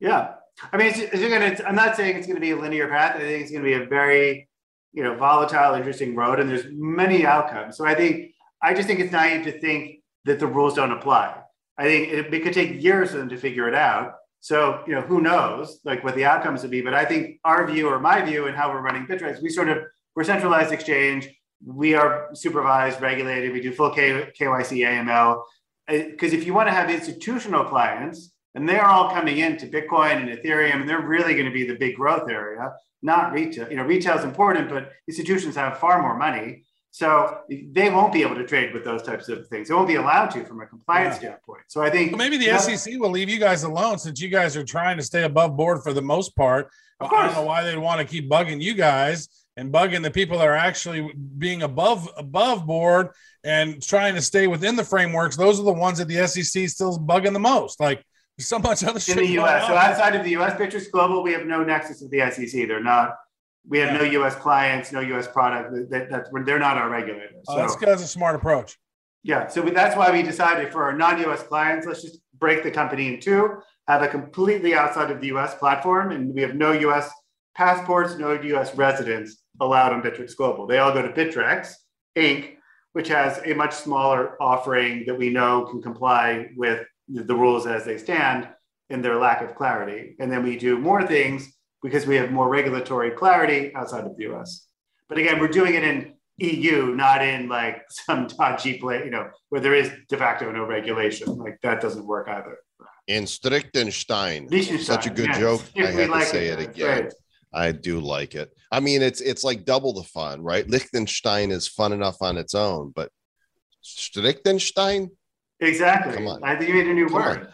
Yeah. 0.00 0.32
I 0.72 0.76
mean, 0.76 0.88
it's, 0.88 0.98
it's 0.98 1.20
gonna, 1.20 1.68
I'm 1.68 1.76
not 1.76 1.94
saying 1.94 2.16
it's 2.16 2.26
going 2.26 2.36
to 2.36 2.40
be 2.40 2.50
a 2.50 2.56
linear 2.56 2.88
path. 2.88 3.14
I 3.16 3.20
think 3.20 3.42
it's 3.42 3.52
going 3.52 3.62
to 3.62 3.68
be 3.68 3.84
a 3.84 3.86
very, 3.86 4.48
you 4.92 5.04
know, 5.04 5.14
volatile, 5.14 5.74
interesting 5.74 6.16
road, 6.16 6.40
and 6.40 6.50
there's 6.50 6.66
many 6.72 7.24
outcomes. 7.24 7.76
So 7.76 7.86
I 7.86 7.94
think, 7.94 8.32
I 8.60 8.74
just 8.74 8.88
think 8.88 8.98
it's 8.98 9.12
naive 9.12 9.44
to 9.44 9.58
think 9.60 10.00
that 10.24 10.40
the 10.40 10.48
rules 10.48 10.74
don't 10.74 10.90
apply. 10.90 11.40
I 11.78 11.84
think 11.84 12.12
it, 12.12 12.34
it 12.34 12.42
could 12.42 12.52
take 12.52 12.82
years 12.82 13.12
for 13.12 13.18
them 13.18 13.28
to 13.28 13.36
figure 13.36 13.68
it 13.68 13.74
out. 13.74 14.14
So, 14.40 14.82
you 14.86 14.94
know, 14.94 15.02
who 15.02 15.20
knows, 15.20 15.80
like 15.84 16.02
what 16.02 16.16
the 16.16 16.24
outcomes 16.24 16.62
would 16.62 16.70
be. 16.70 16.80
But 16.80 16.94
I 16.94 17.04
think 17.04 17.38
our 17.44 17.66
view 17.70 17.88
or 17.88 18.00
my 18.00 18.20
view 18.22 18.48
and 18.48 18.56
how 18.56 18.70
we're 18.70 18.80
running 18.80 19.06
Bittrex, 19.06 19.40
we 19.40 19.50
sort 19.50 19.68
of, 19.68 19.78
we're 20.16 20.24
centralized 20.24 20.72
exchange. 20.72 21.28
We 21.64 21.94
are 21.94 22.30
supervised, 22.34 23.00
regulated. 23.00 23.52
We 23.52 23.60
do 23.60 23.72
full 23.72 23.90
K, 23.90 24.30
KYC, 24.38 24.78
AML. 24.84 25.42
Uh, 25.90 26.04
because 26.10 26.32
if 26.32 26.44
you 26.46 26.54
want 26.54 26.68
to 26.68 26.72
have 26.72 26.90
institutional 26.90 27.64
clients, 27.64 28.32
and 28.54 28.68
they're 28.68 28.84
all 28.86 29.10
coming 29.10 29.38
into 29.38 29.66
Bitcoin 29.66 30.16
and 30.16 30.28
Ethereum, 30.28 30.80
and 30.80 30.88
they're 30.88 31.00
really 31.06 31.34
going 31.34 31.46
to 31.46 31.52
be 31.52 31.64
the 31.66 31.76
big 31.76 31.96
growth 31.96 32.28
area, 32.28 32.72
not 33.02 33.32
retail. 33.32 33.68
You 33.70 33.76
know, 33.76 33.84
retail 33.84 34.16
is 34.18 34.24
important, 34.24 34.68
but 34.68 34.90
institutions 35.08 35.54
have 35.56 35.78
far 35.78 36.02
more 36.02 36.16
money. 36.16 36.64
So 36.92 37.38
they 37.48 37.88
won't 37.90 38.12
be 38.12 38.22
able 38.22 38.34
to 38.34 38.44
trade 38.44 38.74
with 38.74 38.84
those 38.84 39.02
types 39.04 39.28
of 39.28 39.46
things. 39.46 39.68
They 39.68 39.74
won't 39.74 39.86
be 39.86 39.94
allowed 39.94 40.30
to 40.32 40.44
from 40.44 40.60
a 40.60 40.66
compliance 40.66 41.14
Yeah. 41.14 41.20
standpoint. 41.20 41.62
So 41.68 41.80
I 41.82 41.90
think 41.90 42.10
Well, 42.10 42.18
maybe 42.18 42.36
the. 42.36 42.58
SEC 42.58 42.98
will 42.98 43.10
leave 43.10 43.28
you 43.28 43.38
guys 43.38 43.62
alone 43.62 43.98
since 43.98 44.20
you 44.20 44.28
guys 44.28 44.56
are 44.56 44.64
trying 44.64 44.96
to 44.96 45.02
stay 45.04 45.22
above 45.22 45.56
board 45.56 45.84
for 45.84 45.92
the 45.92 46.02
most 46.02 46.34
part. 46.34 46.68
Of 46.98 47.12
I 47.12 47.26
don't 47.26 47.34
know 47.36 47.42
why 47.42 47.62
they'd 47.62 47.78
want 47.78 48.00
to 48.00 48.04
keep 48.06 48.28
bugging 48.28 48.60
you 48.60 48.74
guys 48.74 49.28
and 49.60 49.70
bugging 49.70 50.02
the 50.02 50.10
people 50.10 50.38
that 50.38 50.48
are 50.48 50.56
actually 50.56 51.12
being 51.36 51.62
above 51.62 52.08
above 52.16 52.66
board 52.66 53.10
and 53.44 53.82
trying 53.82 54.14
to 54.14 54.22
stay 54.22 54.46
within 54.46 54.74
the 54.74 54.82
frameworks. 54.82 55.36
Those 55.36 55.60
are 55.60 55.64
the 55.64 55.72
ones 55.72 55.98
that 55.98 56.08
the 56.08 56.26
SEC 56.26 56.66
still 56.70 56.98
bugging 56.98 57.34
the 57.34 57.40
most. 57.40 57.78
Like 57.78 58.02
so 58.38 58.58
much 58.58 58.82
other 58.82 58.98
in 59.06 59.18
the 59.18 59.26
US. 59.42 59.66
So 59.66 59.74
outside 59.74 60.16
of 60.16 60.24
the 60.24 60.30
US, 60.38 60.58
Bittrex 60.58 60.90
Global, 60.90 61.22
we 61.22 61.32
have 61.32 61.44
no 61.44 61.62
nexus 61.62 62.00
with 62.00 62.10
the 62.10 62.30
SEC. 62.30 62.68
They're 62.68 62.82
not. 62.82 63.16
We 63.68 63.78
have 63.80 63.92
no 63.92 64.02
US 64.22 64.34
clients, 64.34 64.92
no 64.92 65.00
US 65.00 65.28
product. 65.28 65.90
That, 65.90 66.08
that, 66.08 66.46
they're 66.46 66.58
not 66.58 66.78
our 66.78 66.88
regulators. 66.88 67.44
Oh, 67.46 67.56
So 67.56 67.60
that's 67.60 67.76
that's 67.76 68.02
a 68.02 68.08
smart 68.08 68.36
approach. 68.36 68.78
Yeah, 69.22 69.48
so 69.48 69.60
we, 69.60 69.72
that's 69.72 69.94
why 69.94 70.10
we 70.10 70.22
decided 70.22 70.72
for 70.72 70.84
our 70.84 70.96
non-US 70.96 71.42
clients, 71.42 71.86
let's 71.86 72.00
just 72.00 72.20
break 72.38 72.62
the 72.62 72.70
company 72.70 73.08
in 73.08 73.20
two, 73.20 73.58
have 73.86 74.00
a 74.00 74.08
completely 74.08 74.72
outside 74.72 75.10
of 75.10 75.20
the 75.20 75.26
US 75.26 75.54
platform, 75.56 76.12
and 76.12 76.32
we 76.32 76.40
have 76.40 76.54
no 76.54 76.72
US 76.72 77.10
passports, 77.54 78.16
no 78.16 78.32
US 78.32 78.74
residents 78.74 79.39
allowed 79.60 79.92
on 79.92 80.02
Bittrex 80.02 80.36
Global. 80.36 80.66
They 80.66 80.78
all 80.78 80.92
go 80.92 81.02
to 81.02 81.12
Bittrex 81.12 81.72
Inc., 82.16 82.56
which 82.92 83.08
has 83.08 83.40
a 83.44 83.54
much 83.54 83.74
smaller 83.74 84.40
offering 84.42 85.04
that 85.06 85.16
we 85.16 85.30
know 85.30 85.66
can 85.70 85.80
comply 85.80 86.48
with 86.56 86.86
the 87.08 87.34
rules 87.34 87.66
as 87.66 87.84
they 87.84 87.98
stand 87.98 88.48
in 88.88 89.02
their 89.02 89.16
lack 89.16 89.42
of 89.42 89.54
clarity. 89.54 90.16
And 90.18 90.30
then 90.30 90.42
we 90.42 90.56
do 90.56 90.78
more 90.78 91.06
things 91.06 91.52
because 91.82 92.06
we 92.06 92.16
have 92.16 92.32
more 92.32 92.48
regulatory 92.48 93.12
clarity 93.12 93.72
outside 93.74 94.04
of 94.04 94.16
the 94.16 94.32
US. 94.34 94.66
But 95.08 95.18
again, 95.18 95.38
we're 95.38 95.48
doing 95.48 95.74
it 95.74 95.84
in 95.84 96.14
EU, 96.38 96.94
not 96.94 97.22
in 97.22 97.48
like 97.48 97.82
some 97.90 98.26
dodgy 98.26 98.78
place, 98.78 99.04
you 99.04 99.10
know, 99.10 99.28
where 99.50 99.60
there 99.60 99.74
is 99.74 99.90
de 100.08 100.16
facto 100.16 100.50
no 100.50 100.64
regulation. 100.64 101.28
Like 101.36 101.58
that 101.62 101.80
doesn't 101.80 102.06
work 102.06 102.28
either. 102.28 102.58
In 103.06 103.24
Strichtenstein. 103.24 104.50
Liechtenstein, 104.50 104.78
Such 104.80 105.06
a 105.06 105.10
good 105.10 105.26
yes. 105.28 105.38
joke. 105.38 105.62
I 105.76 105.80
If 105.80 105.94
we 105.96 106.02
had 106.02 106.12
to 106.12 106.26
say 106.26 106.46
it 106.48 106.58
that's 106.58 106.76
again. 106.76 107.04
right. 107.04 107.14
I 107.52 107.72
do 107.72 108.00
like 108.00 108.34
it. 108.34 108.50
I 108.70 108.80
mean, 108.80 109.02
it's 109.02 109.20
it's 109.20 109.44
like 109.44 109.64
double 109.64 109.92
the 109.92 110.04
fun, 110.04 110.42
right? 110.42 110.68
Liechtenstein 110.68 111.50
is 111.50 111.66
fun 111.66 111.92
enough 111.92 112.16
on 112.20 112.38
its 112.38 112.54
own, 112.54 112.92
but 112.94 113.10
Strichtenstein. 113.84 115.08
Exactly. 115.60 116.14
Come 116.14 116.28
on. 116.28 116.42
I 116.44 116.56
think 116.56 116.68
you 116.68 116.74
made 116.74 116.86
a 116.86 116.94
new 116.94 117.08
Come 117.08 117.14
word. 117.14 117.52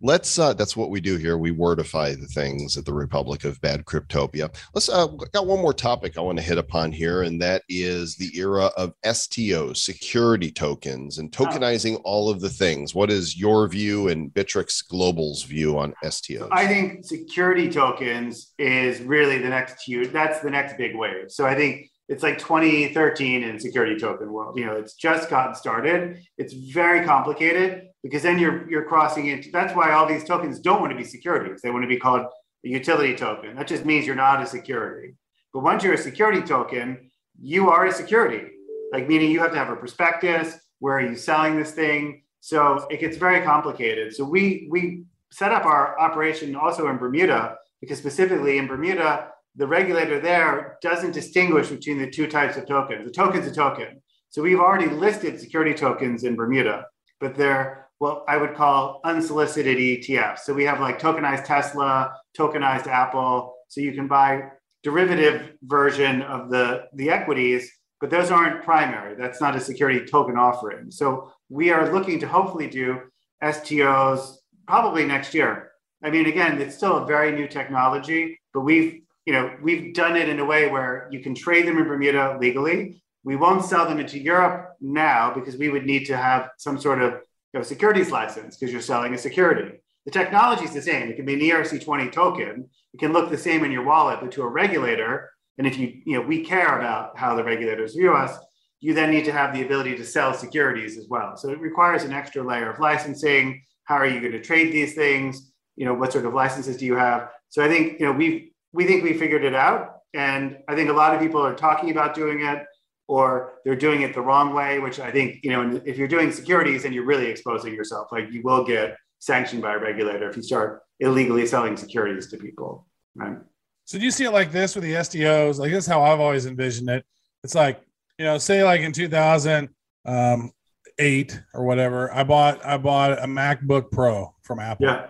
Let's. 0.00 0.38
uh 0.38 0.52
That's 0.54 0.76
what 0.76 0.90
we 0.90 1.00
do 1.00 1.16
here. 1.16 1.38
We 1.38 1.52
wordify 1.52 2.18
the 2.18 2.26
things 2.26 2.76
at 2.76 2.84
the 2.84 2.92
Republic 2.92 3.44
of 3.44 3.60
Bad 3.60 3.84
Cryptopia. 3.84 4.54
Let's. 4.74 4.88
uh 4.88 5.06
Got 5.06 5.46
one 5.46 5.60
more 5.60 5.72
topic 5.72 6.16
I 6.16 6.20
want 6.20 6.38
to 6.38 6.44
hit 6.44 6.58
upon 6.58 6.92
here, 6.92 7.22
and 7.22 7.40
that 7.40 7.62
is 7.68 8.16
the 8.16 8.30
era 8.38 8.70
of 8.76 8.92
STOs, 9.04 9.78
security 9.78 10.50
tokens, 10.50 11.18
and 11.18 11.32
tokenizing 11.32 12.00
all 12.04 12.28
of 12.28 12.40
the 12.40 12.50
things. 12.50 12.94
What 12.94 13.10
is 13.10 13.36
your 13.36 13.66
view 13.68 14.08
and 14.08 14.32
Bittrex 14.32 14.86
Global's 14.88 15.42
view 15.42 15.78
on 15.78 15.94
STOs? 16.04 16.48
I 16.52 16.66
think 16.66 17.04
security 17.04 17.68
tokens 17.70 18.52
is 18.58 19.00
really 19.00 19.38
the 19.38 19.48
next 19.48 19.82
huge. 19.82 20.12
That's 20.12 20.40
the 20.40 20.50
next 20.50 20.76
big 20.76 20.94
wave. 20.94 21.30
So 21.30 21.46
I 21.46 21.54
think 21.54 21.90
it's 22.08 22.22
like 22.22 22.38
2013 22.38 23.42
in 23.42 23.58
security 23.58 23.98
token 23.98 24.32
world. 24.32 24.58
You 24.58 24.66
know, 24.66 24.76
it's 24.76 24.94
just 24.94 25.28
gotten 25.28 25.54
started. 25.54 26.18
It's 26.38 26.52
very 26.52 27.04
complicated 27.04 27.88
because 28.06 28.22
then 28.22 28.38
you're 28.38 28.68
you're 28.70 28.84
crossing 28.84 29.26
into. 29.26 29.50
That's 29.50 29.74
why 29.74 29.92
all 29.92 30.06
these 30.06 30.24
tokens 30.24 30.60
don't 30.60 30.80
want 30.80 30.92
to 30.92 30.96
be 30.96 31.04
securities. 31.04 31.60
They 31.60 31.70
want 31.70 31.82
to 31.82 31.88
be 31.88 31.98
called 31.98 32.26
a 32.64 32.68
utility 32.68 33.14
token. 33.14 33.56
That 33.56 33.66
just 33.66 33.84
means 33.84 34.06
you're 34.06 34.14
not 34.14 34.42
a 34.42 34.46
security. 34.46 35.14
But 35.52 35.60
once 35.60 35.82
you're 35.82 35.94
a 35.94 35.98
security 35.98 36.42
token, 36.42 37.10
you 37.40 37.68
are 37.68 37.86
a 37.86 37.92
security. 37.92 38.48
Like 38.92 39.08
meaning 39.08 39.30
you 39.30 39.40
have 39.40 39.50
to 39.52 39.58
have 39.58 39.70
a 39.70 39.76
prospectus. 39.76 40.56
Where 40.78 40.98
are 40.98 41.08
you 41.08 41.16
selling 41.16 41.56
this 41.56 41.72
thing? 41.72 42.22
So 42.40 42.86
it 42.90 43.00
gets 43.00 43.16
very 43.16 43.44
complicated. 43.44 44.14
So 44.14 44.24
we 44.24 44.68
we 44.70 45.04
set 45.32 45.52
up 45.52 45.64
our 45.64 45.98
operation 45.98 46.54
also 46.54 46.88
in 46.88 46.98
Bermuda 46.98 47.56
because 47.80 47.98
specifically 47.98 48.58
in 48.58 48.68
Bermuda, 48.68 49.30
the 49.56 49.66
regulator 49.66 50.20
there 50.20 50.78
doesn't 50.80 51.12
distinguish 51.12 51.70
between 51.70 51.98
the 51.98 52.10
two 52.10 52.28
types 52.28 52.56
of 52.56 52.66
tokens. 52.66 53.08
A 53.08 53.10
token's 53.10 53.46
a 53.46 53.52
token. 53.52 54.00
So 54.28 54.42
we've 54.42 54.60
already 54.60 54.88
listed 54.88 55.40
security 55.40 55.74
tokens 55.74 56.24
in 56.24 56.36
Bermuda, 56.36 56.86
but 57.20 57.34
they're 57.34 57.85
what 57.98 58.24
I 58.28 58.36
would 58.36 58.54
call 58.54 59.00
unsolicited 59.04 59.78
ETFs. 59.78 60.40
So 60.40 60.52
we 60.52 60.64
have 60.64 60.80
like 60.80 61.00
tokenized 61.00 61.44
Tesla, 61.44 62.14
tokenized 62.36 62.86
Apple. 62.86 63.54
So 63.68 63.80
you 63.80 63.92
can 63.92 64.06
buy 64.06 64.50
derivative 64.82 65.52
version 65.62 66.22
of 66.22 66.50
the, 66.50 66.86
the 66.94 67.10
equities, 67.10 67.70
but 68.00 68.10
those 68.10 68.30
aren't 68.30 68.62
primary. 68.62 69.14
That's 69.16 69.40
not 69.40 69.56
a 69.56 69.60
security 69.60 70.04
token 70.04 70.36
offering. 70.36 70.90
So 70.90 71.32
we 71.48 71.70
are 71.70 71.92
looking 71.92 72.20
to 72.20 72.28
hopefully 72.28 72.68
do 72.68 73.00
STOs 73.42 74.36
probably 74.66 75.06
next 75.06 75.34
year. 75.34 75.70
I 76.02 76.10
mean, 76.10 76.26
again, 76.26 76.60
it's 76.60 76.76
still 76.76 76.98
a 76.98 77.06
very 77.06 77.32
new 77.32 77.48
technology, 77.48 78.38
but 78.52 78.60
we've, 78.60 79.00
you 79.24 79.32
know, 79.32 79.50
we've 79.62 79.94
done 79.94 80.16
it 80.16 80.28
in 80.28 80.38
a 80.38 80.44
way 80.44 80.68
where 80.68 81.08
you 81.10 81.20
can 81.20 81.34
trade 81.34 81.66
them 81.66 81.78
in 81.78 81.84
Bermuda 81.84 82.36
legally. 82.40 83.02
We 83.24 83.36
won't 83.36 83.64
sell 83.64 83.88
them 83.88 83.98
into 83.98 84.18
Europe 84.18 84.76
now 84.80 85.32
because 85.34 85.56
we 85.56 85.68
would 85.70 85.86
need 85.86 86.04
to 86.06 86.16
have 86.16 86.50
some 86.58 86.78
sort 86.78 87.02
of 87.02 87.14
know, 87.56 87.62
securities 87.62 88.10
license 88.10 88.56
because 88.56 88.72
you're 88.72 88.82
selling 88.82 89.14
a 89.14 89.18
security. 89.18 89.78
The 90.04 90.12
technology 90.12 90.64
is 90.64 90.74
the 90.74 90.82
same. 90.82 91.08
It 91.08 91.16
can 91.16 91.24
be 91.24 91.34
an 91.34 91.40
ERC20 91.40 92.12
token. 92.12 92.68
It 92.94 93.00
can 93.00 93.12
look 93.12 93.30
the 93.30 93.38
same 93.38 93.64
in 93.64 93.72
your 93.72 93.84
wallet, 93.84 94.20
but 94.20 94.30
to 94.32 94.42
a 94.42 94.48
regulator, 94.48 95.30
and 95.58 95.66
if 95.66 95.78
you, 95.78 96.00
you 96.04 96.16
know, 96.16 96.26
we 96.26 96.44
care 96.44 96.78
about 96.78 97.18
how 97.18 97.34
the 97.34 97.44
regulators 97.44 97.94
view 97.94 98.12
us, 98.14 98.36
you 98.80 98.94
then 98.94 99.10
need 99.10 99.24
to 99.24 99.32
have 99.32 99.54
the 99.54 99.64
ability 99.64 99.96
to 99.96 100.04
sell 100.04 100.34
securities 100.34 100.96
as 100.98 101.06
well. 101.08 101.36
So 101.36 101.50
it 101.50 101.60
requires 101.60 102.04
an 102.04 102.12
extra 102.12 102.42
layer 102.42 102.70
of 102.70 102.78
licensing. 102.78 103.62
How 103.84 103.96
are 103.96 104.06
you 104.06 104.20
going 104.20 104.32
to 104.32 104.42
trade 104.42 104.72
these 104.72 104.94
things? 104.94 105.52
You 105.76 105.86
know, 105.86 105.94
what 105.94 106.12
sort 106.12 106.26
of 106.26 106.34
licenses 106.34 106.76
do 106.76 106.86
you 106.86 106.94
have? 106.94 107.30
So 107.48 107.64
I 107.64 107.68
think, 107.68 107.98
you 107.98 108.06
know, 108.06 108.12
we 108.12 108.52
we 108.72 108.84
think 108.84 109.02
we 109.02 109.14
figured 109.14 109.44
it 109.44 109.54
out. 109.54 110.00
And 110.14 110.58
I 110.68 110.74
think 110.74 110.90
a 110.90 110.92
lot 110.92 111.14
of 111.14 111.20
people 111.20 111.44
are 111.44 111.54
talking 111.54 111.90
about 111.90 112.14
doing 112.14 112.42
it 112.42 112.64
or 113.08 113.60
they're 113.64 113.76
doing 113.76 114.02
it 114.02 114.14
the 114.14 114.20
wrong 114.20 114.52
way, 114.52 114.78
which 114.78 114.98
I 114.98 115.12
think, 115.12 115.40
you 115.42 115.50
know, 115.50 115.80
if 115.84 115.96
you're 115.96 116.08
doing 116.08 116.32
securities 116.32 116.84
and 116.84 116.94
you're 116.94 117.06
really 117.06 117.26
exposing 117.26 117.74
yourself, 117.74 118.08
like 118.10 118.32
you 118.32 118.42
will 118.42 118.64
get 118.64 118.96
sanctioned 119.20 119.62
by 119.62 119.74
a 119.74 119.78
regulator 119.78 120.28
if 120.28 120.36
you 120.36 120.42
start 120.42 120.82
illegally 121.00 121.46
selling 121.46 121.76
securities 121.76 122.28
to 122.28 122.36
people. 122.36 122.86
Right. 123.14 123.38
So 123.84 123.98
do 123.98 124.04
you 124.04 124.10
see 124.10 124.24
it 124.24 124.32
like 124.32 124.50
this 124.50 124.74
with 124.74 124.82
the 124.82 124.94
STOs? 124.94 125.58
Like 125.58 125.70
this 125.70 125.84
is 125.84 125.90
how 125.90 126.02
I've 126.02 126.18
always 126.18 126.46
envisioned 126.46 126.90
it. 126.90 127.04
It's 127.44 127.54
like, 127.54 127.80
you 128.18 128.24
know, 128.24 128.38
say 128.38 128.64
like 128.64 128.80
in 128.80 128.92
2008 128.92 131.42
or 131.54 131.64
whatever, 131.64 132.12
I 132.12 132.24
bought 132.24 132.66
I 132.66 132.76
bought 132.76 133.12
a 133.12 133.26
MacBook 133.26 133.92
Pro 133.92 134.34
from 134.42 134.58
Apple. 134.58 134.86
Yeah. 134.86 135.06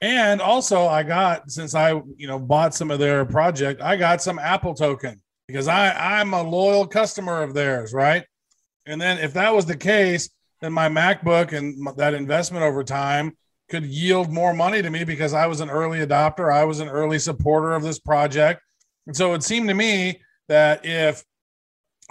And 0.00 0.40
also 0.40 0.86
I 0.86 1.02
got 1.02 1.50
since 1.50 1.74
I, 1.74 2.00
you 2.16 2.28
know, 2.28 2.38
bought 2.38 2.74
some 2.74 2.92
of 2.92 3.00
their 3.00 3.24
project, 3.24 3.80
I 3.80 3.96
got 3.96 4.22
some 4.22 4.38
Apple 4.38 4.74
token 4.74 5.20
because 5.46 5.68
I 5.68 5.90
I'm 5.90 6.32
a 6.32 6.42
loyal 6.42 6.86
customer 6.86 7.42
of 7.42 7.54
theirs, 7.54 7.92
right? 7.92 8.24
And 8.86 9.00
then 9.00 9.18
if 9.18 9.32
that 9.34 9.54
was 9.54 9.66
the 9.66 9.76
case, 9.76 10.30
then 10.60 10.72
my 10.72 10.88
MacBook 10.88 11.52
and 11.52 11.86
that 11.96 12.14
investment 12.14 12.64
over 12.64 12.82
time 12.84 13.36
could 13.68 13.84
yield 13.84 14.32
more 14.32 14.54
money 14.54 14.80
to 14.80 14.90
me 14.90 15.04
because 15.04 15.34
I 15.34 15.46
was 15.46 15.60
an 15.60 15.70
early 15.70 15.98
adopter, 15.98 16.52
I 16.52 16.64
was 16.64 16.80
an 16.80 16.88
early 16.88 17.18
supporter 17.18 17.74
of 17.74 17.82
this 17.82 17.98
project. 17.98 18.60
And 19.06 19.16
so 19.16 19.34
it 19.34 19.42
seemed 19.42 19.68
to 19.68 19.74
me 19.74 20.20
that 20.48 20.84
if 20.84 21.24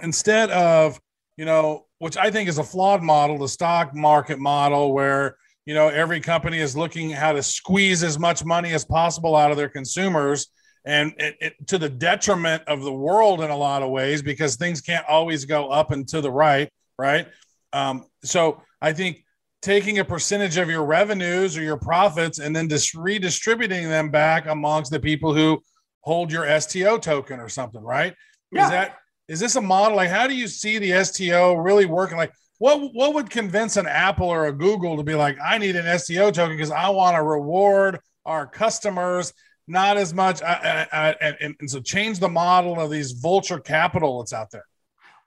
instead 0.03 0.49
of, 0.51 0.99
you 1.37 1.45
know, 1.45 1.85
which 1.99 2.17
I 2.17 2.29
think 2.29 2.49
is 2.49 2.57
a 2.57 2.63
flawed 2.63 3.01
model, 3.01 3.37
the 3.37 3.47
stock 3.47 3.95
market 3.95 4.39
model 4.39 4.93
where 4.93 5.37
you 5.65 5.73
know 5.73 5.87
every 5.87 6.19
company 6.19 6.59
is 6.59 6.77
looking 6.77 7.09
how 7.09 7.31
to 7.31 7.41
squeeze 7.41 8.03
as 8.03 8.19
much 8.19 8.45
money 8.45 8.73
as 8.73 8.85
possible 8.85 9.35
out 9.35 9.51
of 9.51 9.57
their 9.57 9.69
consumers 9.69 10.47
and 10.85 11.13
it, 11.17 11.35
it, 11.41 11.67
to 11.67 11.77
the 11.77 11.89
detriment 11.89 12.63
of 12.67 12.83
the 12.83 12.93
world 12.93 13.41
in 13.41 13.49
a 13.49 13.57
lot 13.57 13.81
of 13.81 13.89
ways 13.89 14.21
because 14.21 14.55
things 14.55 14.81
can't 14.81 15.05
always 15.07 15.45
go 15.45 15.69
up 15.69 15.91
and 15.91 16.07
to 16.07 16.21
the 16.21 16.31
right 16.31 16.69
right? 16.97 17.27
Um, 17.73 18.05
so 18.23 18.61
i 18.81 18.93
think 18.93 19.25
taking 19.61 19.99
a 19.99 20.05
percentage 20.05 20.57
of 20.57 20.69
your 20.69 20.85
revenues 20.85 21.57
or 21.57 21.61
your 21.61 21.77
profits 21.77 22.39
and 22.39 22.55
then 22.55 22.69
just 22.69 22.93
redistributing 22.93 23.89
them 23.89 24.09
back 24.09 24.47
amongst 24.47 24.91
the 24.91 24.99
people 24.99 25.33
who 25.33 25.61
hold 26.01 26.31
your 26.31 26.45
sto 26.59 26.97
token 26.97 27.39
or 27.39 27.49
something 27.49 27.83
right? 27.83 28.13
Yeah. 28.51 28.65
is 28.65 28.69
that 28.69 28.97
is 29.27 29.39
this 29.39 29.55
a 29.55 29.61
model? 29.61 29.97
Like 29.97 30.09
how 30.09 30.27
do 30.27 30.35
you 30.35 30.47
see 30.47 30.77
the 30.77 31.03
sto 31.03 31.55
really 31.55 31.85
working? 31.85 32.17
Like 32.17 32.31
what 32.57 32.93
what 32.93 33.13
would 33.13 33.29
convince 33.29 33.77
an 33.77 33.87
apple 33.87 34.27
or 34.27 34.45
a 34.45 34.51
google 34.51 34.95
to 34.97 35.03
be 35.03 35.15
like 35.15 35.37
i 35.43 35.57
need 35.57 35.75
an 35.75 35.99
sto 35.99 36.31
token 36.31 36.55
because 36.55 36.71
i 36.71 36.89
want 36.89 37.15
to 37.15 37.21
reward 37.21 37.99
our 38.25 38.47
customers 38.47 39.33
not 39.67 39.97
as 39.97 40.13
much 40.13 40.41
I, 40.41 40.87
I, 40.91 41.09
I, 41.09 41.15
and, 41.41 41.55
and 41.59 41.69
so 41.69 41.81
change 41.81 42.19
the 42.19 42.29
model 42.29 42.79
of 42.79 42.91
these 42.91 43.11
vulture 43.13 43.59
capital 43.59 44.19
that's 44.19 44.33
out 44.33 44.51
there 44.51 44.65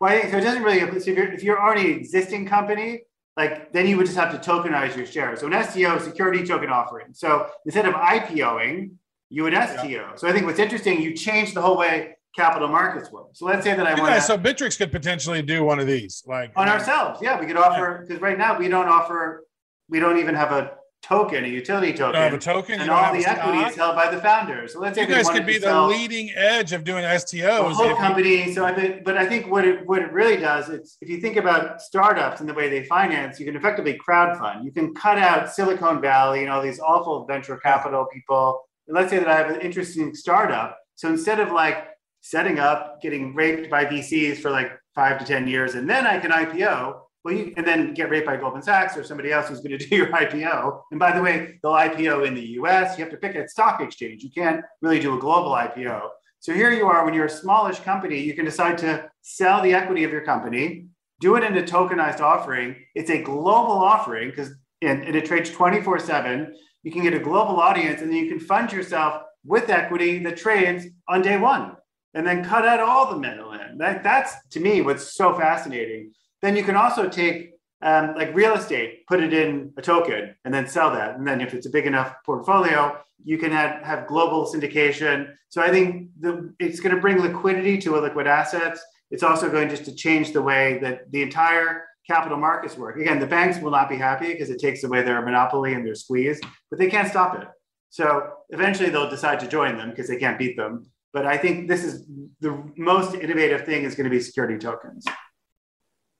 Well, 0.00 0.12
I 0.12 0.20
think 0.20 0.32
so. 0.32 0.38
It 0.38 0.42
doesn't 0.42 0.62
really. 0.62 0.80
So 1.00 1.10
if 1.10 1.16
you're 1.16 1.32
if 1.32 1.42
you're 1.42 1.60
already 1.60 1.92
an 1.92 1.98
existing 1.98 2.46
company, 2.46 3.02
like 3.36 3.72
then 3.72 3.86
you 3.86 3.96
would 3.96 4.06
just 4.06 4.18
have 4.18 4.30
to 4.32 4.50
tokenize 4.50 4.96
your 4.96 5.06
shares. 5.06 5.40
So 5.40 5.50
an 5.50 5.64
STO, 5.64 5.98
security 5.98 6.44
token 6.44 6.70
offering. 6.70 7.08
So 7.12 7.48
instead 7.64 7.86
of 7.86 7.94
IPOing, 7.94 8.90
you 9.30 9.42
would 9.42 9.54
STO. 9.54 10.12
So 10.16 10.28
I 10.28 10.32
think 10.32 10.46
what's 10.46 10.58
interesting, 10.58 11.02
you 11.02 11.14
change 11.14 11.54
the 11.54 11.62
whole 11.62 11.76
way 11.76 12.16
capital 12.36 12.68
markets 12.68 13.10
work. 13.10 13.28
So 13.32 13.46
let's 13.46 13.64
say 13.64 13.74
that 13.74 13.86
I 13.86 14.00
want 14.00 14.22
so 14.22 14.38
Bittrex 14.38 14.78
could 14.78 14.92
potentially 14.92 15.42
do 15.42 15.64
one 15.64 15.78
of 15.78 15.86
these 15.86 16.22
like 16.26 16.52
on 16.56 16.68
ourselves. 16.68 17.20
Yeah, 17.22 17.40
we 17.40 17.46
could 17.46 17.56
offer 17.56 18.04
because 18.06 18.20
right 18.22 18.38
now 18.38 18.58
we 18.58 18.68
don't 18.68 18.88
offer, 18.88 19.44
we 19.88 19.98
don't 20.00 20.18
even 20.18 20.34
have 20.34 20.52
a 20.52 20.77
token, 21.02 21.44
a 21.44 21.48
utility 21.48 21.88
you 21.88 21.92
token, 21.96 22.20
have 22.20 22.32
a 22.34 22.38
token 22.38 22.80
and 22.80 22.90
all 22.90 23.12
the 23.12 23.24
equity 23.26 23.58
stock. 23.58 23.70
is 23.70 23.76
held 23.76 23.96
by 23.96 24.10
the 24.10 24.20
founders. 24.20 24.72
So 24.72 24.80
let's 24.80 24.96
say 24.96 25.02
you 25.02 25.08
guys 25.08 25.28
could 25.28 25.46
be 25.46 25.54
the 25.58 25.66
sell- 25.66 25.86
leading 25.86 26.30
edge 26.34 26.72
of 26.72 26.84
doing 26.84 27.04
STOs. 27.04 27.68
the 27.70 27.74
whole 27.74 27.84
if 27.84 27.90
you- 27.90 27.96
company. 27.96 28.52
So 28.52 28.64
I 28.64 28.74
think, 28.74 29.04
but 29.04 29.16
I 29.16 29.26
think 29.26 29.50
what 29.50 29.64
it 29.64 29.86
what 29.86 30.02
it 30.02 30.12
really 30.12 30.36
does, 30.36 30.68
it's 30.68 30.96
if 31.00 31.08
you 31.08 31.18
think 31.20 31.36
about 31.36 31.80
startups 31.80 32.40
and 32.40 32.48
the 32.48 32.54
way 32.54 32.68
they 32.68 32.84
finance, 32.84 33.38
you 33.38 33.46
can 33.46 33.56
effectively 33.56 33.98
crowdfund. 34.06 34.64
You 34.64 34.72
can 34.72 34.94
cut 34.94 35.18
out 35.18 35.50
Silicon 35.52 36.00
Valley 36.00 36.40
and 36.42 36.50
all 36.50 36.60
these 36.62 36.80
awful 36.80 37.24
venture 37.26 37.56
capital 37.56 38.06
people. 38.12 38.60
And 38.86 38.94
let's 38.96 39.10
say 39.10 39.18
that 39.18 39.28
I 39.28 39.36
have 39.36 39.50
an 39.50 39.60
interesting 39.60 40.14
startup. 40.14 40.78
So 40.96 41.08
instead 41.08 41.40
of 41.40 41.52
like 41.52 41.88
setting 42.20 42.58
up, 42.58 43.00
getting 43.00 43.34
raped 43.34 43.70
by 43.70 43.84
VCs 43.84 44.38
for 44.38 44.50
like 44.50 44.72
five 44.94 45.18
to 45.20 45.24
ten 45.24 45.46
years, 45.46 45.74
and 45.74 45.88
then 45.88 46.06
I 46.06 46.18
can 46.18 46.32
IPO. 46.32 47.00
Well, 47.28 47.36
you, 47.36 47.52
and 47.58 47.66
then 47.66 47.92
get 47.92 48.08
raped 48.08 48.24
by 48.24 48.38
Goldman 48.38 48.62
Sachs 48.62 48.96
or 48.96 49.04
somebody 49.04 49.32
else 49.32 49.48
who's 49.48 49.60
going 49.60 49.78
to 49.78 49.86
do 49.86 49.94
your 49.94 50.06
IPO. 50.22 50.80
And 50.90 50.98
by 50.98 51.12
the 51.12 51.20
way, 51.20 51.58
they'll 51.62 51.72
IPO 51.72 52.26
in 52.26 52.34
the 52.34 52.46
US. 52.60 52.96
You 52.96 53.04
have 53.04 53.12
to 53.12 53.18
pick 53.18 53.34
a 53.34 53.46
stock 53.46 53.82
exchange. 53.82 54.22
You 54.22 54.30
can't 54.30 54.64
really 54.80 54.98
do 54.98 55.14
a 55.14 55.20
global 55.20 55.50
IPO. 55.50 56.08
So 56.40 56.54
here 56.54 56.72
you 56.72 56.86
are, 56.86 57.04
when 57.04 57.12
you're 57.12 57.26
a 57.26 57.30
smallish 57.30 57.80
company, 57.80 58.18
you 58.18 58.32
can 58.32 58.46
decide 58.46 58.78
to 58.78 59.10
sell 59.20 59.62
the 59.62 59.74
equity 59.74 60.04
of 60.04 60.10
your 60.10 60.22
company, 60.22 60.86
do 61.20 61.36
it 61.36 61.44
in 61.44 61.54
a 61.58 61.62
tokenized 61.62 62.20
offering. 62.20 62.76
It's 62.94 63.10
a 63.10 63.20
global 63.20 63.72
offering 63.72 64.30
because 64.30 64.54
and, 64.80 65.02
and 65.02 65.14
it 65.14 65.26
trades 65.26 65.50
24 65.50 65.98
7. 65.98 66.54
You 66.82 66.90
can 66.90 67.02
get 67.02 67.12
a 67.12 67.18
global 67.18 67.60
audience 67.60 68.00
and 68.00 68.10
then 68.10 68.24
you 68.24 68.30
can 68.30 68.40
fund 68.40 68.72
yourself 68.72 69.22
with 69.44 69.68
equity 69.68 70.18
that 70.20 70.38
trades 70.38 70.86
on 71.06 71.20
day 71.20 71.36
one 71.36 71.76
and 72.14 72.26
then 72.26 72.42
cut 72.42 72.64
out 72.64 72.80
all 72.80 73.12
the 73.12 73.20
middlemen. 73.20 73.76
That, 73.76 74.02
that's 74.02 74.32
to 74.52 74.60
me 74.60 74.80
what's 74.80 75.12
so 75.14 75.34
fascinating. 75.34 76.12
Then 76.42 76.56
you 76.56 76.62
can 76.62 76.76
also 76.76 77.08
take 77.08 77.52
um, 77.82 78.14
like 78.16 78.34
real 78.34 78.54
estate, 78.54 79.06
put 79.06 79.22
it 79.22 79.32
in 79.32 79.72
a 79.76 79.82
token 79.82 80.34
and 80.44 80.52
then 80.52 80.66
sell 80.66 80.90
that. 80.92 81.16
And 81.16 81.26
then 81.26 81.40
if 81.40 81.54
it's 81.54 81.66
a 81.66 81.70
big 81.70 81.86
enough 81.86 82.14
portfolio, 82.24 82.98
you 83.24 83.38
can 83.38 83.50
have, 83.52 83.82
have 83.82 84.06
global 84.06 84.46
syndication. 84.52 85.32
So 85.48 85.62
I 85.62 85.70
think 85.70 86.10
the, 86.20 86.52
it's 86.58 86.80
going 86.80 86.94
to 86.94 87.00
bring 87.00 87.20
liquidity 87.20 87.78
to 87.78 88.00
liquid 88.00 88.26
assets. 88.26 88.80
It's 89.10 89.22
also 89.22 89.50
going 89.50 89.68
just 89.68 89.84
to 89.86 89.94
change 89.94 90.32
the 90.32 90.42
way 90.42 90.78
that 90.82 91.10
the 91.12 91.22
entire 91.22 91.84
capital 92.06 92.38
markets 92.38 92.76
work. 92.76 92.96
Again, 92.96 93.20
the 93.20 93.26
banks 93.26 93.60
will 93.60 93.70
not 93.70 93.88
be 93.88 93.96
happy 93.96 94.32
because 94.32 94.50
it 94.50 94.58
takes 94.58 94.82
away 94.84 95.02
their 95.02 95.20
monopoly 95.22 95.74
and 95.74 95.86
their 95.86 95.94
squeeze, 95.94 96.40
but 96.70 96.78
they 96.78 96.88
can't 96.88 97.08
stop 97.08 97.40
it. 97.40 97.46
So 97.90 98.30
eventually 98.50 98.90
they'll 98.90 99.10
decide 99.10 99.40
to 99.40 99.48
join 99.48 99.76
them 99.76 99.90
because 99.90 100.08
they 100.08 100.16
can't 100.16 100.38
beat 100.38 100.56
them. 100.56 100.90
But 101.12 101.26
I 101.26 101.38
think 101.38 101.68
this 101.68 101.84
is 101.84 102.06
the 102.40 102.62
most 102.76 103.14
innovative 103.14 103.64
thing 103.64 103.84
is 103.84 103.94
going 103.94 104.04
to 104.04 104.10
be 104.10 104.20
security 104.20 104.58
tokens. 104.58 105.04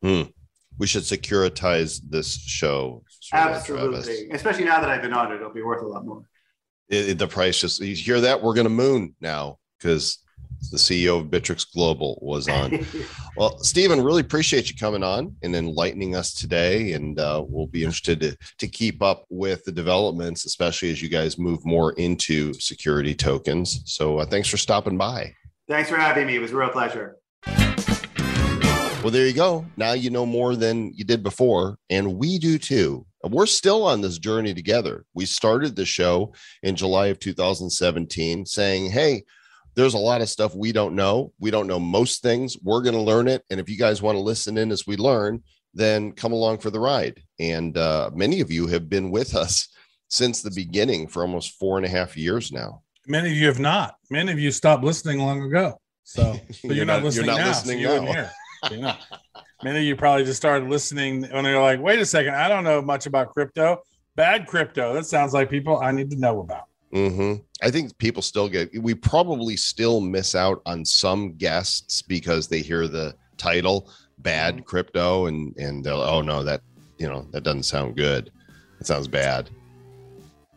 We 0.02 0.86
should 0.86 1.02
securitize 1.02 2.00
this 2.08 2.38
show. 2.38 3.02
Absolutely. 3.32 4.30
Especially 4.30 4.64
now 4.64 4.80
that 4.80 4.88
I've 4.88 5.02
been 5.02 5.12
on 5.12 5.32
it, 5.32 5.36
it'll 5.36 5.52
be 5.52 5.62
worth 5.62 5.82
a 5.82 5.86
lot 5.86 6.04
more. 6.06 6.22
It- 6.88 7.10
it- 7.10 7.18
the 7.18 7.26
price 7.26 7.60
just 7.60 7.80
you 7.80 7.94
hear 7.94 8.20
that 8.20 8.42
we're 8.42 8.54
going 8.54 8.64
to 8.66 8.70
moon 8.70 9.14
now 9.20 9.58
because 9.78 10.18
the 10.72 10.78
CEO 10.78 11.20
of 11.20 11.26
Bittrex 11.26 11.66
Global 11.72 12.18
was 12.22 12.48
on. 12.48 12.84
well, 13.36 13.58
Stephen, 13.62 14.00
really 14.02 14.22
appreciate 14.22 14.70
you 14.70 14.76
coming 14.76 15.02
on 15.02 15.36
and 15.42 15.54
enlightening 15.54 16.16
us 16.16 16.32
today, 16.34 16.92
and 16.94 17.18
uh, 17.20 17.44
we'll 17.46 17.66
be 17.68 17.84
interested 17.84 18.20
to, 18.20 18.36
to 18.58 18.66
keep 18.66 19.02
up 19.02 19.24
with 19.30 19.64
the 19.64 19.72
developments, 19.72 20.46
especially 20.46 20.90
as 20.90 21.00
you 21.02 21.08
guys 21.08 21.38
move 21.38 21.64
more 21.64 21.92
into 21.92 22.52
security 22.54 23.14
tokens. 23.14 23.82
So, 23.84 24.18
uh, 24.18 24.26
thanks 24.26 24.48
for 24.48 24.56
stopping 24.56 24.96
by. 24.98 25.32
Thanks 25.68 25.90
for 25.90 25.96
having 25.96 26.26
me. 26.26 26.36
It 26.36 26.40
was 26.40 26.52
a 26.52 26.56
real 26.56 26.70
pleasure. 26.70 27.16
Well, 29.02 29.12
there 29.12 29.28
you 29.28 29.32
go. 29.32 29.64
Now 29.76 29.92
you 29.92 30.10
know 30.10 30.26
more 30.26 30.56
than 30.56 30.92
you 30.92 31.04
did 31.04 31.22
before, 31.22 31.78
and 31.88 32.18
we 32.18 32.36
do 32.36 32.58
too. 32.58 33.06
We're 33.22 33.46
still 33.46 33.86
on 33.86 34.00
this 34.00 34.18
journey 34.18 34.54
together. 34.54 35.04
We 35.14 35.24
started 35.24 35.76
the 35.76 35.84
show 35.84 36.32
in 36.64 36.74
July 36.74 37.06
of 37.06 37.20
2017 37.20 38.44
saying, 38.44 38.90
Hey, 38.90 39.22
there's 39.76 39.94
a 39.94 39.98
lot 39.98 40.20
of 40.20 40.28
stuff 40.28 40.56
we 40.56 40.72
don't 40.72 40.96
know. 40.96 41.32
We 41.38 41.52
don't 41.52 41.68
know 41.68 41.78
most 41.78 42.22
things. 42.22 42.56
We're 42.60 42.82
going 42.82 42.96
to 42.96 43.00
learn 43.00 43.28
it. 43.28 43.44
And 43.50 43.60
if 43.60 43.70
you 43.70 43.78
guys 43.78 44.02
want 44.02 44.16
to 44.16 44.20
listen 44.20 44.58
in 44.58 44.72
as 44.72 44.84
we 44.84 44.96
learn, 44.96 45.44
then 45.74 46.10
come 46.10 46.32
along 46.32 46.58
for 46.58 46.70
the 46.70 46.80
ride. 46.80 47.22
And 47.38 47.78
uh, 47.78 48.10
many 48.12 48.40
of 48.40 48.50
you 48.50 48.66
have 48.66 48.88
been 48.88 49.12
with 49.12 49.36
us 49.36 49.68
since 50.08 50.42
the 50.42 50.50
beginning 50.50 51.06
for 51.06 51.22
almost 51.22 51.52
four 51.52 51.76
and 51.76 51.86
a 51.86 51.88
half 51.88 52.16
years 52.16 52.50
now. 52.50 52.82
Many 53.06 53.30
of 53.30 53.36
you 53.36 53.46
have 53.46 53.60
not. 53.60 53.94
Many 54.10 54.32
of 54.32 54.40
you 54.40 54.50
stopped 54.50 54.82
listening 54.82 55.20
long 55.20 55.42
ago. 55.42 55.80
So, 56.02 56.36
but 56.64 56.74
you're, 56.74 56.84
not, 56.84 57.04
listening 57.04 57.26
you're 57.26 57.34
not 57.36 57.40
now. 57.40 57.48
listening 57.48 57.84
so 57.84 58.04
now. 58.04 58.30
You're 58.70 58.80
not. 58.80 59.00
Many 59.62 59.78
of 59.80 59.84
you 59.84 59.96
probably 59.96 60.24
just 60.24 60.36
started 60.36 60.68
listening 60.68 61.22
when 61.30 61.44
they're 61.44 61.60
like, 61.60 61.80
wait 61.80 61.98
a 61.98 62.06
second, 62.06 62.34
I 62.34 62.48
don't 62.48 62.64
know 62.64 62.80
much 62.80 63.06
about 63.06 63.32
crypto. 63.34 63.82
Bad 64.14 64.46
crypto. 64.46 64.94
That 64.94 65.06
sounds 65.06 65.32
like 65.32 65.50
people 65.50 65.78
I 65.78 65.90
need 65.90 66.10
to 66.10 66.16
know 66.16 66.40
about. 66.40 66.64
hmm 66.92 67.34
I 67.62 67.70
think 67.72 67.96
people 67.98 68.22
still 68.22 68.48
get, 68.48 68.70
we 68.80 68.94
probably 68.94 69.56
still 69.56 70.00
miss 70.00 70.34
out 70.36 70.62
on 70.64 70.84
some 70.84 71.34
guests 71.34 72.02
because 72.02 72.46
they 72.46 72.60
hear 72.60 72.86
the 72.86 73.14
title 73.36 73.90
bad 74.18 74.64
crypto 74.64 75.26
and, 75.26 75.56
and 75.56 75.84
they're 75.84 75.94
like, 75.96 76.08
oh 76.08 76.20
no, 76.22 76.44
that, 76.44 76.60
you 76.98 77.08
know, 77.08 77.26
that 77.32 77.42
doesn't 77.42 77.64
sound 77.64 77.96
good. 77.96 78.30
It 78.80 78.86
sounds 78.86 79.08
bad. 79.08 79.50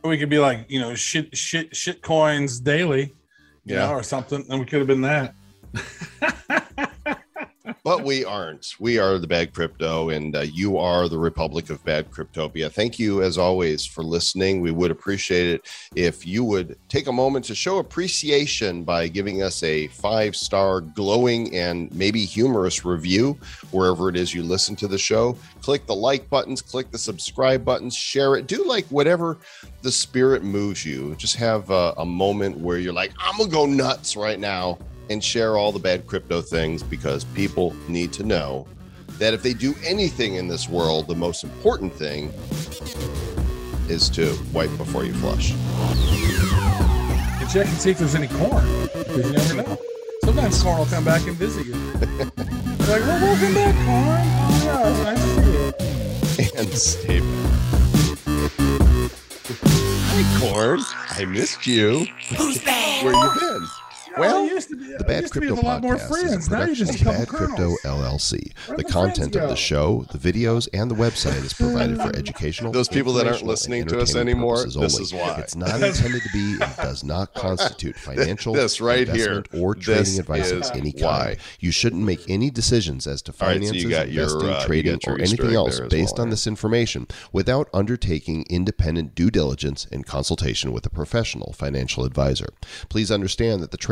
We 0.03 0.17
could 0.17 0.29
be 0.29 0.39
like, 0.39 0.65
you 0.69 0.79
know, 0.79 0.93
shit, 0.95 1.35
shit, 1.35 1.75
shit 1.75 2.01
coins 2.03 2.59
daily, 2.59 3.13
you 3.65 3.75
Yeah. 3.75 3.87
know, 3.87 3.91
or 3.93 4.03
something. 4.03 4.45
And 4.49 4.59
we 4.59 4.65
could 4.65 4.79
have 4.79 4.87
been 4.87 5.01
that. 5.01 5.33
but 7.83 8.03
we 8.03 8.25
aren't. 8.25 8.75
We 8.79 8.99
are 8.99 9.17
the 9.17 9.27
Bad 9.27 9.53
Crypto, 9.53 10.09
and 10.09 10.35
uh, 10.35 10.41
you 10.41 10.77
are 10.77 11.07
the 11.07 11.17
Republic 11.17 11.69
of 11.69 11.83
Bad 11.83 12.11
Cryptopia. 12.11 12.71
Thank 12.71 12.99
you, 12.99 13.21
as 13.21 13.37
always, 13.37 13.85
for 13.85 14.03
listening. 14.03 14.61
We 14.61 14.71
would 14.71 14.91
appreciate 14.91 15.47
it 15.47 15.69
if 15.95 16.25
you 16.25 16.43
would 16.43 16.77
take 16.89 17.07
a 17.07 17.11
moment 17.11 17.45
to 17.45 17.55
show 17.55 17.79
appreciation 17.79 18.83
by 18.83 19.07
giving 19.07 19.41
us 19.41 19.63
a 19.63 19.87
five 19.87 20.35
star, 20.35 20.81
glowing, 20.81 21.55
and 21.55 21.93
maybe 21.93 22.25
humorous 22.25 22.85
review 22.85 23.37
wherever 23.71 24.09
it 24.09 24.15
is 24.15 24.33
you 24.33 24.43
listen 24.43 24.75
to 24.77 24.87
the 24.87 24.97
show. 24.97 25.37
Click 25.61 25.85
the 25.85 25.95
like 25.95 26.29
buttons, 26.29 26.61
click 26.61 26.91
the 26.91 26.97
subscribe 26.97 27.63
buttons, 27.63 27.95
share 27.95 28.35
it. 28.35 28.47
Do 28.47 28.63
like 28.65 28.85
whatever 28.87 29.37
the 29.81 29.91
spirit 29.91 30.43
moves 30.43 30.85
you. 30.85 31.15
Just 31.15 31.35
have 31.35 31.69
a, 31.69 31.93
a 31.97 32.05
moment 32.05 32.57
where 32.57 32.77
you're 32.77 32.93
like, 32.93 33.11
I'm 33.19 33.37
going 33.37 33.49
to 33.49 33.55
go 33.55 33.65
nuts 33.65 34.15
right 34.15 34.39
now 34.39 34.77
and 35.11 35.21
share 35.21 35.57
all 35.57 35.73
the 35.73 35.79
bad 35.79 36.07
crypto 36.07 36.41
things 36.41 36.81
because 36.81 37.25
people 37.25 37.75
need 37.89 38.13
to 38.13 38.23
know 38.23 38.65
that 39.17 39.33
if 39.33 39.43
they 39.43 39.53
do 39.53 39.75
anything 39.85 40.35
in 40.35 40.47
this 40.47 40.69
world, 40.69 41.07
the 41.07 41.15
most 41.15 41.43
important 41.43 41.93
thing 41.93 42.29
is 43.89 44.09
to 44.09 44.33
wipe 44.53 44.75
before 44.77 45.03
you 45.03 45.13
flush. 45.15 45.51
And 45.51 47.49
check 47.49 47.67
and 47.67 47.77
see 47.77 47.91
if 47.91 47.99
there's 47.99 48.15
any 48.15 48.29
corn. 48.29 48.65
Because 48.93 49.27
you 49.27 49.33
never 49.33 49.53
know. 49.55 49.77
Sometimes 50.23 50.63
corn 50.63 50.79
will 50.79 50.85
come 50.85 51.03
back 51.03 51.27
and 51.27 51.35
visit 51.35 51.65
you. 51.65 51.73
They're 51.73 52.07
like, 52.99 53.01
well, 53.01 53.21
welcome 53.21 53.53
back, 53.53 53.75
corn. 53.85 54.21
Oh, 54.33 54.61
yeah, 54.63 54.89
it's 54.89 54.99
nice 55.03 55.19
to 55.19 55.29
see 55.43 56.43
you. 56.43 56.49
And 56.57 56.69
stay 56.73 57.19
back. 57.19 57.51
Hey, 60.11 60.39
Corn, 60.39 60.79
I 61.09 61.25
missed 61.25 61.67
you. 61.67 62.05
Who's 62.37 62.63
bad? 62.63 63.03
Where 63.05 63.13
you 63.13 63.39
been? 63.39 63.67
Well, 64.17 64.43
Well, 64.43 64.53
used 64.53 64.69
to 64.69 64.75
be, 64.75 64.93
The 64.97 65.03
Bad 65.03 65.21
used 65.21 65.33
to 65.33 65.39
be 65.41 65.47
Crypto 65.47 65.61
a 65.61 65.67
lot 65.67 65.81
more 65.81 65.95
Podcast 65.95 66.07
friends. 66.07 66.31
is 66.33 66.47
a 66.47 66.51
Now 66.51 66.57
you 66.59 66.65
production 66.75 66.85
just 66.87 66.91
of 66.91 66.99
become 66.99 67.15
Bad 67.17 67.27
Crypto. 67.27 67.75
LLC. 67.85 68.51
Where'd 68.67 68.79
The 68.79 68.83
the 68.83 68.89
content 68.91 69.35
of 69.35 69.49
the 69.49 69.55
show, 69.55 70.05
the 70.11 70.17
videos, 70.17 70.67
and 70.73 70.89
the 70.91 70.95
website 70.95 71.43
is 71.43 71.53
provided 71.65 71.97
for 71.97 72.15
educational. 72.15 72.71
Those 72.71 72.89
people 72.89 73.13
that 73.13 73.27
aren't 73.27 73.43
listening 73.43 73.81
informational, 73.81 73.81
and 73.81 74.01
listening 74.01 74.21
entertainment 74.21 74.67
to 74.67 74.71
us 74.71 74.75
anymore, 74.75 74.85
this 74.87 74.95
only. 74.95 75.03
is 75.03 75.13
why. 75.13 75.39
It's 75.39 75.55
not 75.55 75.81
intended 75.81 76.21
to 76.23 76.29
be 76.33 76.53
and 76.63 76.75
does 76.77 77.03
not 77.03 77.33
constitute 77.33 77.95
financial, 77.95 78.53
This 78.53 78.81
right 78.81 79.07
here. 79.07 79.33
investment, 79.37 79.63
or 79.63 79.75
This 79.75 79.85
trading 79.85 80.19
advice 80.19 80.51
of 80.51 80.61
is 80.61 80.71
any 80.71 80.91
why. 80.97 81.23
kind. 81.25 81.37
You 81.59 81.71
shouldn't 81.71 82.03
make 82.03 82.29
any 82.29 82.49
decisions 82.49 83.07
as 83.07 83.21
to 83.23 83.31
All 83.39 83.47
right, 83.47 83.53
so 83.55 83.59
finances, 83.59 83.83
you 83.83 83.89
got 83.89 84.11
your, 84.11 84.25
uh, 84.25 84.29
uh, 84.29 84.39
investing, 84.39 84.67
trading, 84.67 84.93
or 84.93 84.97
got 84.97 85.07
your 85.07 85.19
Easter 85.21 85.41
anything 85.43 85.55
else 85.55 85.79
uh, 85.79 85.81
based 85.83 85.91
based 85.91 86.19
on 86.19 86.29
this 86.31 86.47
information 86.47 87.07
without 87.31 87.69
undertaking 87.73 88.45
independent 88.49 89.15
due 89.15 89.29
diligence 89.31 89.87
and 89.91 90.05
consultation 90.05 90.71
with 90.71 90.85
a 90.85 90.89
professional 90.89 91.53
financial 91.53 92.03
advisor. 92.05 92.49
Please 92.89 93.11
understand 93.11 93.61
that 93.61 93.71
the 93.71 93.77